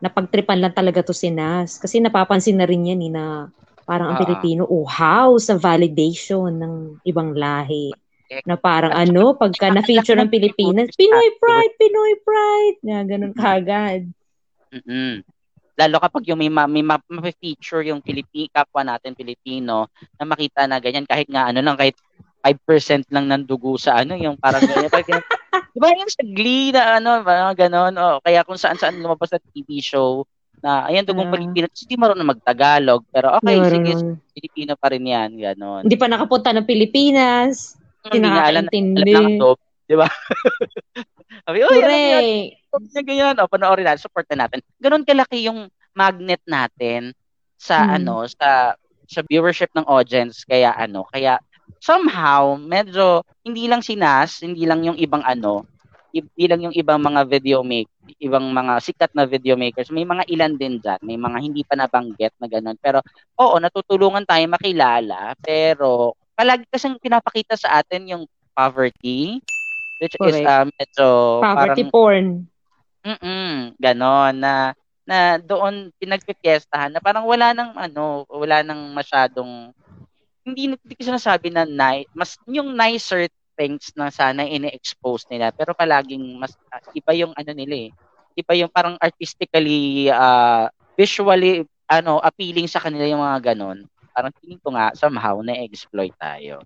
napagtripan 0.00 0.60
lang 0.60 0.72
talaga 0.72 1.04
to 1.04 1.12
si 1.12 1.28
Nas. 1.28 1.76
Kasi 1.76 2.00
napapansin 2.00 2.56
na 2.56 2.68
rin 2.68 2.88
yan 2.88 3.00
eh, 3.04 3.12
na 3.12 3.24
parang 3.84 4.12
ang 4.12 4.18
Ah. 4.18 4.22
Pilipino, 4.24 4.64
uhaw 4.64 5.36
sa 5.36 5.56
validation 5.56 6.50
ng 6.50 6.74
ibang 7.04 7.36
lahi. 7.36 7.92
Na 8.42 8.58
parang 8.58 8.90
ano, 8.90 9.38
pagka 9.38 9.70
na-feature 9.70 10.18
ng 10.18 10.32
Pilipinas, 10.32 10.90
Pinoy 10.98 11.28
Pride, 11.38 11.74
Pinoy 11.78 12.14
Pride. 12.26 12.78
Na 12.82 13.06
ganun 13.06 13.30
kagad. 13.36 14.10
Mm-mm. 14.74 15.22
Lalo 15.76 15.96
kapag 16.00 16.24
yung 16.26 16.40
may, 16.40 16.48
ma- 16.48 16.66
may 16.66 16.82
ma- 16.82 17.04
ma-feature 17.06 17.84
yung 17.86 18.00
Pilipi, 18.00 18.48
kapwa 18.48 18.80
natin 18.82 19.12
Pilipino 19.12 19.92
na 20.16 20.24
makita 20.24 20.64
na 20.64 20.80
ganyan 20.80 21.04
kahit 21.04 21.28
nga 21.28 21.52
ano 21.52 21.60
lang 21.60 21.76
kahit 21.76 21.94
5% 22.46 23.10
lang 23.10 23.26
ng 23.26 23.42
dugo 23.42 23.74
sa 23.74 23.98
ano 23.98 24.14
yung 24.14 24.38
parang 24.38 24.62
ganyan. 24.62 24.86
Parang, 24.86 25.22
di 25.74 25.78
ba 25.78 25.88
yung 25.90 26.06
sa 26.06 26.22
Glee 26.22 26.70
na 26.70 27.02
ano, 27.02 27.20
mga 27.20 27.66
ganon. 27.66 27.94
O, 27.98 28.22
kaya 28.22 28.46
kung 28.46 28.54
saan-saan 28.54 29.02
lumabas 29.02 29.34
na 29.34 29.42
TV 29.42 29.82
show 29.82 30.22
na 30.62 30.86
ayan 30.86 31.02
dugong 31.02 31.28
Ah. 31.28 31.34
Pilipino. 31.34 31.66
Hindi 31.66 31.94
marunong 31.98 32.30
magtagalog. 32.32 33.02
Pero 33.10 33.34
okay, 33.36 33.56
Hindi 33.58 33.92
sige. 33.92 33.92
Pilipino 34.32 34.72
pa 34.78 34.88
rin 34.94 35.04
yan. 35.04 35.30
Ganon. 35.34 35.82
Hindi 35.84 35.98
pa 35.98 36.06
nakapunta 36.06 36.54
ng 36.54 36.64
Pilipinas. 36.64 37.74
Hindi 38.06 38.22
nga 38.22 38.46
alam, 38.46 38.64
alam 38.70 39.04
lang 39.04 39.36
dob. 39.36 39.58
Di 39.84 39.94
ba? 39.98 40.06
Sabi, 41.46 41.56
niyo, 41.58 41.68
Correct. 41.70 42.94
na 42.94 43.02
ganyan, 43.02 43.34
o 43.38 43.48
panoorin 43.50 43.86
natin, 43.86 44.02
support 44.02 44.26
na 44.30 44.46
natin. 44.46 44.62
Ganon 44.78 45.02
kalaki 45.02 45.46
yung 45.46 45.66
magnet 45.92 46.42
natin 46.44 47.10
sa 47.56 47.82
Hmm. 47.82 47.96
ano, 47.98 48.14
sa 48.28 48.74
sa 49.06 49.22
viewership 49.22 49.70
ng 49.70 49.86
audience 49.86 50.42
kaya 50.42 50.74
ano, 50.74 51.06
kaya 51.06 51.38
somehow 51.78 52.58
medyo 52.58 53.22
hindi 53.46 53.70
lang 53.70 53.80
si 53.82 53.94
Nas, 53.94 54.42
hindi 54.42 54.66
lang 54.66 54.82
yung 54.82 54.98
ibang 54.98 55.22
ano, 55.22 55.66
hindi 56.10 56.44
lang 56.48 56.60
yung 56.64 56.76
ibang 56.76 57.00
mga 57.02 57.28
video 57.28 57.60
make, 57.60 57.90
ibang 58.22 58.48
mga 58.48 58.80
sikat 58.80 59.12
na 59.12 59.28
video 59.28 59.54
makers, 59.58 59.92
may 59.92 60.06
mga 60.08 60.24
ilan 60.32 60.52
din 60.56 60.80
dyan, 60.80 61.00
may 61.04 61.18
mga 61.20 61.38
hindi 61.44 61.62
pa 61.66 61.76
nabanggit 61.76 62.32
na 62.40 62.48
ganun. 62.48 62.78
Pero 62.80 63.04
oo, 63.36 63.54
natutulungan 63.60 64.24
tayo 64.24 64.44
makilala, 64.48 65.36
pero 65.44 66.16
palagi 66.36 66.64
kasing 66.68 67.00
pinapakita 67.00 67.56
sa 67.56 67.80
atin 67.80 68.16
yung 68.16 68.24
poverty, 68.56 69.40
which 70.00 70.16
is 70.16 70.36
Correct. 70.40 70.48
uh, 70.48 70.64
medyo 70.64 71.06
Poverty 71.44 71.82
parang 71.84 71.92
porn. 71.92 72.26
Mm, 73.06 73.78
ganon 73.78 74.34
na 74.34 74.74
na 75.06 75.38
doon 75.38 75.94
pinagpipiestahan 76.02 76.90
na 76.90 76.98
parang 76.98 77.22
wala 77.22 77.54
nang 77.54 77.70
ano, 77.78 78.26
wala 78.26 78.66
nang 78.66 78.90
masyadong 78.90 79.70
hindi 80.46 80.70
hindi 80.70 80.94
ko 80.94 81.02
sinasabi 81.02 81.50
na 81.50 81.66
nice, 81.66 82.06
mas 82.14 82.38
yung 82.46 82.70
nicer 82.72 83.26
things 83.58 83.90
na 83.98 84.12
sana 84.14 84.46
ini-expose 84.46 85.26
nila 85.32 85.50
pero 85.50 85.74
palaging 85.74 86.22
mas 86.38 86.54
ah, 86.70 86.78
iba 86.94 87.12
yung 87.18 87.34
ano 87.34 87.50
nila 87.50 87.88
eh. 87.88 87.90
Iba 88.36 88.52
yung 88.54 88.70
parang 88.70 88.94
artistically 89.00 90.06
uh, 90.12 90.68
visually 90.94 91.66
ano 91.90 92.22
appealing 92.22 92.70
sa 92.70 92.78
kanila 92.78 93.02
yung 93.08 93.24
mga 93.24 93.52
ganon. 93.52 93.88
Parang 94.14 94.30
feeling 94.38 94.60
ko 94.62 94.70
nga 94.72 94.94
somehow 94.94 95.42
na-exploit 95.42 96.14
tayo. 96.16 96.62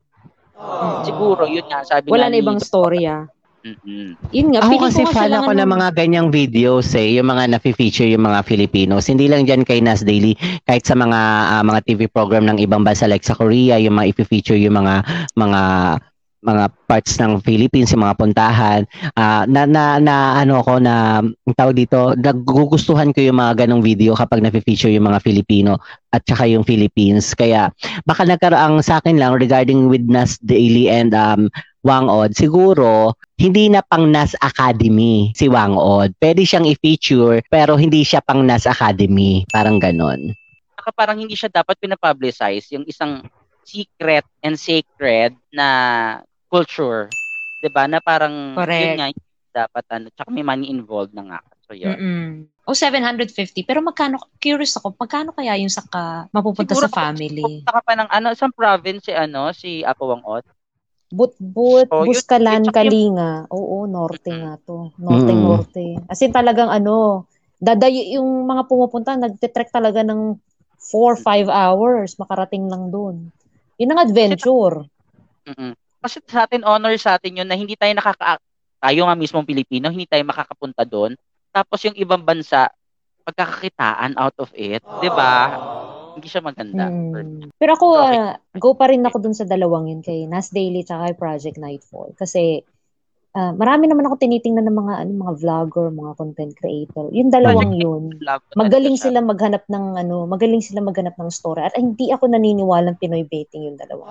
Siguro 1.07 1.49
yun 1.49 1.64
nga 1.64 1.81
sabi 1.87 2.12
Wala 2.12 2.29
nga 2.29 2.31
na 2.31 2.37
ni- 2.37 2.43
ibang 2.45 2.61
storya. 2.61 3.25
Mm-mm. 3.61 4.16
Yun 4.33 4.57
nga, 4.57 4.64
Ako 4.64 4.88
kasi 4.88 5.05
ko 5.05 5.12
fan 5.12 5.37
ako 5.37 5.53
ng 5.53 5.68
mga 5.68 5.88
ganyang 5.92 6.33
videos 6.33 6.96
eh, 6.96 7.20
yung 7.20 7.29
mga 7.29 7.53
nafe-feature 7.53 8.09
yung 8.09 8.25
mga 8.25 8.40
Filipinos. 8.49 9.05
Hindi 9.05 9.29
lang 9.29 9.44
diyan 9.44 9.68
kay 9.68 9.85
Nas 9.85 10.01
Daily, 10.01 10.33
kahit 10.64 10.88
sa 10.88 10.96
mga 10.96 11.20
ah, 11.61 11.62
mga 11.64 11.85
TV 11.85 12.09
program 12.09 12.49
ng 12.49 12.57
ibang 12.57 12.81
bansa 12.81 13.05
like 13.05 13.20
sa 13.20 13.37
Korea, 13.37 13.77
yung 13.77 14.01
mga 14.01 14.16
i-feature 14.16 14.57
yung 14.57 14.81
mga 14.81 15.05
mga 15.37 15.61
mga 16.40 16.73
parts 16.88 17.20
ng 17.20 17.44
Philippines, 17.44 17.92
yung 17.92 18.01
mga 18.01 18.16
puntahan. 18.16 18.81
Ah, 19.12 19.44
na, 19.44 19.68
na, 19.68 20.01
na 20.01 20.40
ano 20.40 20.64
ko 20.64 20.81
na 20.81 21.20
tawag 21.53 21.77
dito, 21.77 22.16
nagugustuhan 22.16 23.12
ko 23.12 23.20
yung 23.20 23.37
mga 23.37 23.68
ganong 23.68 23.85
video 23.85 24.16
kapag 24.16 24.40
nafe-feature 24.40 24.88
yung 24.88 25.05
mga 25.05 25.20
Filipino 25.20 25.77
at 26.16 26.25
saka 26.25 26.49
yung 26.49 26.64
Philippines. 26.64 27.37
Kaya 27.37 27.68
baka 28.09 28.25
nagkaroon 28.25 28.81
sa 28.81 29.05
akin 29.05 29.20
lang 29.20 29.37
regarding 29.37 29.92
with 29.92 30.09
Nas 30.09 30.40
Daily 30.40 30.88
and 30.88 31.12
um, 31.12 31.53
Wang 31.81 32.12
Od, 32.12 32.37
siguro 32.37 33.16
hindi 33.40 33.73
na 33.73 33.81
pang 33.81 34.12
NAS 34.12 34.37
Academy 34.45 35.33
si 35.33 35.49
Wang 35.49 35.81
Od. 35.81 36.12
Pwede 36.21 36.45
siyang 36.45 36.69
i-feature 36.69 37.40
pero 37.49 37.81
hindi 37.81 38.05
siya 38.05 38.21
pang 38.21 38.45
NAS 38.45 38.69
Academy. 38.69 39.49
Parang 39.49 39.81
ganon. 39.81 40.37
saka 40.81 40.97
parang 40.97 41.21
hindi 41.21 41.37
siya 41.37 41.53
dapat 41.53 41.77
pinapublicize 41.77 42.73
yung 42.73 42.88
isang 42.88 43.21
secret 43.69 44.25
and 44.40 44.57
sacred 44.57 45.37
na 45.53 45.69
culture. 46.49 47.12
'Di 47.61 47.69
ba 47.69 47.85
Na 47.85 48.01
parang 48.01 48.57
Correct. 48.57 48.81
yun 48.81 48.97
nga 48.97 49.09
dapat 49.51 49.85
ano, 49.93 50.07
tsaka 50.14 50.31
may 50.33 50.47
money 50.47 50.73
involved 50.73 51.12
na 51.12 51.27
nga. 51.27 51.40
So 51.66 51.75
yun. 51.77 51.95
Mm-mm. 51.95 52.29
O 52.64 52.75
750. 52.75 53.66
Pero 53.66 53.83
magkano, 53.83 54.23
curious 54.38 54.79
ako, 54.79 54.95
magkano 54.95 55.35
kaya 55.35 55.59
yung 55.59 55.73
saka 55.73 56.31
mapupunta 56.31 56.73
Siguro 56.73 56.87
sa 56.87 57.11
family? 57.11 57.66
Ka 57.66 57.83
pa 57.83 57.99
ng 57.99 58.11
ano, 58.11 58.31
isang 58.31 58.55
province 58.55 59.11
si 59.11 59.12
ano, 59.12 59.51
si 59.51 59.83
Apo 59.83 60.07
Wang 60.11 60.23
Ot. 60.23 60.47
Butbut, 61.11 61.90
yun- 61.90 62.07
Buskalan, 62.07 62.62
yun- 62.62 62.75
Kalinga. 62.75 63.51
Oo, 63.51 63.85
norte 63.90 64.31
nga 64.31 64.55
to. 64.62 64.94
Norte, 64.94 65.33
Mm. 65.35 65.42
norte. 65.42 65.85
As 66.07 66.23
in 66.23 66.31
talagang 66.31 66.70
ano, 66.70 67.27
dadayo 67.59 68.23
yung 68.23 68.46
mga 68.46 68.70
pumupunta, 68.70 69.18
nagtitrek 69.18 69.75
talaga 69.75 70.07
ng 70.07 70.38
4-5 70.81 71.51
hours, 71.51 72.14
makarating 72.16 72.70
lang 72.70 72.88
doon. 72.88 73.29
Yun 73.77 73.90
ang 73.92 74.01
adventure. 74.07 74.87
Mm-mm. 75.44 75.75
Kasi 76.01 76.25
sa 76.25 76.49
atin, 76.49 76.64
honor 76.64 76.96
sa 76.96 77.18
atin 77.20 77.44
yun 77.44 77.49
na 77.49 77.59
hindi 77.59 77.77
tayo 77.77 77.92
nakaka... 77.92 78.40
Tayo 78.81 79.05
nga 79.05 79.12
mismong 79.12 79.44
Pilipino, 79.44 79.92
hindi 79.92 80.09
tayo 80.09 80.25
makakapunta 80.25 80.88
doon. 80.88 81.12
Tapos 81.53 81.85
yung 81.85 81.92
ibang 82.01 82.25
bansa, 82.25 82.73
pagkakakitaan 83.29 84.16
out 84.16 84.33
of 84.40 84.49
it, 84.57 84.81
di 84.81 85.11
ba? 85.12 85.53
Hindi 86.12 86.27
siya 86.27 86.40
maganda. 86.40 86.87
Mm. 86.87 87.55
Pero 87.55 87.73
ako, 87.73 87.87
Okay. 87.94 88.16
ah, 88.16 88.33
go 88.55 88.73
pa 88.73 88.87
rin 88.87 89.01
ako 89.01 89.16
dun 89.18 89.33
sa 89.33 89.44
dalawang 89.44 89.87
yun, 89.87 90.01
kay 90.01 90.25
Nas 90.25 90.49
Daily 90.49 90.81
tsaka 90.81 91.07
kay 91.07 91.16
Project 91.16 91.57
Nightfall. 91.57 92.12
Kasi, 92.14 92.61
ah, 93.33 93.53
marami 93.53 93.87
naman 93.87 94.05
ako 94.05 94.18
tinitingnan 94.18 94.64
ng 94.64 94.77
mga 94.77 94.94
ano, 94.99 95.11
mga 95.20 95.35
vlogger, 95.37 95.87
mga 95.88 96.12
content 96.14 96.53
creator. 96.53 97.07
Yung 97.11 97.31
dalawang 97.31 97.73
yun, 97.75 98.03
Love 98.18 98.42
ko 98.42 98.59
magaling 98.59 98.96
sila 98.96 99.23
maghanap 99.23 99.62
ng 99.66 99.85
ano, 99.96 100.27
magaling 100.27 100.61
sila 100.61 100.81
maghanap 100.81 101.14
ng 101.14 101.31
story. 101.31 101.62
At 101.62 101.75
hindi 101.75 102.11
ako 102.11 102.27
naniniwalang 102.27 102.99
Pinoy 102.99 103.23
baiting 103.23 103.66
yung 103.66 103.79
dalawa. 103.79 104.05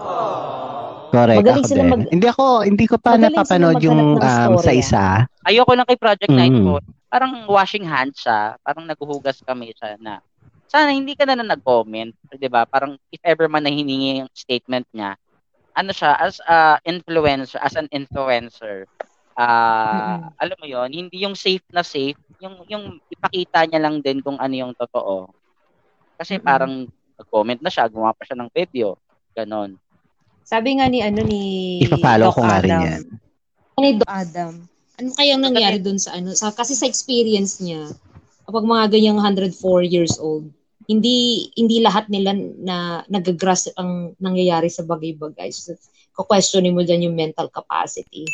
Correct. 1.09 1.41
Magaling 1.41 1.65
ako 1.65 1.71
sila 1.73 1.83
din. 1.83 1.91
mag- 1.91 2.09
hindi 2.09 2.27
ako, 2.27 2.45
hindi 2.63 2.85
ko 2.85 2.95
pa 2.95 3.17
napapanood 3.17 3.81
yung 3.81 3.97
maghanap 4.13 4.13
ng 4.13 4.53
um, 4.53 4.55
sa 4.55 4.62
storya. 4.62 4.77
isa. 4.77 5.03
Ayoko 5.43 5.71
lang 5.73 5.88
kay 5.89 5.97
Project 5.97 6.29
Mm. 6.29 6.38
Nightfall. 6.38 6.83
Parang 7.09 7.31
washing 7.49 7.81
hands 7.83 8.21
siya. 8.21 8.53
Parang 8.62 8.85
naghuhugas 8.85 9.41
kami 9.41 9.73
siya 9.73 9.97
na 9.97 10.21
sana 10.69 10.93
hindi 10.93 11.17
ka 11.17 11.25
na 11.25 11.34
na 11.34 11.58
nag-comment. 11.58 12.13
'di 12.29 12.47
ba 12.47 12.69
Parang 12.69 12.93
if 13.10 13.21
ever 13.25 13.49
man 13.49 13.65
na 13.65 13.73
hiningi 13.73 14.21
yung 14.21 14.32
statement 14.32 14.86
niya, 14.93 15.17
ano 15.73 15.89
siya, 15.89 16.13
as 16.15 16.38
a 16.45 16.77
influencer, 16.86 17.58
as 17.60 17.73
an 17.73 17.89
influencer, 17.89 18.86
ah 19.34 20.29
alam 20.38 20.58
mo 20.60 20.67
yon 20.67 20.91
hindi 20.91 21.25
yung 21.25 21.34
safe 21.34 21.65
na 21.73 21.82
safe, 21.82 22.19
yung 22.38 22.62
yung 22.69 23.01
ipakita 23.10 23.65
niya 23.65 23.82
lang 23.82 23.97
din 23.99 24.21
kung 24.21 24.38
ano 24.38 24.53
yung 24.53 24.73
totoo. 24.77 25.32
Kasi 26.15 26.38
Mm-mm. 26.38 26.45
parang 26.45 26.73
nag-comment 27.17 27.60
na 27.60 27.71
siya, 27.71 27.89
gumawa 27.89 28.13
pa 28.13 28.23
siya 28.23 28.38
ng 28.38 28.51
video. 28.53 28.95
Ganon. 29.34 29.75
Sabi 30.43 30.77
nga 30.77 30.89
ni 30.89 30.99
ano 30.99 31.21
ni 31.23 31.41
Ipa-follow 31.79 32.29
Doc 32.29 32.36
ko 32.36 32.41
nga 32.43 32.60
rin 32.60 32.71
Adam. 32.73 32.84
yan. 32.84 33.03
Ni 33.79 33.89
Doc 33.95 34.10
Adam. 34.10 34.53
Ano 34.99 35.10
kayang 35.15 35.39
nangyari 35.39 35.79
dun 35.79 35.95
sa 35.95 36.19
ano? 36.19 36.36
Sa, 36.36 36.51
kasi 36.51 36.75
sa 36.75 36.84
experience 36.84 37.63
niya, 37.63 37.88
kapag 38.43 38.67
mga 38.67 38.86
ganyang 38.91 39.15
104 39.15 39.55
years 39.88 40.19
old, 40.19 40.51
hindi 40.89 41.45
hindi 41.54 41.86
lahat 41.86 42.10
nila 42.10 42.34
na 42.34 43.06
nagagrasp 43.06 43.78
ang 43.78 44.17
nangyayari 44.17 44.73
sa 44.73 44.82
bagay-bagay. 44.82 45.54
So, 45.54 45.78
questionin 46.17 46.73
mo 46.73 46.82
dyan 46.82 47.06
yung 47.06 47.15
mental 47.15 47.54
capacity. 47.54 48.25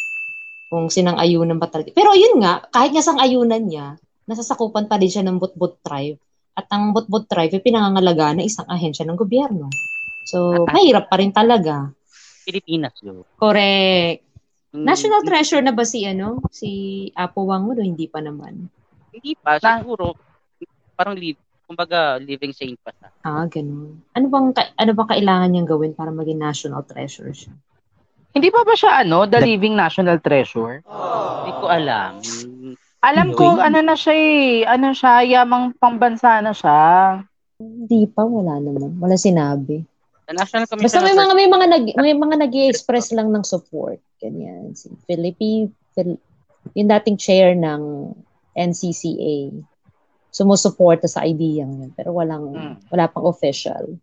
Kung 0.72 0.90
sinang-ayunan 0.90 1.62
ba 1.62 1.70
talaga. 1.70 1.94
Pero 1.94 2.16
yun 2.16 2.42
nga, 2.42 2.64
kahit 2.74 2.96
nga 2.96 3.04
sang-ayunan 3.04 3.62
niya, 3.62 4.00
nasasakupan 4.26 4.90
pa 4.90 4.98
rin 4.98 5.12
siya 5.12 5.22
ng 5.28 5.38
Butbut 5.38 5.78
Tribe. 5.86 6.18
At 6.58 6.66
ang 6.74 6.96
Butbut 6.96 7.30
Tribe 7.30 7.54
ay 7.54 7.62
pinangangalaga 7.62 8.34
ng 8.34 8.48
isang 8.48 8.66
ahensya 8.66 9.06
ng 9.06 9.20
gobyerno. 9.20 9.70
So, 10.26 10.66
mahirap 10.66 11.12
pa 11.12 11.22
rin 11.22 11.30
talaga. 11.30 11.94
Pilipinas 12.48 12.98
yun. 13.06 13.22
Correct. 13.38 14.26
Hindi- 14.74 14.88
National 14.90 15.22
treasure 15.22 15.62
na 15.62 15.76
ba 15.76 15.86
si 15.86 16.02
ano? 16.10 16.42
Si 16.50 16.70
Apo 17.14 17.46
Wang 17.46 17.70
o 17.70 17.78
hindi 17.78 18.10
pa 18.10 18.26
naman? 18.26 18.66
Hindi 19.14 19.38
pa, 19.38 19.62
siguro, 19.62 20.18
parang 20.98 21.14
live, 21.14 21.40
kumbaga 21.66 22.22
living 22.22 22.54
saint 22.54 22.78
pa 22.82 22.94
siya. 22.94 23.10
Ah, 23.26 23.46
ganun. 23.50 24.00
Ano 24.14 24.26
bang 24.30 24.48
ka- 24.54 24.74
ano 24.78 24.92
bang 24.94 25.10
kailangan 25.18 25.50
niyang 25.52 25.70
gawin 25.70 25.94
para 25.98 26.14
maging 26.14 26.40
national 26.40 26.86
treasure 26.86 27.34
siya? 27.34 27.54
Hindi 28.36 28.54
pa 28.54 28.62
ba 28.64 28.76
siya 28.78 29.02
ano, 29.04 29.26
the 29.26 29.42
living 29.42 29.74
national 29.74 30.22
treasure? 30.22 30.86
Hindi 30.86 31.52
ko 31.58 31.66
alam. 31.68 32.20
Alam 33.06 33.28
ko, 33.38 33.62
ano 33.62 33.80
na 33.86 33.94
siya 33.94 34.14
eh, 34.18 34.66
ano 34.66 34.92
siya, 34.92 35.22
yamang 35.24 35.78
pambansa 35.78 36.42
na 36.42 36.52
siya. 36.52 36.82
Hindi 37.62 38.10
pa, 38.10 38.26
wala 38.26 38.58
naman. 38.60 38.98
Wala 38.98 39.16
sinabi. 39.16 39.86
The 40.26 40.34
National 40.34 40.66
Commission 40.66 40.90
Basta 40.90 41.06
may 41.06 41.14
mga 41.14 41.34
may 41.38 41.48
mga 41.48 41.66
nag 41.70 41.86
may 42.02 42.14
mga 42.18 42.36
nag-express 42.50 43.14
lang 43.14 43.30
ng 43.30 43.46
support. 43.46 44.02
Ganyan. 44.18 44.74
Si 44.74 44.90
Philippi, 45.06 45.70
Phil, 45.94 46.18
yung 46.74 46.90
dating 46.90 47.18
chair 47.22 47.54
ng 47.54 48.10
NCCA 48.58 49.54
sumusuporta 50.36 51.08
sa 51.08 51.24
idea 51.24 51.64
yun 51.64 51.96
pero 51.96 52.12
walang 52.12 52.52
Hmm. 52.52 52.76
wala 52.92 53.08
pang 53.08 53.24
official. 53.24 53.96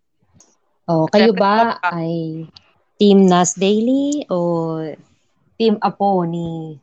Oh, 0.89 1.05
kayo 1.07 1.37
ba 1.37 1.77
ay 1.85 2.49
Team 2.97 3.29
Nas 3.29 3.53
Daily 3.55 4.25
o 4.33 4.81
Team 5.55 5.77
Apo 5.79 6.25
ni 6.25 6.81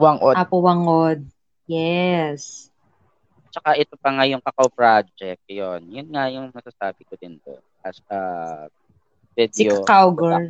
Wangod. 0.00 0.34
Apo 0.34 0.64
Wangod? 0.64 1.22
Yes. 1.68 2.66
Tsaka 3.52 3.76
ito 3.76 3.94
pa 4.00 4.08
nga 4.10 4.24
yung 4.24 4.40
Kakao 4.40 4.72
Project, 4.72 5.44
yun. 5.46 5.84
Yun 5.86 6.08
nga 6.08 6.26
yung 6.32 6.48
masasabi 6.50 7.04
ko 7.04 7.14
din 7.20 7.36
to. 7.44 7.52
As 7.84 8.00
a 8.08 8.18
Si 9.36 9.62
video. 9.62 9.84
Kakao 9.84 10.08
Girl. 10.16 10.48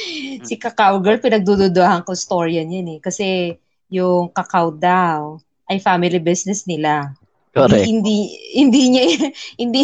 si 0.48 0.54
Kakao 0.56 1.02
Girl, 1.02 1.18
pinagdududahan 1.18 2.06
ko 2.06 2.14
storya 2.14 2.62
niyan 2.62 2.96
eh. 2.96 3.00
Kasi 3.02 3.58
yung 3.90 4.30
Kakao 4.30 4.72
daw 4.72 5.36
ay 5.66 5.82
family 5.82 6.22
business 6.22 6.64
nila. 6.64 7.12
Correct. 7.54 7.86
Hindi 7.86 8.34
hindi 8.58 8.82
niya 8.90 9.04
hindi 9.62 9.82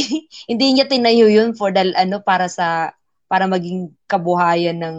hindi 0.50 0.66
niya 0.74 0.90
tinayo 0.90 1.30
yun 1.30 1.54
for 1.54 1.70
the 1.70 1.94
ano 1.94 2.18
para 2.18 2.50
sa 2.50 2.90
para 3.30 3.46
maging 3.46 3.94
kabuhayan 4.11 4.74
ng 4.74 4.96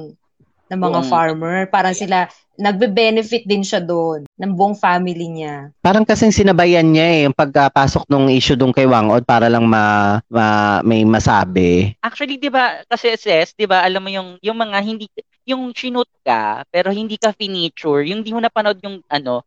ng 0.71 0.79
mga 0.79 0.99
Buong- 1.03 1.11
farmer. 1.11 1.67
Parang 1.67 1.91
sila 1.91 2.31
nagbe-benefit 2.55 3.43
din 3.43 3.65
siya 3.65 3.81
doon 3.81 4.23
ng 4.37 4.51
buong 4.53 4.77
family 4.77 5.27
niya. 5.27 5.73
Parang 5.81 6.05
kasing 6.05 6.31
sinabayan 6.31 6.85
niya 6.85 7.07
eh, 7.09 7.19
yung 7.25 7.33
pagkapasok 7.35 8.05
ng 8.05 8.29
issue 8.31 8.53
doon 8.55 8.71
kay 8.71 8.85
Wangod 8.85 9.25
para 9.25 9.49
lang 9.49 9.65
ma, 9.65 10.19
ma- 10.29 10.79
may 10.85 11.01
masabi. 11.01 11.97
Actually, 12.05 12.37
'di 12.37 12.53
ba, 12.53 12.85
kasi 12.85 13.17
sis, 13.17 13.57
'di 13.57 13.65
ba, 13.65 13.81
alam 13.81 13.99
mo 13.99 14.13
yung 14.13 14.37
yung 14.39 14.55
mga 14.55 14.77
hindi 14.79 15.09
yung 15.41 15.73
shoot 15.73 16.07
ka 16.21 16.61
pero 16.69 16.93
hindi 16.93 17.17
ka 17.17 17.33
finiture, 17.33 18.05
yung 18.05 18.21
hindi 18.21 18.31
mo 18.31 18.39
napanood 18.39 18.77
yung 18.85 19.01
ano 19.09 19.41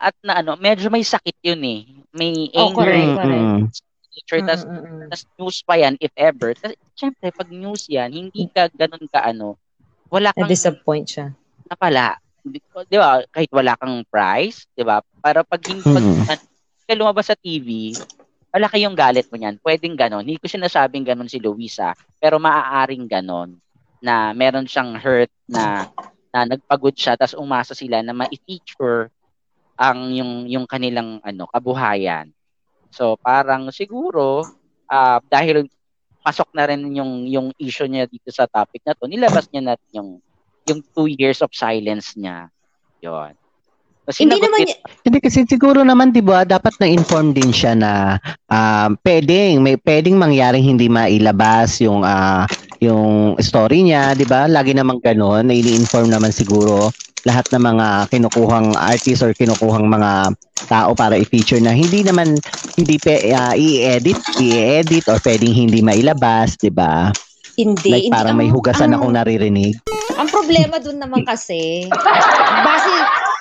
at 0.00 0.16
na 0.24 0.40
ano, 0.40 0.56
medyo 0.56 0.88
may 0.88 1.04
sakit 1.04 1.36
yun 1.44 1.60
eh. 1.62 1.80
May 2.16 2.48
Oh, 2.56 2.72
anger 2.72 2.88
correct, 2.88 3.12
Mm, 3.12 3.16
correct. 3.20 3.76
feature, 4.10 4.42
tas, 4.42 4.62
tas 5.12 5.22
news 5.38 5.60
pa 5.62 5.76
yan 5.78 5.94
if 6.00 6.10
ever. 6.16 6.56
Tas, 6.56 6.72
syempre, 6.96 7.30
pag 7.30 7.48
news 7.52 7.86
yan, 7.86 8.10
hindi 8.10 8.48
ka 8.50 8.66
ganun 8.72 9.06
ka 9.06 9.20
ano, 9.28 9.60
wala 10.10 10.32
kang 10.34 10.48
Na-disappoint 10.48 11.06
siya. 11.06 11.26
napala. 11.68 12.16
Di, 12.42 12.58
di 12.88 12.96
ba, 12.96 13.20
kahit 13.30 13.50
wala 13.52 13.76
kang 13.76 14.02
prize, 14.08 14.64
di 14.74 14.82
ba? 14.82 15.04
Para 15.20 15.44
pag 15.44 15.60
hindi 15.62 15.84
pag, 15.84 16.40
ka 16.88 16.94
lumabas 16.96 17.30
sa 17.30 17.36
TV, 17.38 17.94
wala 18.50 18.66
kayong 18.66 18.96
galit 18.98 19.28
mo 19.30 19.36
niyan. 19.38 19.60
Pwedeng 19.62 19.94
ganon. 19.94 20.26
Hindi 20.26 20.40
ko 20.42 20.50
sinasabing 20.50 21.06
ganon 21.06 21.30
si 21.30 21.38
Luisa, 21.38 21.94
pero 22.18 22.40
maaaring 22.42 23.06
ganon 23.06 23.54
na 24.00 24.32
meron 24.32 24.64
siyang 24.66 24.96
hurt 24.96 25.30
na 25.46 25.86
na 26.32 26.46
nagpagod 26.46 26.94
siya 26.96 27.18
tapos 27.18 27.36
umasa 27.36 27.76
sila 27.76 28.00
na 28.00 28.16
ma-feature 28.16 29.10
ang 29.80 30.12
yung 30.12 30.44
yung 30.44 30.68
kanilang 30.68 31.24
ano 31.24 31.48
kabuhayan. 31.48 32.28
So 32.92 33.16
parang 33.16 33.72
siguro 33.72 34.44
ah, 34.84 35.24
dahil 35.24 35.64
pasok 36.20 36.52
na 36.52 36.68
rin 36.68 36.84
yung 36.92 37.24
yung 37.24 37.48
issue 37.56 37.88
niya 37.88 38.04
dito 38.04 38.28
sa 38.28 38.44
topic 38.44 38.84
na 38.84 38.92
to, 38.92 39.08
nilabas 39.08 39.48
niya 39.48 39.72
na 39.72 39.74
rin 39.80 39.90
yung 39.96 40.10
yung 40.68 40.80
two 40.92 41.08
years 41.08 41.40
of 41.40 41.48
silence 41.56 42.12
niya. 42.12 42.52
Yon. 43.00 43.32
Kasi 44.04 44.28
Hindi 44.28 44.36
naman 44.42 44.68
niya, 44.68 44.76
Hindi 45.00 45.18
kasi 45.24 45.48
siguro 45.48 45.80
naman 45.80 46.12
'di 46.12 46.20
ba 46.20 46.44
dapat 46.44 46.76
na-inform 46.76 47.32
din 47.32 47.48
siya 47.48 47.72
na 47.72 48.20
um, 48.52 49.00
pwedeng 49.00 49.64
may 49.64 49.80
pwedeng 49.80 50.20
mangyaring 50.20 50.66
hindi 50.76 50.92
mailabas 50.92 51.80
yung 51.80 52.04
ah, 52.04 52.44
yung 52.80 53.36
story 53.38 53.84
niya, 53.84 54.16
'di 54.16 54.24
ba? 54.24 54.48
Lagi 54.48 54.72
naman 54.72 54.98
ganoon, 54.98 55.48
na 55.48 55.54
ini-inform 55.54 56.08
naman 56.08 56.32
siguro 56.32 56.88
lahat 57.28 57.52
ng 57.52 57.60
mga 57.60 57.86
kinukuhang 58.08 58.72
artist 58.80 59.20
or 59.20 59.36
kinukuhang 59.36 59.84
mga 59.84 60.32
tao 60.64 60.96
para 60.96 61.20
i-feature 61.20 61.60
na 61.60 61.76
hindi 61.76 62.00
naman 62.00 62.40
hindi 62.80 62.96
pe, 62.96 63.28
ah, 63.36 63.52
i-edit, 63.52 64.16
i-edit 64.40 65.04
or 65.12 65.20
pwedeng 65.20 65.52
hindi 65.52 65.84
mailabas, 65.84 66.56
'di 66.56 66.72
ba? 66.72 67.12
hindi. 67.60 67.90
Like 67.92 68.08
hindi. 68.08 68.14
parang 68.14 68.34
Ang- 68.36 68.40
may 68.40 68.50
hugasan 68.50 68.90
ang- 68.90 69.04
akong 69.04 69.14
naririnig. 69.14 69.76
Ang 70.16 70.28
problema 70.28 70.76
dun 70.80 70.96
naman 71.00 71.24
kasi, 71.24 71.88
base, 72.66 72.92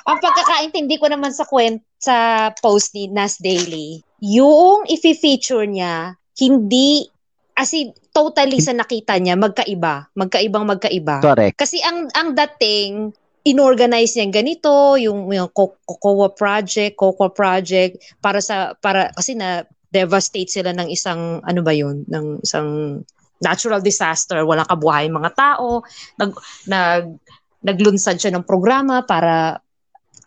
ang 0.07 0.19
pagkakaintindi 0.19 0.95
ko 0.99 1.07
naman 1.07 1.31
sa 1.31 1.43
kwent 1.43 1.79
sa 1.99 2.49
post 2.59 2.95
ni 2.95 3.07
Nas 3.11 3.39
Daily, 3.39 3.99
yung 4.19 4.87
i-feature 4.87 5.67
niya, 5.67 6.15
hindi, 6.39 7.07
as 7.55 7.75
in, 7.75 7.91
totally 8.19 8.59
sa 8.59 8.75
nakita 8.75 9.15
niya, 9.15 9.39
magkaiba. 9.39 10.11
Magkaibang 10.11 10.67
magkaiba. 10.67 11.23
Correct. 11.23 11.55
Kasi 11.55 11.79
ang 11.79 12.11
ang 12.11 12.35
dating, 12.35 13.15
inorganize 13.47 14.19
niya 14.19 14.27
ganito, 14.43 14.99
yung, 14.99 15.31
yung 15.31 15.47
Co- 15.55 15.79
Cocoa 15.87 16.35
Project, 16.35 16.99
Cocoa 16.99 17.31
Project, 17.31 18.19
para 18.19 18.43
sa, 18.43 18.75
para, 18.75 19.15
kasi 19.15 19.39
na, 19.39 19.63
devastate 19.89 20.51
sila 20.51 20.69
ng 20.75 20.91
isang, 20.91 21.41
ano 21.41 21.65
ba 21.65 21.73
yun, 21.73 22.05
ng 22.05 22.45
isang 22.45 23.01
natural 23.41 23.81
disaster, 23.81 24.43
walang 24.45 24.67
kabuhay 24.69 25.09
mga 25.09 25.31
tao, 25.33 25.81
nag, 26.19 26.35
nag, 26.69 27.17
naglunsad 27.65 28.21
siya 28.21 28.35
ng 28.35 28.45
programa 28.45 29.01
para 29.07 29.57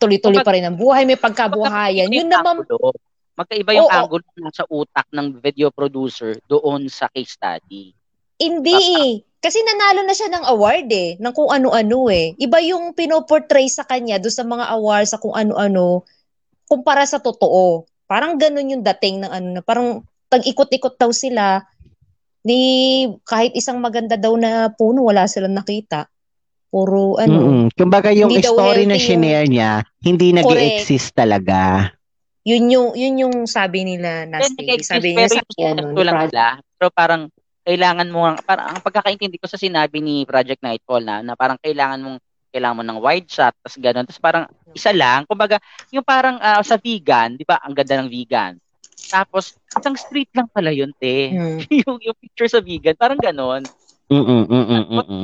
tuloy-tuloy 0.03 0.43
pa 0.43 0.51
rin 0.51 0.67
ang 0.67 0.75
buhay, 0.75 1.07
may 1.07 1.15
pagkabuhayan. 1.15 2.11
Yun 2.11 2.27
naman. 2.27 2.67
Magkaiba 3.33 3.73
yung 3.73 3.89
Oo. 3.89 3.97
angulo 3.97 4.25
na 4.37 4.53
sa 4.53 4.65
utak 4.69 5.09
ng 5.09 5.41
video 5.41 5.73
producer 5.73 6.37
doon 6.45 6.85
sa 6.85 7.09
case 7.09 7.33
study. 7.33 7.93
hindi 8.37 8.75
eh. 8.75 9.13
Kasi 9.43 9.59
nanalo 9.59 10.07
na 10.07 10.15
siya 10.15 10.31
ng 10.31 10.45
award 10.55 10.87
eh, 10.87 11.09
ng 11.19 11.33
kung 11.35 11.51
ano-ano 11.51 12.07
eh. 12.07 12.31
Iba 12.39 12.63
yung 12.63 12.95
pinoportray 12.95 13.67
sa 13.67 13.83
kanya 13.83 14.15
doon 14.15 14.35
sa 14.35 14.47
mga 14.47 14.65
awards, 14.71 15.11
sa 15.11 15.19
kung 15.19 15.35
ano-ano, 15.35 16.07
kumpara 16.67 17.03
sa 17.03 17.19
totoo. 17.19 17.83
Parang 18.07 18.39
ganun 18.39 18.71
yung 18.71 18.83
dating 18.83 19.19
ng 19.19 19.31
ano 19.31 19.47
na, 19.59 19.61
parang 19.63 20.07
tag-ikot-ikot 20.31 20.95
daw 20.95 21.11
sila, 21.11 21.59
ni 22.43 23.07
kahit 23.27 23.51
isang 23.55 23.83
maganda 23.83 24.15
daw 24.15 24.35
na 24.39 24.71
puno, 24.71 25.07
wala 25.07 25.27
silang 25.27 25.55
nakita. 25.55 26.07
Puro 26.71 27.19
ano, 27.19 27.67
Mm-mm. 27.67 27.75
Kumbaga 27.75 28.15
yung 28.15 28.33
story 28.39 28.87
na 28.87 28.95
shinare 28.95 29.45
niya, 29.45 29.83
hindi 30.03 30.31
nag 30.31 30.47
exist 30.47 31.13
talaga. 31.13 31.91
Yun 32.43 32.67
yung, 32.67 32.89
yun 32.93 33.15
yung 33.27 33.35
sabi 33.47 33.87
nila 33.87 34.27
na 34.27 34.43
Sabi 34.43 34.67
pero 35.15 35.31
niya 35.33 35.39
sa 35.39 35.63
ano, 35.63 35.95
ko 35.95 36.01
lang 36.03 36.19
nila. 36.27 36.45
Pero 36.75 36.89
parang 36.91 37.21
kailangan 37.63 38.07
mo, 38.11 38.35
parang 38.43 38.65
ang 38.75 38.79
pagkakaintindi 38.83 39.39
ko 39.39 39.47
sa 39.47 39.55
sinabi 39.55 40.03
ni 40.03 40.27
Project 40.27 40.59
Nightfall 40.59 41.03
na, 41.07 41.23
na 41.23 41.33
parang 41.39 41.55
kailangan 41.63 42.03
mong 42.03 42.19
kailangan 42.53 42.77
mo 42.77 42.83
ng 42.85 42.99
wide 43.01 43.29
shot, 43.31 43.55
tapos 43.65 43.81
gano'n. 43.81 44.05
Tapos 44.05 44.21
parang 44.21 44.45
isa 44.77 44.93
lang, 44.93 45.25
kumbaga, 45.25 45.57
yung 45.89 46.05
parang 46.05 46.37
ah, 46.37 46.61
sa 46.61 46.77
vegan, 46.77 47.33
di 47.33 47.47
ba, 47.47 47.57
ang 47.63 47.73
ganda 47.73 47.97
ng 47.97 48.11
vegan. 48.11 48.59
Tapos, 49.09 49.57
isang 49.73 49.97
street 49.97 50.29
lang 50.37 50.45
pala 50.53 50.69
yun, 50.69 50.93
te. 50.93 51.33
Hmm. 51.33 51.59
yung, 51.81 51.97
yung 51.97 52.17
picture 52.21 52.45
sa 52.45 52.61
vegan, 52.61 52.93
parang 52.93 53.17
gano'n. 53.17 53.65
Mm-mm, 54.13 54.43
mm-mm, 54.45 54.83
mm-mm. 54.93 55.23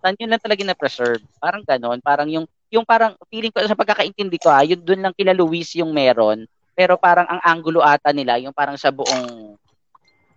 Tan 0.00 0.16
yun 0.16 0.30
lang 0.32 0.40
talaga 0.40 0.62
na 0.64 0.76
preserve. 0.76 1.20
Parang 1.42 1.66
ganon. 1.66 2.00
Parang 2.00 2.28
yung 2.30 2.46
yung 2.70 2.86
parang 2.86 3.18
feeling 3.26 3.50
ko 3.50 3.60
sa 3.66 3.74
pagkakaintindi 3.74 4.38
ko 4.38 4.48
ah, 4.48 4.62
yun 4.62 4.78
doon 4.80 5.02
lang 5.04 5.14
kila 5.14 5.34
Luis 5.34 5.74
yung 5.74 5.90
meron. 5.90 6.46
Pero 6.72 6.96
parang 6.96 7.26
ang 7.26 7.42
angulo 7.42 7.82
ata 7.82 8.14
nila 8.14 8.38
yung 8.38 8.54
parang 8.54 8.78
sa 8.78 8.94
buong 8.94 9.58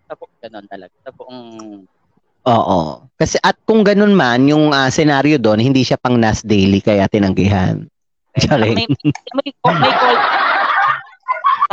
sa 0.10 0.14
buong 0.18 0.38
ganon 0.42 0.66
talaga. 0.68 0.94
Sa 1.06 1.14
buong 1.14 1.40
Oo. 2.44 3.08
Kasi 3.16 3.40
at 3.40 3.56
kung 3.64 3.88
ganun 3.88 4.12
man, 4.12 4.44
yung 4.52 4.76
ah, 4.76 4.92
senaryo 4.92 5.40
doon, 5.40 5.64
hindi 5.64 5.86
siya 5.88 5.96
pang 5.96 6.20
Nas 6.20 6.44
Daily 6.44 6.84
kaya 6.84 7.08
tinanggihan. 7.08 7.88
Sorry. 8.36 8.76
may, 8.76 8.90
may, 8.90 9.52
call, 9.62 9.78
may 9.80 9.94
call 9.94 10.18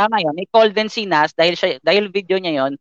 Tama 0.01 0.17
yun. 0.23 0.33
May 0.37 0.47
call 0.47 0.71
din 0.71 0.87
si 0.87 1.03
Nas 1.03 1.35
dahil 1.35 1.59
siya, 1.59 1.77
dahil 1.83 2.07
video 2.07 2.39
niya 2.39 2.63
yon 2.63 2.73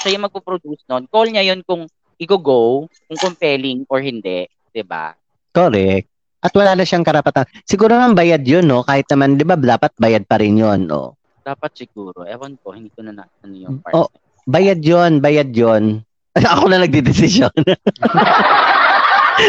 siya 0.00 0.14
yung 0.14 0.24
magpo-produce 0.30 0.86
noon. 0.86 1.10
Call 1.10 1.28
niya 1.34 1.42
yon 1.42 1.66
kung 1.66 1.90
i-go, 2.20 2.86
kung 2.86 3.18
compelling 3.18 3.82
or 3.90 3.98
hindi. 3.98 4.46
'di 4.74 4.82
ba? 4.82 5.14
Correct. 5.54 6.13
At 6.44 6.52
wala 6.52 6.76
na 6.76 6.84
siyang 6.84 7.08
karapatan. 7.08 7.48
Siguro 7.64 7.96
naman 7.96 8.12
bayad 8.12 8.44
yun, 8.44 8.68
no? 8.68 8.84
Kahit 8.84 9.08
naman, 9.08 9.40
di 9.40 9.48
ba, 9.48 9.56
dapat 9.56 9.96
bayad 9.96 10.28
pa 10.28 10.36
rin 10.36 10.60
yun, 10.60 10.84
no? 10.84 11.16
Dapat 11.40 11.72
siguro. 11.72 12.28
Ewan 12.28 12.60
ko, 12.60 12.76
hindi 12.76 12.92
ko 12.92 13.00
na 13.00 13.16
na 13.16 13.24
ano 13.40 13.54
yung 13.56 13.80
part. 13.80 13.96
Oh. 13.96 14.12
Bayad 14.44 14.84
yun, 14.84 15.24
bayad 15.24 15.56
yun. 15.56 16.04
ako 16.52 16.68
na 16.68 16.84
nagdidesisyon. 16.84 17.54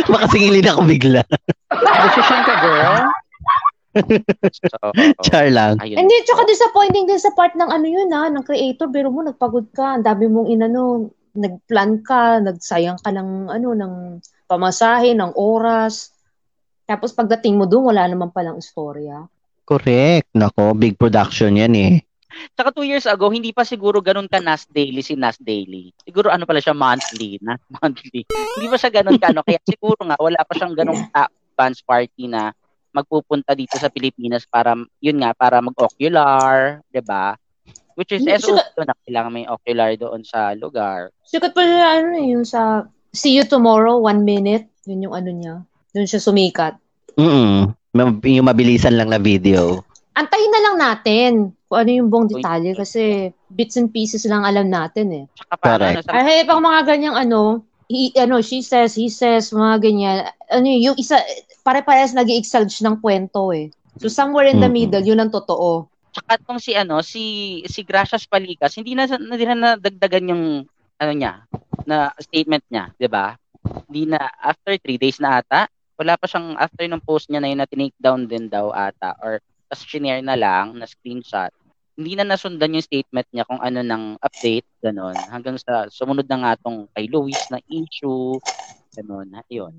Makasingilin 0.07 0.69
ako 0.71 0.81
bigla. 0.87 1.21
Decision 1.75 2.41
ka, 2.47 2.55
girl. 2.63 2.95
So, 4.51 4.91
Char 5.23 5.47
lang. 5.55 5.79
ayun. 5.79 6.03
Hindi, 6.03 6.15
tsaka 6.27 6.43
disappointing 6.43 7.07
din 7.07 7.15
sa 7.15 7.31
part 7.31 7.55
ng 7.55 7.71
ano 7.71 7.87
yun 7.87 8.11
ha, 8.11 8.27
ng 8.27 8.43
creator. 8.43 8.91
Pero 8.91 9.07
mo, 9.07 9.23
nagpagod 9.23 9.71
ka. 9.71 9.95
Ang 9.95 10.03
dami 10.03 10.27
mong 10.27 10.51
inano, 10.51 11.15
nagplan 11.31 12.03
ka, 12.03 12.43
nagsayang 12.43 12.99
ka 12.99 13.15
ng 13.15 13.47
ano, 13.47 13.69
ng 13.71 13.93
pamasahe, 14.51 15.15
ng 15.15 15.31
oras. 15.39 16.14
Tapos 16.85 17.11
pagdating 17.11 17.57
mo 17.57 17.65
doon, 17.65 17.93
wala 17.93 18.05
naman 18.05 18.29
palang 18.29 18.61
istorya. 18.61 19.25
Correct. 19.65 20.29
Nako, 20.37 20.77
big 20.77 20.95
production 20.97 21.57
yan 21.57 21.73
eh. 21.73 21.93
Saka 22.53 22.69
two 22.69 22.85
years 22.85 23.09
ago, 23.09 23.31
hindi 23.31 23.55
pa 23.55 23.65
siguro 23.65 24.03
ganun 24.03 24.29
ka 24.29 24.37
Nas 24.43 24.69
Daily 24.69 25.01
si 25.01 25.17
Nas 25.17 25.39
Daily. 25.41 25.89
Siguro 26.05 26.29
ano 26.29 26.45
pala 26.45 26.61
siya, 26.61 26.75
monthly. 26.77 27.39
Nas 27.45 27.61
monthly. 27.81 28.27
hindi 28.29 28.67
pa 28.69 28.77
siya 28.77 28.91
ganun 29.01 29.17
ka, 29.17 29.33
ano. 29.33 29.41
Kaya 29.41 29.59
siguro 29.65 29.99
nga, 30.05 30.17
wala 30.19 30.39
pa 30.45 30.53
siyang 30.53 30.75
ganun 30.77 31.01
ka 31.09 31.25
advance 31.55 31.79
party 31.81 32.27
na 32.27 32.51
magpupunta 32.91 33.55
dito 33.55 33.75
sa 33.79 33.91
Pilipinas 33.91 34.43
para, 34.47 34.75
yun 34.99 35.19
nga, 35.19 35.35
para 35.35 35.59
mag-ocular, 35.59 36.79
'di 36.91 37.03
ba 37.03 37.35
Which 37.95 38.11
is, 38.11 38.27
Hindi, 38.27 38.43
SOP 38.43 38.75
na 38.83 38.91
kailangan 39.07 39.31
may 39.31 39.47
ocular 39.47 39.95
doon 39.95 40.27
sa 40.27 40.51
lugar. 40.51 41.15
Sikat 41.23 41.55
pa 41.55 41.63
siya, 41.63 42.03
ano 42.03 42.19
eh, 42.19 42.35
yung 42.35 42.43
sa 42.43 42.91
See 43.15 43.31
you 43.31 43.47
tomorrow, 43.47 43.95
one 43.95 44.27
minute. 44.27 44.67
Yun 44.83 45.07
yung 45.07 45.15
ano 45.15 45.31
niya. 45.31 45.55
Doon 45.95 46.05
siya 46.05 46.19
sumikat. 46.19 46.75
Mm 47.15 47.71
Yung 48.27 48.43
mabilisan 48.43 48.99
lang 48.99 49.07
na 49.07 49.15
video. 49.17 49.79
Antayin 50.11 50.51
na 50.51 50.61
lang 50.63 50.75
natin 50.75 51.31
kung 51.65 51.79
ano 51.79 51.91
yung 51.91 52.07
buong 52.11 52.27
detalye 52.27 52.75
kasi 52.75 53.31
bits 53.47 53.79
and 53.79 53.91
pieces 53.91 54.27
lang 54.27 54.43
alam 54.43 54.67
natin 54.67 55.07
eh. 55.11 55.25
Correct. 55.55 55.95
ano, 55.95 55.99
sa- 56.03 56.15
Ay, 56.15 56.43
pang 56.43 56.59
mga 56.59 56.83
ganyang 56.85 57.15
ano, 57.15 57.63
i- 57.87 58.15
ano, 58.15 58.43
she 58.43 58.59
says, 58.59 58.95
he 58.95 59.07
says, 59.07 59.51
mga 59.51 59.79
ganyan. 59.79 60.17
Ano 60.51 60.65
yun, 60.67 60.91
yung 60.91 60.97
isa, 60.99 61.19
pare-parehas 61.63 62.11
nag 62.11 62.27
exulge 62.27 62.83
ng 62.83 62.99
kwento 62.99 63.55
eh. 63.55 63.71
So 63.99 64.11
somewhere 64.11 64.51
in 64.51 64.59
the 64.59 64.67
Mm-mm. 64.67 64.91
middle, 64.91 65.03
yun 65.03 65.23
ang 65.23 65.31
totoo. 65.31 65.87
Tsaka 66.11 66.39
tong 66.43 66.59
si 66.59 66.71
ano, 66.75 66.99
si 66.99 67.23
si 67.67 67.83
Gracias 67.83 68.23
Palikas, 68.23 68.75
hindi 68.75 68.95
na 68.95 69.07
hindi 69.07 69.43
na 69.43 69.75
nadagdagan 69.75 70.31
yung 70.31 70.43
ano 70.95 71.11
niya 71.11 71.43
na 71.83 72.11
statement 72.19 72.63
niya, 72.67 72.91
'di 72.95 73.07
ba? 73.07 73.35
Hindi 73.87 74.15
na 74.15 74.19
after 74.39 74.75
three 74.79 74.95
days 74.95 75.19
na 75.19 75.43
ata, 75.43 75.67
wala 75.95 76.19
pa 76.19 76.27
siyang 76.27 76.59
after 76.59 76.83
ng 76.83 77.03
post 77.03 77.31
niya 77.31 77.39
na 77.39 77.49
yun 77.51 77.59
na 77.63 77.69
tinake 77.69 77.95
down 77.99 78.27
din 78.27 78.51
daw 78.51 78.71
ata 78.71 79.15
or 79.23 79.39
tas 79.71 79.81
shinare 79.81 80.21
na 80.21 80.35
lang 80.35 80.75
na 80.77 80.85
screenshot. 80.85 81.51
Hindi 81.95 82.19
na 82.19 82.27
nasundan 82.27 82.75
yung 82.75 82.83
statement 82.83 83.27
niya 83.31 83.47
kung 83.47 83.63
ano 83.63 83.79
ng 83.79 84.19
update, 84.19 84.67
ganon. 84.83 85.15
Hanggang 85.31 85.55
sa 85.55 85.87
sumunod 85.87 86.27
na 86.27 86.37
nga 86.43 86.53
tong 86.59 86.91
kay 86.91 87.07
Luis 87.07 87.39
na 87.47 87.63
issue, 87.71 88.35
ganon. 88.91 89.31
Yun. 89.47 89.71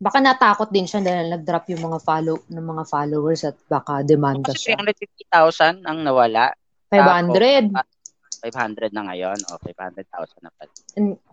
Baka 0.00 0.18
natakot 0.24 0.72
din 0.72 0.88
siya 0.88 1.04
dahil 1.04 1.36
nag-drop 1.36 1.68
yung 1.70 1.92
mga 1.92 1.98
follow 2.00 2.36
ng 2.48 2.64
mga 2.64 2.84
followers 2.88 3.40
at 3.44 3.56
baka 3.68 4.00
demanda 4.00 4.56
Kasi 4.56 4.72
siya. 4.72 4.80
350,000 4.80 5.84
ang 5.84 5.98
nawala. 6.00 6.56
500. 6.88 7.72
500 8.44 8.92
na 8.92 9.08
ngayon. 9.08 9.38
O, 9.48 9.56
500,000 9.56 10.44
na 10.44 10.52
pala. 10.52 10.70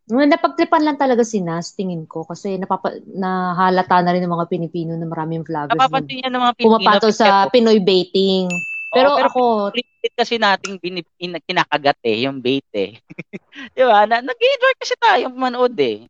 Mga 0.08 0.26
napagtripan 0.32 0.84
lang 0.88 0.95
talaga 0.95 1.28
si 1.28 1.43
Nas, 1.43 1.76
tingin 1.76 2.08
ko. 2.08 2.24
Kasi 2.24 2.56
napapa, 2.56 2.95
nahalata 3.04 4.00
na 4.00 4.15
rin 4.15 4.24
ng 4.24 4.32
mga 4.32 4.47
Pinipino 4.47 4.95
na 4.95 5.04
maraming 5.04 5.43
vloggers 5.43 5.76
na 5.76 5.84
Napapansin 5.84 6.15
niya 6.24 6.32
ng 6.32 6.43
mga 6.43 6.56
Pilipino. 6.56 6.71
pumapatol 6.80 7.12
sa 7.12 7.52
Pinoy 7.52 7.80
baiting. 7.84 8.47
Pero, 8.91 9.15
pero 9.15 9.28
ako, 9.28 9.43
Bait 9.71 10.13
kasi 10.17 10.36
nating 10.36 10.82
bin, 10.82 11.00
in, 11.21 11.38
kinakagat 11.45 12.00
eh, 12.04 12.28
yung 12.28 12.41
bait 12.43 12.67
eh. 12.74 12.97
Di 13.76 13.84
ba? 13.86 14.04
Na, 14.10 14.19
nag-enjoy 14.19 14.74
kasi 14.82 14.95
tayo 15.00 15.30
manood 15.32 15.78
eh. 15.80 16.10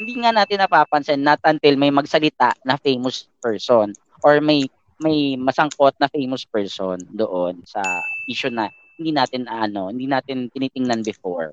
Hindi 0.00 0.12
nga 0.22 0.32
natin 0.32 0.62
napapansin 0.62 1.20
not 1.20 1.42
until 1.44 1.76
may 1.76 1.92
magsalita 1.92 2.56
na 2.64 2.80
famous 2.80 3.28
person 3.42 3.92
or 4.24 4.40
may 4.40 4.64
may 5.02 5.34
masangkot 5.34 5.98
na 5.98 6.06
famous 6.06 6.46
person 6.46 6.94
doon 7.10 7.58
sa 7.66 7.82
issue 8.30 8.50
na 8.54 8.70
hindi 8.98 9.10
natin 9.14 9.48
ano, 9.48 9.88
hindi 9.88 10.06
natin 10.08 10.48
tinitingnan 10.52 11.04
before. 11.04 11.52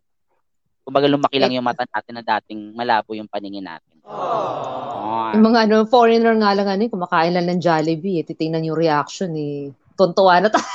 Kumbaga 0.84 1.06
lumaki 1.06 1.38
lang 1.38 1.54
yung 1.54 1.67
mata 1.67 1.86
natin 1.86 2.13
na 2.17 2.25
dating 2.25 2.73
malabo 2.73 3.13
yung 3.13 3.30
paningin 3.30 3.67
natin. 3.67 4.02
Oh. 4.10 5.30
yung 5.38 5.45
mga 5.45 5.69
ano, 5.69 5.86
foreigner 5.86 6.34
nga 6.41 6.56
lang 6.58 6.65
ano, 6.65 6.82
eh, 6.82 6.89
kumakain 6.89 7.34
lang 7.38 7.45
ng 7.45 7.62
Jollibee, 7.62 8.21
eh, 8.21 8.25
titingnan 8.25 8.65
yung 8.65 8.80
reaction 8.80 9.30
eh. 9.38 9.69
Tontuwa 9.93 10.41
na 10.41 10.49
tayo. 10.49 10.65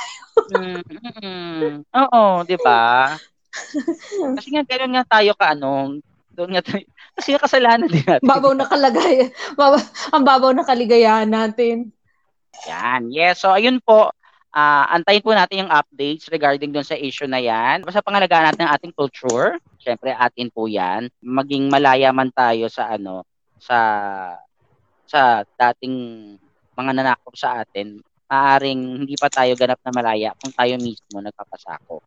Mm, 0.55 0.83
mm, 0.83 1.13
mm. 1.23 1.75
Oo, 1.95 2.21
'di 2.43 2.57
ba? 2.59 3.15
Kasi 4.35 4.47
nga 4.51 4.63
gano'n 4.67 4.93
nga 4.99 5.05
tayo 5.19 5.31
ka 5.35 5.55
ano, 5.55 5.99
doon 6.35 6.51
nga 6.51 6.63
tayo, 6.63 6.83
kasi 7.15 7.31
nga 7.31 7.41
kasalanan 7.47 7.87
din 7.87 8.03
natin. 8.03 8.27
Babaw 8.27 8.51
na 8.51 8.67
kalagay. 8.67 9.31
Babaw, 9.55 9.79
ang 10.11 10.23
babaw 10.27 10.51
na 10.51 10.67
kaligayahan 10.67 11.31
natin. 11.31 11.95
Yan. 12.67 13.07
Yes. 13.07 13.39
So, 13.39 13.55
ayun 13.55 13.79
po. 13.79 14.11
Ah, 14.55 14.87
antayin 14.95 15.19
po 15.19 15.35
natin 15.35 15.67
yung 15.67 15.73
updates 15.75 16.31
regarding 16.31 16.71
doon 16.71 16.87
sa 16.87 16.95
issue 16.95 17.27
na 17.27 17.43
yan. 17.43 17.83
Basta 17.83 17.99
pangalagaan 17.99 18.55
natin 18.55 18.63
ang 18.63 18.79
ating 18.79 18.95
culture. 18.95 19.59
Siyempre, 19.83 20.15
atin 20.15 20.47
po 20.47 20.71
yan. 20.71 21.11
Maging 21.19 21.67
malaya 21.67 22.15
man 22.15 22.31
tayo 22.31 22.71
sa 22.71 22.95
ano, 22.95 23.27
sa 23.59 23.75
sa 25.03 25.43
dating 25.43 25.95
mga 26.71 26.91
nanakop 26.95 27.35
sa 27.35 27.67
atin, 27.67 27.99
maaring 28.31 29.03
hindi 29.03 29.19
pa 29.19 29.27
tayo 29.27 29.59
ganap 29.59 29.83
na 29.83 29.91
malaya 29.91 30.31
kung 30.39 30.55
tayo 30.55 30.79
mismo 30.79 31.19
nagpapasako. 31.19 31.99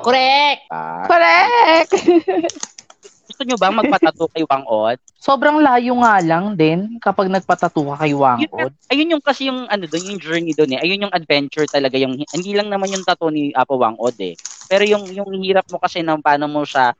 Correct! 0.00 0.64
Diba? 0.64 0.84
Correct! 1.12 1.92
Gusto 3.24 3.42
nyo 3.44 3.56
bang 3.56 3.76
magpatato 3.76 4.24
kay 4.32 4.44
Wang 4.44 4.64
Od? 4.68 4.98
Sobrang 5.16 5.56
layo 5.64 5.96
nga 6.04 6.20
lang 6.20 6.52
din 6.52 7.00
kapag 7.00 7.32
nagpatato 7.32 7.80
ka 7.92 8.04
kay 8.04 8.12
Yun, 8.12 8.20
Wangod. 8.20 8.72
ayun 8.92 9.12
yung 9.16 9.24
kasi 9.24 9.48
yung 9.48 9.64
ano 9.72 9.88
doon, 9.88 10.12
yung 10.12 10.20
journey 10.20 10.52
doon 10.52 10.76
eh. 10.76 10.80
Ayun 10.84 11.08
yung 11.08 11.14
adventure 11.16 11.64
talaga 11.64 11.96
yung 11.96 12.20
hindi 12.20 12.52
lang 12.52 12.68
naman 12.68 12.92
yung 12.92 13.04
tattoo 13.08 13.32
ni 13.32 13.48
Apo 13.56 13.80
Wang 13.80 13.96
Od 13.96 14.16
eh. 14.20 14.36
Pero 14.68 14.84
yung 14.84 15.08
yung 15.12 15.32
hirap 15.40 15.64
mo 15.72 15.80
kasi 15.80 16.04
ng 16.04 16.20
paano 16.20 16.44
mo 16.48 16.64
siya 16.68 16.92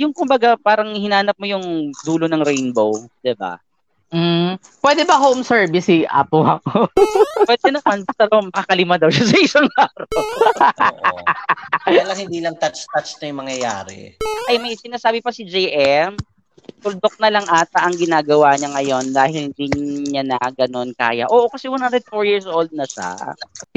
yung 0.00 0.16
kumbaga 0.16 0.56
parang 0.56 0.96
hinanap 0.96 1.36
mo 1.36 1.44
yung 1.44 1.92
dulo 2.00 2.24
ng 2.24 2.40
rainbow, 2.40 3.04
'di 3.20 3.36
ba? 3.36 3.60
Mm, 4.10 4.58
pwede 4.82 5.06
ba 5.06 5.22
home 5.22 5.46
service 5.46 5.86
si 5.86 6.02
Apo 6.02 6.42
ako? 6.42 6.90
Pwede 7.48 7.70
naman 7.70 8.02
pero 8.18 8.42
makakalima 8.42 8.98
daw 8.98 9.06
siya 9.06 9.26
sa 9.30 9.38
isang 9.38 9.68
araw. 9.78 10.10
Oo. 10.90 11.22
Kaya 11.86 12.02
lang 12.10 12.18
hindi 12.18 12.42
lang 12.42 12.58
touch-touch 12.58 13.22
na 13.22 13.24
yung 13.30 13.40
mangyayari. 13.46 14.18
Ay 14.50 14.58
may 14.58 14.74
sinasabi 14.74 15.22
pa 15.22 15.30
si 15.30 15.46
JM, 15.46 16.18
tuldok 16.82 17.22
na 17.22 17.30
lang 17.30 17.46
ata 17.46 17.86
ang 17.86 17.94
ginagawa 17.94 18.58
niya 18.58 18.74
ngayon 18.74 19.04
dahil 19.14 19.54
hindi 19.54 19.66
niya 20.10 20.26
na 20.26 20.42
ganun 20.58 20.90
kaya. 20.98 21.30
Oo, 21.30 21.46
kasi 21.46 21.70
104 21.70 22.10
years 22.26 22.50
old 22.50 22.74
na 22.74 22.88
siya. 22.90 23.14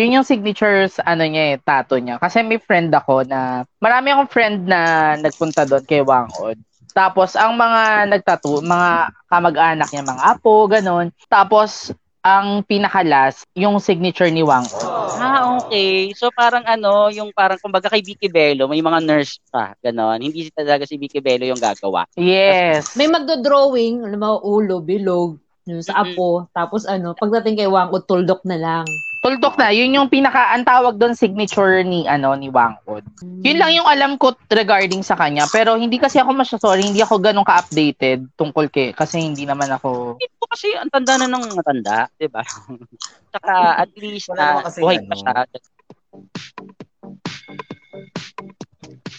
Yun 0.02 0.18
yung 0.18 0.28
signatures, 0.28 0.98
ano 1.04 1.30
niya 1.30 1.54
eh, 1.54 1.58
tato 1.62 2.00
niya. 2.02 2.18
Kasi 2.18 2.42
may 2.42 2.58
friend 2.58 2.90
ako 2.90 3.22
na, 3.28 3.70
marami 3.78 4.10
akong 4.10 4.32
friend 4.34 4.58
na 4.66 5.14
nagpunta 5.20 5.68
doon 5.68 5.86
kay 5.86 6.02
Wangod. 6.02 6.58
Tapos, 6.92 7.40
ang 7.40 7.56
mga 7.56 8.12
nagtato, 8.12 8.60
mga 8.60 9.16
kamag-anak 9.32 9.88
niya, 9.90 10.04
mga 10.04 10.24
apo, 10.36 10.68
ganun. 10.68 11.08
Tapos, 11.32 11.96
ang 12.24 12.64
pinakalas, 12.64 13.44
yung 13.52 13.84
signature 13.84 14.32
ni 14.32 14.48
Wangod. 14.48 14.72
Ah, 15.20 15.60
okay. 15.60 16.16
So 16.16 16.32
parang 16.32 16.64
ano, 16.64 17.12
yung 17.12 17.36
parang 17.36 17.60
kumbaga 17.60 17.92
kay 17.92 18.00
Vicky 18.00 18.32
Bello, 18.32 18.72
may 18.72 18.80
mga 18.80 19.04
nurse 19.04 19.44
pa, 19.52 19.76
ganon. 19.84 20.24
Hindi 20.24 20.48
talaga 20.56 20.88
si 20.88 20.96
Vicky 20.96 21.20
Bello 21.20 21.44
yung 21.44 21.60
gagawa. 21.60 22.08
Yes. 22.16 22.96
May 22.96 23.12
magdo-drawing, 23.12 24.08
alam 24.08 24.20
mo, 24.24 24.40
ulo, 24.40 24.80
bilog, 24.80 25.36
yun 25.68 25.84
sa 25.84 26.08
apo. 26.08 26.48
Tapos 26.56 26.88
ano, 26.88 27.12
pagdating 27.12 27.60
kay 27.60 27.68
Wangko, 27.68 28.08
tuldok 28.08 28.48
na 28.48 28.56
lang. 28.56 28.88
Tuldok 29.24 29.56
na, 29.56 29.72
yun 29.72 29.96
yung 29.96 30.12
pinaka, 30.12 30.52
ang 30.52 30.68
tawag 30.68 31.00
doon 31.00 31.16
signature 31.16 31.80
ni, 31.88 32.04
ano, 32.04 32.36
ni 32.36 32.52
Wangod. 32.52 33.08
Yun 33.24 33.56
lang 33.56 33.72
yung 33.72 33.88
alam 33.88 34.20
ko 34.20 34.36
regarding 34.52 35.00
sa 35.00 35.16
kanya. 35.16 35.48
Pero 35.48 35.80
hindi 35.80 35.96
kasi 35.96 36.20
ako 36.20 36.36
masya, 36.36 36.60
sorry, 36.60 36.84
hindi 36.84 37.00
ako 37.00 37.24
ganun 37.24 37.48
ka-updated 37.48 38.28
tungkol 38.36 38.68
kay, 38.68 38.92
kasi 38.92 39.24
hindi 39.24 39.48
naman 39.48 39.72
ako, 39.72 40.20
Hindi 40.20 40.28
po 40.36 40.44
kasi 40.52 40.76
ang 40.76 40.92
tanda 40.92 41.16
na 41.16 41.32
ng 41.32 41.56
matanda, 41.56 42.12
di 42.20 42.28
ba? 42.28 42.44
Tsaka 43.32 43.80
at 43.80 43.90
least 43.96 44.28
na 44.36 44.60
kasi 44.60 44.84
buhay 44.84 45.00
pa 45.08 45.16
siya. 45.16 45.34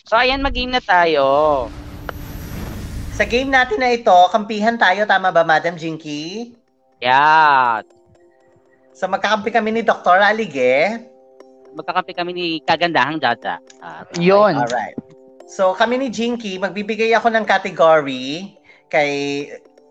So 0.05 0.21
ayan, 0.21 0.45
mag-game 0.45 0.77
na 0.77 0.85
tayo. 0.85 1.25
Sa 3.17 3.25
game 3.25 3.49
natin 3.49 3.81
na 3.81 3.89
ito, 3.89 4.13
kampihan 4.29 4.77
tayo, 4.77 5.09
tama 5.09 5.33
ba, 5.33 5.49
Madam 5.49 5.81
Jinky? 5.81 6.53
Yeah. 7.01 7.81
So 8.95 9.11
magkakampi 9.11 9.51
kami 9.51 9.75
ni 9.75 9.83
Dr. 9.83 10.23
Alige. 10.23 11.03
Magkakampi 11.75 12.15
kami 12.15 12.31
ni 12.31 12.47
Kagandahang 12.63 13.19
Jaja. 13.19 13.59
Ah, 13.83 14.07
yun. 14.23 14.55
Alright. 14.55 14.95
So 15.51 15.75
kami 15.75 15.99
ni 15.99 16.09
Jinky, 16.15 16.63
magbibigay 16.63 17.11
ako 17.19 17.35
ng 17.35 17.43
category 17.43 18.55
kay 18.87 19.11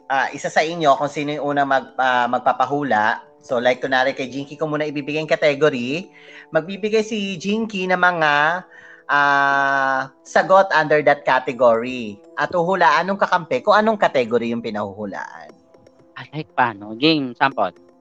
ah, 0.07 0.31
isa 0.31 0.47
sa 0.47 0.63
inyo 0.63 0.95
kung 0.95 1.11
sino 1.11 1.35
yung 1.35 1.51
unang 1.51 1.67
mag, 1.67 1.85
ah, 1.99 2.31
magpapahula. 2.31 3.19
So 3.43 3.59
like 3.59 3.83
kunwari 3.83 4.15
kay 4.15 4.31
Jinky 4.31 4.55
ko 4.55 4.71
muna 4.71 4.87
ibibigay 4.87 5.19
yung 5.19 5.27
category. 5.27 6.07
Magbibigay 6.55 7.03
si 7.03 7.35
Jinky 7.35 7.83
ng 7.91 7.99
mga 7.99 8.63
ah, 9.11 10.07
sagot 10.23 10.71
under 10.71 11.03
that 11.03 11.27
category. 11.27 12.15
At 12.39 12.55
uhulaan 12.55 13.11
nung 13.11 13.19
kakampi 13.19 13.59
kung 13.59 13.75
anong 13.75 13.99
category 13.99 14.55
yung 14.55 14.63
pinahuhulaan. 14.63 15.51
Ay, 16.15 16.27
ay, 16.31 16.43
paano? 16.47 16.95
Game, 16.95 17.35
sample. 17.35 17.92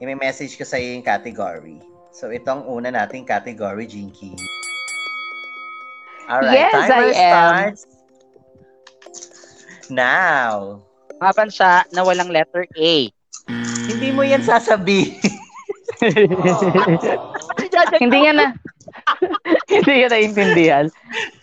I-message 0.00 0.56
ko 0.56 0.64
sa 0.64 0.80
iyo 0.80 0.96
yung 0.96 1.06
category. 1.06 1.78
So, 2.10 2.32
ito 2.32 2.48
ang 2.50 2.66
una 2.66 2.90
nating 2.90 3.24
category, 3.24 3.86
Jinky. 3.86 4.34
Alright, 6.30 6.54
Yes, 6.54 6.72
timer 6.74 7.10
I 7.10 7.10
am. 7.10 7.14
starts 7.14 7.82
now. 9.90 10.80
Mga 11.18 11.32
bansa 11.36 11.70
na 11.90 12.00
walang 12.06 12.30
letter 12.30 12.64
A. 12.78 13.10
Hindi 13.90 14.08
mo 14.14 14.22
yan 14.22 14.40
sasabihin. 14.40 15.18
hindi 18.02 18.18
niya 18.20 18.32
na, 18.34 18.46
hindi 19.70 19.92
niya 19.92 20.08
naintindihan. 20.10 20.86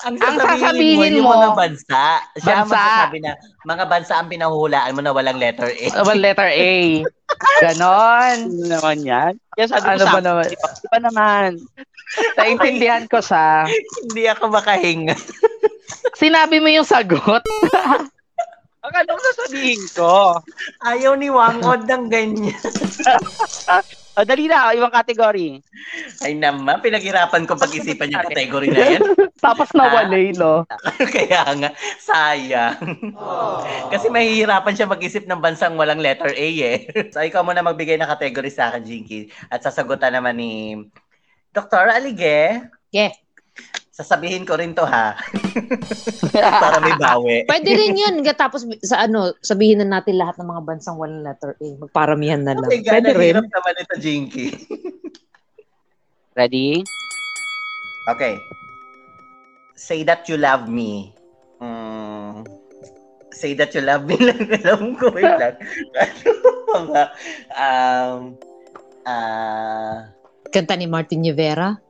ang 0.05 0.15
Ang 0.19 0.38
sasabihin 0.38 1.19
yung 1.19 1.27
mo, 1.27 1.35
mga 1.35 1.51
bansa. 1.55 2.01
Siya 2.39 2.53
ang 2.63 2.69
bansa. 2.69 2.77
magsasabi 2.77 3.17
na, 3.23 3.33
mga 3.65 3.83
bansa 3.89 4.13
ang 4.19 4.29
pinahuhulaan 4.29 4.95
mo 4.95 5.01
na 5.01 5.11
walang 5.13 5.39
letter 5.39 5.69
A. 5.71 5.85
Well, 6.03 6.19
letter 6.19 6.49
A. 6.49 7.03
Ganon. 7.61 8.38
Ano 8.51 8.65
naman 8.67 8.97
yan? 9.03 9.33
Ko 9.57 9.63
Ano 9.65 10.03
sa 10.05 10.13
ba 10.13 10.21
naman? 10.21 10.47
Di 10.49 10.57
ba, 10.89 10.99
naman? 11.01 11.49
Naintindihan 12.39 13.05
ko 13.09 13.19
siya. 13.19 13.67
Hindi 14.05 14.23
ako 14.31 14.53
makahinga. 14.53 15.15
Sinabi 16.15 16.57
mo 16.63 16.69
yung 16.71 16.88
sagot. 16.88 17.43
Ang 18.88 18.93
anong 19.03 19.19
sasabihin 19.19 19.83
ko? 19.91 20.39
Ayaw 20.79 21.19
ni 21.19 21.27
Wangod 21.27 21.83
ng 21.83 22.07
ganyan. 22.07 22.55
O, 24.18 24.26
dali 24.26 24.49
na, 24.49 24.74
ibang 24.74 24.89
category. 24.89 25.61
Ay 26.26 26.34
naman, 26.34 26.82
pinaghirapan 26.82 27.45
ko 27.45 27.53
pag-isipan 27.53 28.09
yung 28.09 28.26
category 28.26 28.74
na 28.74 28.97
yan. 28.97 29.01
Tapos 29.45 29.70
nawalay, 29.78 30.34
no? 30.34 30.65
Kaya 31.13 31.45
nga, 31.53 31.70
sayang. 32.01 32.82
Kasi 33.93 34.09
mahihirapan 34.09 34.74
siya 34.74 34.89
mag-isip 34.89 35.30
ng 35.30 35.38
bansang 35.38 35.78
walang 35.78 36.01
letter 36.01 36.34
A 36.34 36.47
eh. 36.49 36.89
So 37.13 37.22
ikaw 37.22 37.45
muna 37.45 37.61
magbigay 37.61 38.01
ng 38.01 38.09
category 38.18 38.49
sa 38.49 38.74
akin, 38.74 38.89
Jinky. 38.89 39.30
At 39.53 39.61
sasagutan 39.61 40.18
naman 40.18 40.41
ni 40.41 40.82
Dr. 41.53 41.86
Alige. 41.86 42.65
Yeah. 42.89 43.13
Sasabihin 43.97 44.45
ko 44.45 44.53
rin 44.53 44.77
to 44.77 44.85
ha. 44.85 45.17
Para 46.61 46.77
may 46.85 46.93
bawi. 47.01 47.49
Pwede 47.49 47.73
rin 47.73 47.97
yun. 47.97 48.21
Tapos 48.37 48.61
sa 48.85 49.09
ano, 49.09 49.33
sabihin 49.41 49.81
na 49.81 49.97
natin 49.97 50.21
lahat 50.21 50.37
ng 50.37 50.45
mga 50.45 50.61
bansang 50.69 51.01
walang 51.01 51.25
letter 51.25 51.57
A. 51.57 51.67
Magparamihan 51.81 52.45
na 52.45 52.53
lang. 52.53 52.69
Okay, 52.69 52.85
Pwede 52.85 53.17
rin. 53.17 53.33
hirap 53.33 53.49
naman 53.49 53.73
ito, 53.81 53.95
Jinky. 53.97 54.47
Ready? 56.37 56.85
Okay. 58.13 58.37
Say 59.73 60.05
that 60.05 60.29
you 60.29 60.37
love 60.37 60.69
me. 60.69 61.09
Mm, 61.57 62.45
say 63.33 63.57
that 63.57 63.73
you 63.73 63.81
love 63.81 64.05
me 64.05 64.21
lang. 64.29 64.45
Alam 64.61 64.93
ko, 64.93 65.09
wait 65.09 65.25
lang. 65.25 65.57
Ano 65.97 66.29
mga, 66.85 67.01
um, 67.49 68.19
ah, 69.09 70.05
Kanta 70.53 70.77
ni 70.77 70.85
Martin 70.85 71.25
Rivera. 71.25 71.86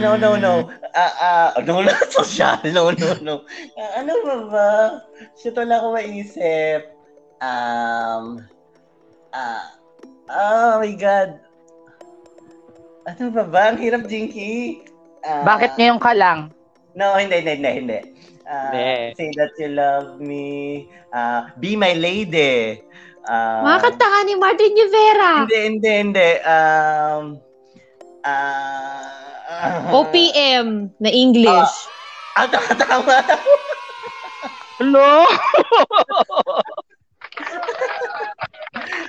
No, 0.00 0.16
no, 0.16 0.36
no. 0.36 0.54
Ah, 0.96 1.12
ah, 1.20 1.60
no, 1.60 1.84
no, 1.84 1.92
social. 2.08 2.56
No, 2.72 2.88
no, 2.88 3.08
no. 3.20 3.34
Ah, 3.76 4.00
ano 4.00 4.16
ba 4.24 4.36
ba? 4.48 4.68
Shit, 5.36 5.52
wala 5.52 5.84
ko 5.84 5.92
maisip. 5.92 6.88
Um, 7.44 8.40
ah, 9.36 9.76
oh 10.32 10.80
my 10.80 10.96
God. 10.96 11.36
Ano 13.04 13.28
ba 13.28 13.44
ba? 13.44 13.62
Ang 13.76 13.78
hirap, 13.84 14.08
Jinky. 14.08 14.80
Ah, 15.20 15.44
Bakit 15.44 15.76
ngayon 15.76 16.00
ka 16.00 16.16
lang? 16.16 16.48
No, 16.96 17.20
hindi, 17.20 17.44
hindi, 17.44 17.60
hindi, 17.60 17.70
hindi. 17.76 17.98
Hindi. 18.48 18.88
Say 19.20 19.28
that 19.36 19.52
you 19.60 19.76
love 19.76 20.16
me. 20.16 20.88
Ah, 21.12 21.52
be 21.60 21.76
my 21.76 21.92
lady. 21.92 22.80
Ah, 23.28 23.60
Mga 23.68 23.78
kanta 23.84 24.06
ka 24.08 24.18
ni 24.24 24.34
Martin 24.40 24.72
Rivera. 24.72 25.30
Hindi, 25.44 25.58
hindi, 25.60 25.92
hindi. 25.92 26.28
Um, 26.40 27.36
ah, 29.46 29.90
OPM 29.94 30.90
na 30.98 31.10
English. 31.10 31.74
Ah, 32.36 32.46
tama, 32.46 32.72
tama. 32.76 33.16
Hello? 34.76 35.24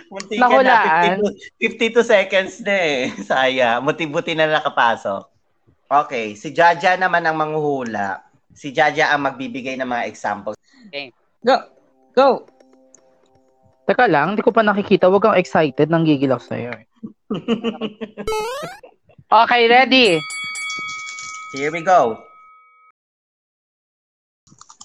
Munti 0.07 0.39
ka 0.39 0.47
na. 0.63 0.63
Nahulaan. 0.63 1.19
52, 1.59 1.99
52 1.99 2.13
seconds 2.15 2.53
na 2.63 2.75
eh. 2.75 3.11
Saya. 3.21 3.83
Muti-buti 3.83 4.31
na 4.33 4.47
nakapasok. 4.47 5.27
Okay. 5.88 6.35
Si 6.39 6.55
Jaja 6.55 6.95
naman 6.95 7.27
ang 7.27 7.35
manghuhula. 7.35 8.23
Si 8.55 8.71
Jaja 8.71 9.11
ang 9.11 9.27
magbibigay 9.27 9.75
ng 9.77 9.88
mga 9.88 10.07
examples. 10.07 10.57
Go. 11.43 11.55
Go. 12.15 12.29
Teka 13.88 14.03
lang, 14.11 14.35
hindi 14.35 14.43
ko 14.43 14.51
pa 14.51 14.63
nakikita. 14.63 15.07
Huwag 15.07 15.23
kang 15.23 15.39
excited. 15.39 15.88
Nanggigil 15.88 16.31
ako 16.31 16.43
sa'yo. 16.43 16.71
eh. 16.75 16.85
okay, 19.32 19.67
ready? 19.69 20.19
Here 21.53 21.71
we 21.71 21.82
go. 21.82 22.23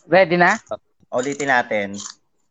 Ready 0.07 0.37
na? 0.37 0.59
Ulitin 1.13 1.49
natin. 1.51 1.89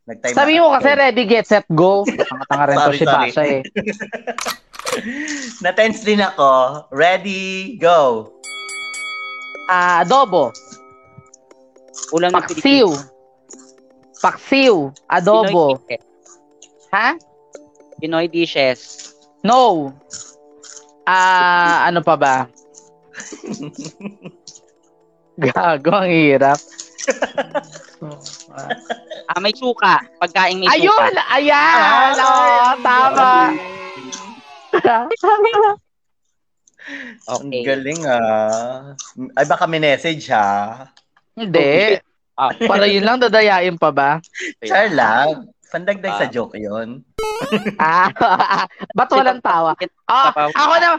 Nag-time 0.07 0.33
Sabi 0.33 0.57
na- 0.57 0.61
mo 0.65 0.73
kasi 0.75 0.89
ready, 0.97 1.23
get, 1.25 1.45
set, 1.45 1.65
go. 1.71 2.03
Tanga-tanga 2.07 2.65
rin 2.67 2.77
to 2.77 2.91
si 2.93 3.05
sorry. 3.05 3.29
Basha 3.31 3.43
eh. 3.45 3.61
Na-tense 5.63 6.03
din 6.03 6.19
ako. 6.19 6.83
Ready, 6.91 7.77
go. 7.77 8.33
Ah, 9.71 10.03
adobo. 10.03 10.51
Ulam 12.11 12.33
ng 12.33 12.43
Paksiw. 12.43 12.89
Paksiw. 14.19 14.91
Adobo. 15.07 15.79
Pinoy 15.79 15.87
dishes. 15.87 16.03
Ha? 16.91 17.07
Pinoy 18.01 18.25
dishes. 18.27 18.79
No. 19.47 19.91
Ah, 21.11 21.91
ano 21.91 21.99
pa 21.99 22.15
ba? 22.15 22.35
Gago, 25.43 25.91
ang 25.91 26.07
hirap. 26.07 26.59
Ah, 29.27 29.39
may 29.39 29.51
suka. 29.51 29.99
Pagkain 30.17 30.55
may 30.55 30.71
Ayun! 30.71 30.87
suka. 30.87 31.23
Ayan! 31.35 32.11
Oh, 32.15 32.71
tama. 32.79 33.31
Ang 37.27 37.51
Okay. 37.51 37.61
galing 37.61 38.01
ah. 38.07 38.95
Ay 39.35 39.45
baka 39.45 39.67
may 39.67 39.77
message 39.77 40.31
ha. 40.31 40.87
Hindi. 41.35 41.99
Ah, 42.33 42.55
Para 42.55 42.87
yun 42.87 43.03
lang, 43.03 43.19
dadayain 43.19 43.75
pa 43.75 43.91
ba? 43.91 44.11
Char 44.63 44.89
lang. 44.89 45.51
Pandagdag 45.69 46.17
sa 46.17 46.27
Ah. 46.27 46.31
joke 46.31 46.55
yon. 46.55 47.03
Ah, 47.77 48.09
ba't 48.97 49.09
walang 49.11 49.41
tawa? 49.41 49.73
Ah, 50.07 50.31
ako 50.51 50.73
na 50.77 50.89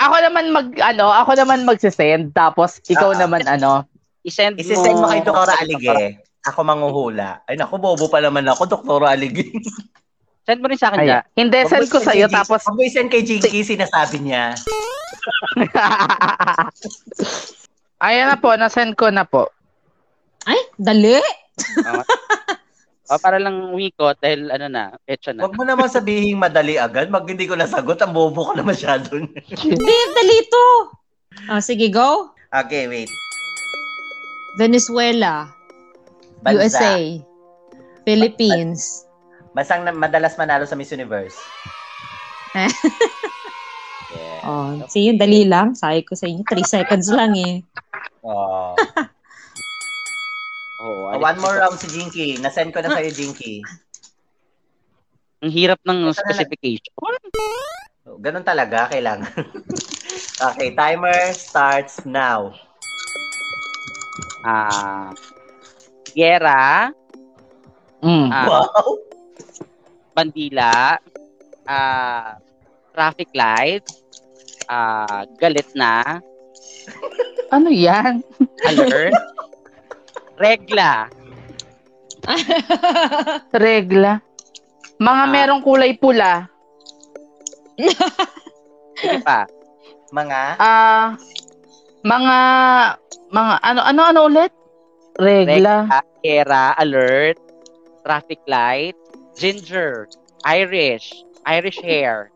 ako 0.00 0.16
naman 0.18 0.44
mag 0.50 0.68
ano, 0.80 1.06
ako 1.08 1.30
naman 1.38 1.62
magsisend 1.62 2.32
tapos 2.32 2.80
ikaw 2.86 3.14
Ah. 3.14 3.20
naman 3.22 3.44
ano. 3.46 3.86
I-send 4.22 4.54
mo. 4.54 4.62
Isisend 4.62 4.98
mo 4.98 5.06
kay 5.10 5.22
Dr. 5.22 5.50
Alige. 5.58 6.22
Ako 6.46 6.62
manghuhula. 6.62 7.42
Ay 7.46 7.54
naku, 7.54 7.78
bobo 7.78 8.06
pa 8.06 8.18
naman 8.18 8.46
ako, 8.46 8.66
Dr. 8.66 9.02
Alige. 9.02 9.50
Send 10.42 10.58
mo 10.58 10.66
rin 10.66 10.78
sa 10.78 10.90
akin 10.90 11.06
Ay, 11.06 11.22
hindi 11.38 11.58
send 11.66 11.86
ko 11.86 12.02
sa 12.02 12.14
iyo 12.14 12.26
tapos 12.26 12.66
Huwag 12.66 12.74
mo 12.74 12.82
isend 12.82 13.10
kay 13.10 13.22
Jinky, 13.22 13.62
sinasabi 13.62 14.22
niya. 14.22 14.54
Ayan 18.02 18.26
na 18.26 18.34
po, 18.34 18.50
na-send 18.58 18.98
ko 18.98 19.14
na 19.14 19.22
po. 19.22 19.46
Ay, 20.42 20.58
dali. 20.74 21.22
O, 23.12 23.20
para 23.20 23.36
lang 23.36 23.76
umikot 23.76 24.16
dahil 24.24 24.48
ano 24.48 24.72
na, 24.72 24.96
etcha 25.04 25.36
na. 25.36 25.44
Huwag 25.44 25.60
mo 25.60 25.68
naman 25.68 25.92
sabihin 25.92 26.40
madali 26.40 26.80
agad. 26.80 27.12
Mag 27.12 27.28
hindi 27.28 27.44
ko 27.44 27.52
nasagot, 27.52 28.00
ang 28.00 28.16
bobo 28.16 28.48
ko 28.48 28.52
na 28.56 28.64
masyado. 28.64 29.12
Hindi, 29.52 29.96
dali 30.16 30.38
to. 30.48 30.66
Ah, 31.52 31.60
sige, 31.60 31.92
go. 31.92 32.32
okay, 32.48 32.88
wait. 32.88 33.12
Venezuela, 34.56 35.52
Bansa. 36.40 36.56
USA, 36.56 36.96
Philippines. 38.08 39.04
Bansang 39.52 39.84
na, 39.84 39.92
madalas 39.92 40.40
manalo 40.40 40.64
sa 40.64 40.72
Miss 40.72 40.92
Universe. 40.92 41.36
Yeah. 42.56 42.72
Oh, 44.42 44.74
see, 44.90 45.06
yun, 45.06 45.22
dali 45.22 45.46
lang. 45.46 45.78
Sabi 45.78 46.02
ko 46.02 46.18
sa 46.18 46.26
inyo, 46.26 46.42
3 46.42 46.66
seconds 46.66 47.06
lang 47.14 47.38
eh. 47.38 47.62
Oh. 48.26 48.74
Oo, 50.82 51.14
one 51.14 51.38
more 51.38 51.62
round 51.62 51.78
si 51.78 51.86
Jinky. 51.94 52.42
Nasend 52.42 52.74
ko 52.74 52.82
na 52.82 52.90
sa'yo, 52.90 53.14
Jinky. 53.14 53.62
Ang 55.42 55.50
hirap 55.54 55.78
ng 55.86 56.10
Ito 56.10 56.10
na 56.10 56.10
lang. 56.10 56.18
specification. 56.18 56.92
Ganun 58.18 58.42
talaga, 58.42 58.90
kailangan. 58.90 59.30
okay, 60.50 60.74
timer 60.74 61.30
starts 61.34 62.02
now. 62.02 62.50
Ah, 64.42 65.14
Gera, 66.12 66.90
Mm. 68.02 68.34
ah, 68.34 68.66
Wow! 68.66 68.98
bandila, 70.10 70.98
ah, 71.64 72.34
traffic 72.90 73.30
light, 73.30 73.86
ah, 74.66 75.22
galit 75.38 75.70
na, 75.78 76.18
Ano 77.54 77.70
'yan? 77.70 78.18
alert, 78.66 79.14
regla, 80.38 81.08
Regla. 83.52 84.22
Mga 84.96 85.24
Ah. 85.26 85.30
merong 85.30 85.62
kulay 85.62 85.92
pula. 85.98 86.46
sige 88.94 89.18
pa, 89.20 89.44
Mga, 90.12 90.40
Ah, 90.60 91.16
mga 92.04 92.38
mga 93.32 93.54
ano 93.60 93.80
ano 93.82 94.00
ano 94.04 94.20
ulit? 94.28 94.52
Regla. 95.18 95.88
regla, 95.88 95.98
Gera, 96.22 96.64
alert, 96.78 97.36
traffic 98.04 98.40
light, 98.46 98.96
ginger, 99.36 100.08
Irish, 100.44 101.12
Irish 101.44 101.80
hair. 101.82 102.31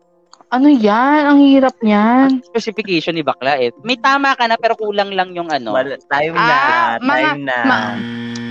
Ano 0.47 0.71
'yan? 0.71 1.21
Ang 1.27 1.39
hirap 1.43 1.75
niyan. 1.81 2.39
Specification 2.41 3.11
ni 3.11 3.23
Bakla 3.23 3.59
eh. 3.59 3.75
May 3.83 3.99
tama 3.99 4.31
ka 4.31 4.47
na 4.47 4.55
pero 4.55 4.79
kulang 4.79 5.11
lang 5.11 5.35
yung 5.35 5.51
ano. 5.51 5.75
mal- 5.75 5.99
time 5.99 6.33
na, 6.33 6.47
Ah, 6.47 6.91
mga- 6.97 7.35
time 7.35 7.43
na. 7.43 7.57
ma- 7.63 7.95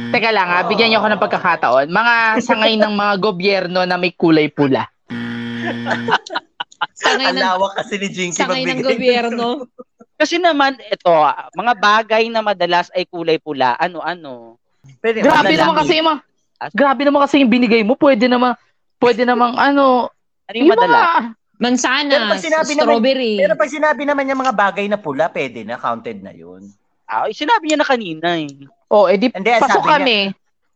Teka 0.06 0.30
lang 0.30 0.46
ha, 0.46 0.62
bigyan 0.62 0.88
niyo 0.88 0.98
ako 1.00 1.08
ng 1.08 1.24
pagkakataon. 1.24 1.86
Mga 1.88 2.14
sangay 2.38 2.74
ng 2.76 2.94
mga 2.94 3.14
gobyerno 3.18 3.80
na 3.82 3.96
may 3.96 4.12
kulay 4.12 4.46
pula. 4.46 4.86
Sangay 6.94 7.32
Ang 7.32 7.36
ng, 7.36 7.42
lawak 7.42 7.72
kasi 7.74 7.96
ni 7.96 8.08
Jinky 8.08 8.36
sangay 8.36 8.62
ng 8.62 8.80
gobyerno. 8.80 9.64
Kasi 10.14 10.36
naman 10.36 10.76
ito, 10.78 11.12
mga 11.52 11.72
bagay 11.74 12.28
na 12.28 12.40
madalas 12.40 12.88
ay 12.92 13.04
kulay 13.04 13.36
pula. 13.36 13.74
Ano-ano? 13.76 14.56
Pwede, 15.00 15.20
Grabe 15.20 15.52
naman 15.52 15.74
kasi 15.74 15.98
yung 15.98 16.08
mga 16.08 16.20
Grabe 16.72 17.02
naman 17.02 17.20
kasi 17.20 17.42
yung 17.42 17.50
binigay 17.50 17.82
mo. 17.82 17.96
Pwede 17.96 18.24
naman, 18.24 18.56
pwede 18.96 19.24
namang 19.24 19.56
ano, 19.56 20.08
Ano 20.46 20.54
yung 20.54 20.70
madala? 20.70 21.32
Mansana, 21.56 22.12
Pero 22.12 22.24
pag 22.28 22.42
sinabi 22.42 22.72
naman- 22.72 22.84
strawberry. 23.00 23.34
Pero 23.40 23.54
pag 23.56 23.70
sinabi 23.70 24.02
naman 24.04 24.28
yung 24.28 24.40
mga 24.40 24.54
bagay 24.54 24.86
na 24.86 24.96
pula, 24.96 25.28
pwede 25.28 25.64
na, 25.64 25.76
counted 25.76 26.20
na 26.20 26.30
yun. 26.30 26.68
Ah, 27.04 27.24
sinabi 27.26 27.70
niya 27.70 27.78
na 27.80 27.86
kanina 27.86 28.36
eh. 28.36 28.50
oh, 28.86 29.06
edi 29.06 29.30
Hindi, 29.30 29.50
pasok 29.56 29.70
sabi 29.72 29.80
niya- 29.80 29.92
kami. 29.96 30.18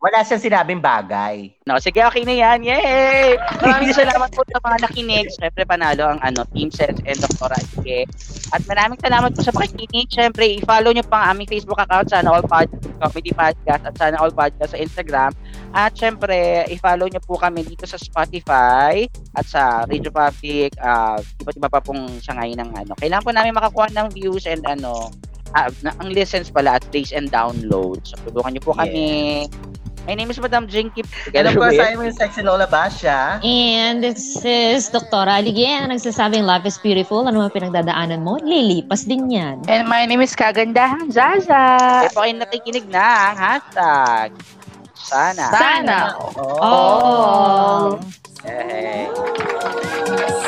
Wala 0.01 0.25
siyang 0.25 0.41
sinabing 0.41 0.81
bagay. 0.81 1.53
No, 1.69 1.77
sige, 1.77 2.01
okay 2.01 2.25
na 2.25 2.33
yan. 2.33 2.65
Yay! 2.65 3.37
Maraming 3.61 3.93
salamat 4.01 4.33
po 4.33 4.41
sa 4.49 4.57
mga 4.57 4.89
nakinig. 4.89 5.29
Siyempre, 5.29 5.61
panalo 5.61 6.09
ang 6.09 6.17
ano, 6.25 6.41
Team 6.57 6.73
Sense 6.73 7.05
and 7.05 7.21
Dr. 7.21 7.53
Ike. 7.53 8.09
At 8.49 8.65
maraming 8.65 8.97
salamat 8.97 9.29
po 9.37 9.45
sa 9.45 9.53
pakikinig. 9.53 10.09
Siyempre, 10.09 10.57
i-follow 10.57 10.89
niyo 10.89 11.05
pa 11.05 11.29
ang 11.29 11.37
aming 11.37 11.53
Facebook 11.53 11.77
account, 11.77 12.09
Sana 12.09 12.33
All 12.33 12.41
Pod 12.41 12.65
Comedy 12.97 13.29
Podcast 13.29 13.85
at 13.85 13.93
Sana 13.93 14.17
All 14.17 14.33
Podcast 14.33 14.73
sa 14.73 14.81
Instagram. 14.81 15.37
At 15.69 15.93
siyempre, 15.93 16.65
i-follow 16.73 17.05
niyo 17.05 17.21
po 17.21 17.37
kami 17.37 17.61
dito 17.61 17.85
sa 17.85 18.01
Spotify 18.01 19.05
at 19.37 19.45
sa 19.45 19.85
Radio 19.85 20.09
Public. 20.09 20.81
Uh, 20.81 21.21
iba't 21.45 21.57
iba 21.61 21.69
pa 21.69 21.77
pong 21.77 22.09
sangay 22.25 22.57
ng 22.57 22.73
ano. 22.73 22.97
Kailangan 22.97 23.21
po 23.21 23.29
namin 23.37 23.53
makakuha 23.53 23.93
ng 23.93 24.17
views 24.17 24.49
and 24.49 24.65
ano, 24.65 25.13
na, 25.85 25.91
ang 25.99 26.09
listens 26.09 26.49
pala 26.49 26.79
at 26.79 26.83
plays 26.89 27.13
and 27.13 27.29
downloads. 27.29 28.17
So, 28.17 28.17
tulungan 28.25 28.57
niyo 28.57 28.63
po 28.65 28.73
kami. 28.73 29.45
My 30.07 30.15
name 30.15 30.31
is 30.31 30.39
Madam 30.41 30.67
Jinky. 30.67 31.03
And 31.33 31.47
of 31.47 31.53
course, 31.53 31.77
I'm 31.77 32.01
yung 32.01 32.11
sexy 32.13 32.41
Lola 32.41 32.65
Basha. 32.65 33.37
And 33.45 34.03
this 34.03 34.41
is 34.43 34.89
Dr. 34.89 35.29
Aligien, 35.29 35.85
ang 35.85 35.93
nagsasabing 35.93 36.41
love 36.41 36.65
is 36.65 36.81
beautiful. 36.81 37.29
Ano 37.29 37.45
mga 37.45 37.53
pinagdadaanan 37.53 38.25
mo, 38.25 38.41
lilipas 38.41 39.05
din 39.05 39.29
yan. 39.29 39.61
And 39.69 39.85
my 39.85 40.09
name 40.09 40.25
is 40.25 40.33
Kagandahan 40.33 41.13
Zaza. 41.13 42.09
Ito 42.09 42.17
ay 42.17 42.33
nakikinig 42.33 42.89
na 42.89 43.29
ang 43.29 43.37
hashtag. 43.37 44.29
Sana. 44.97 45.43
Sana. 45.53 45.97
Oh. 46.17 46.65
oh. 46.65 47.87
Hey. 48.41 49.05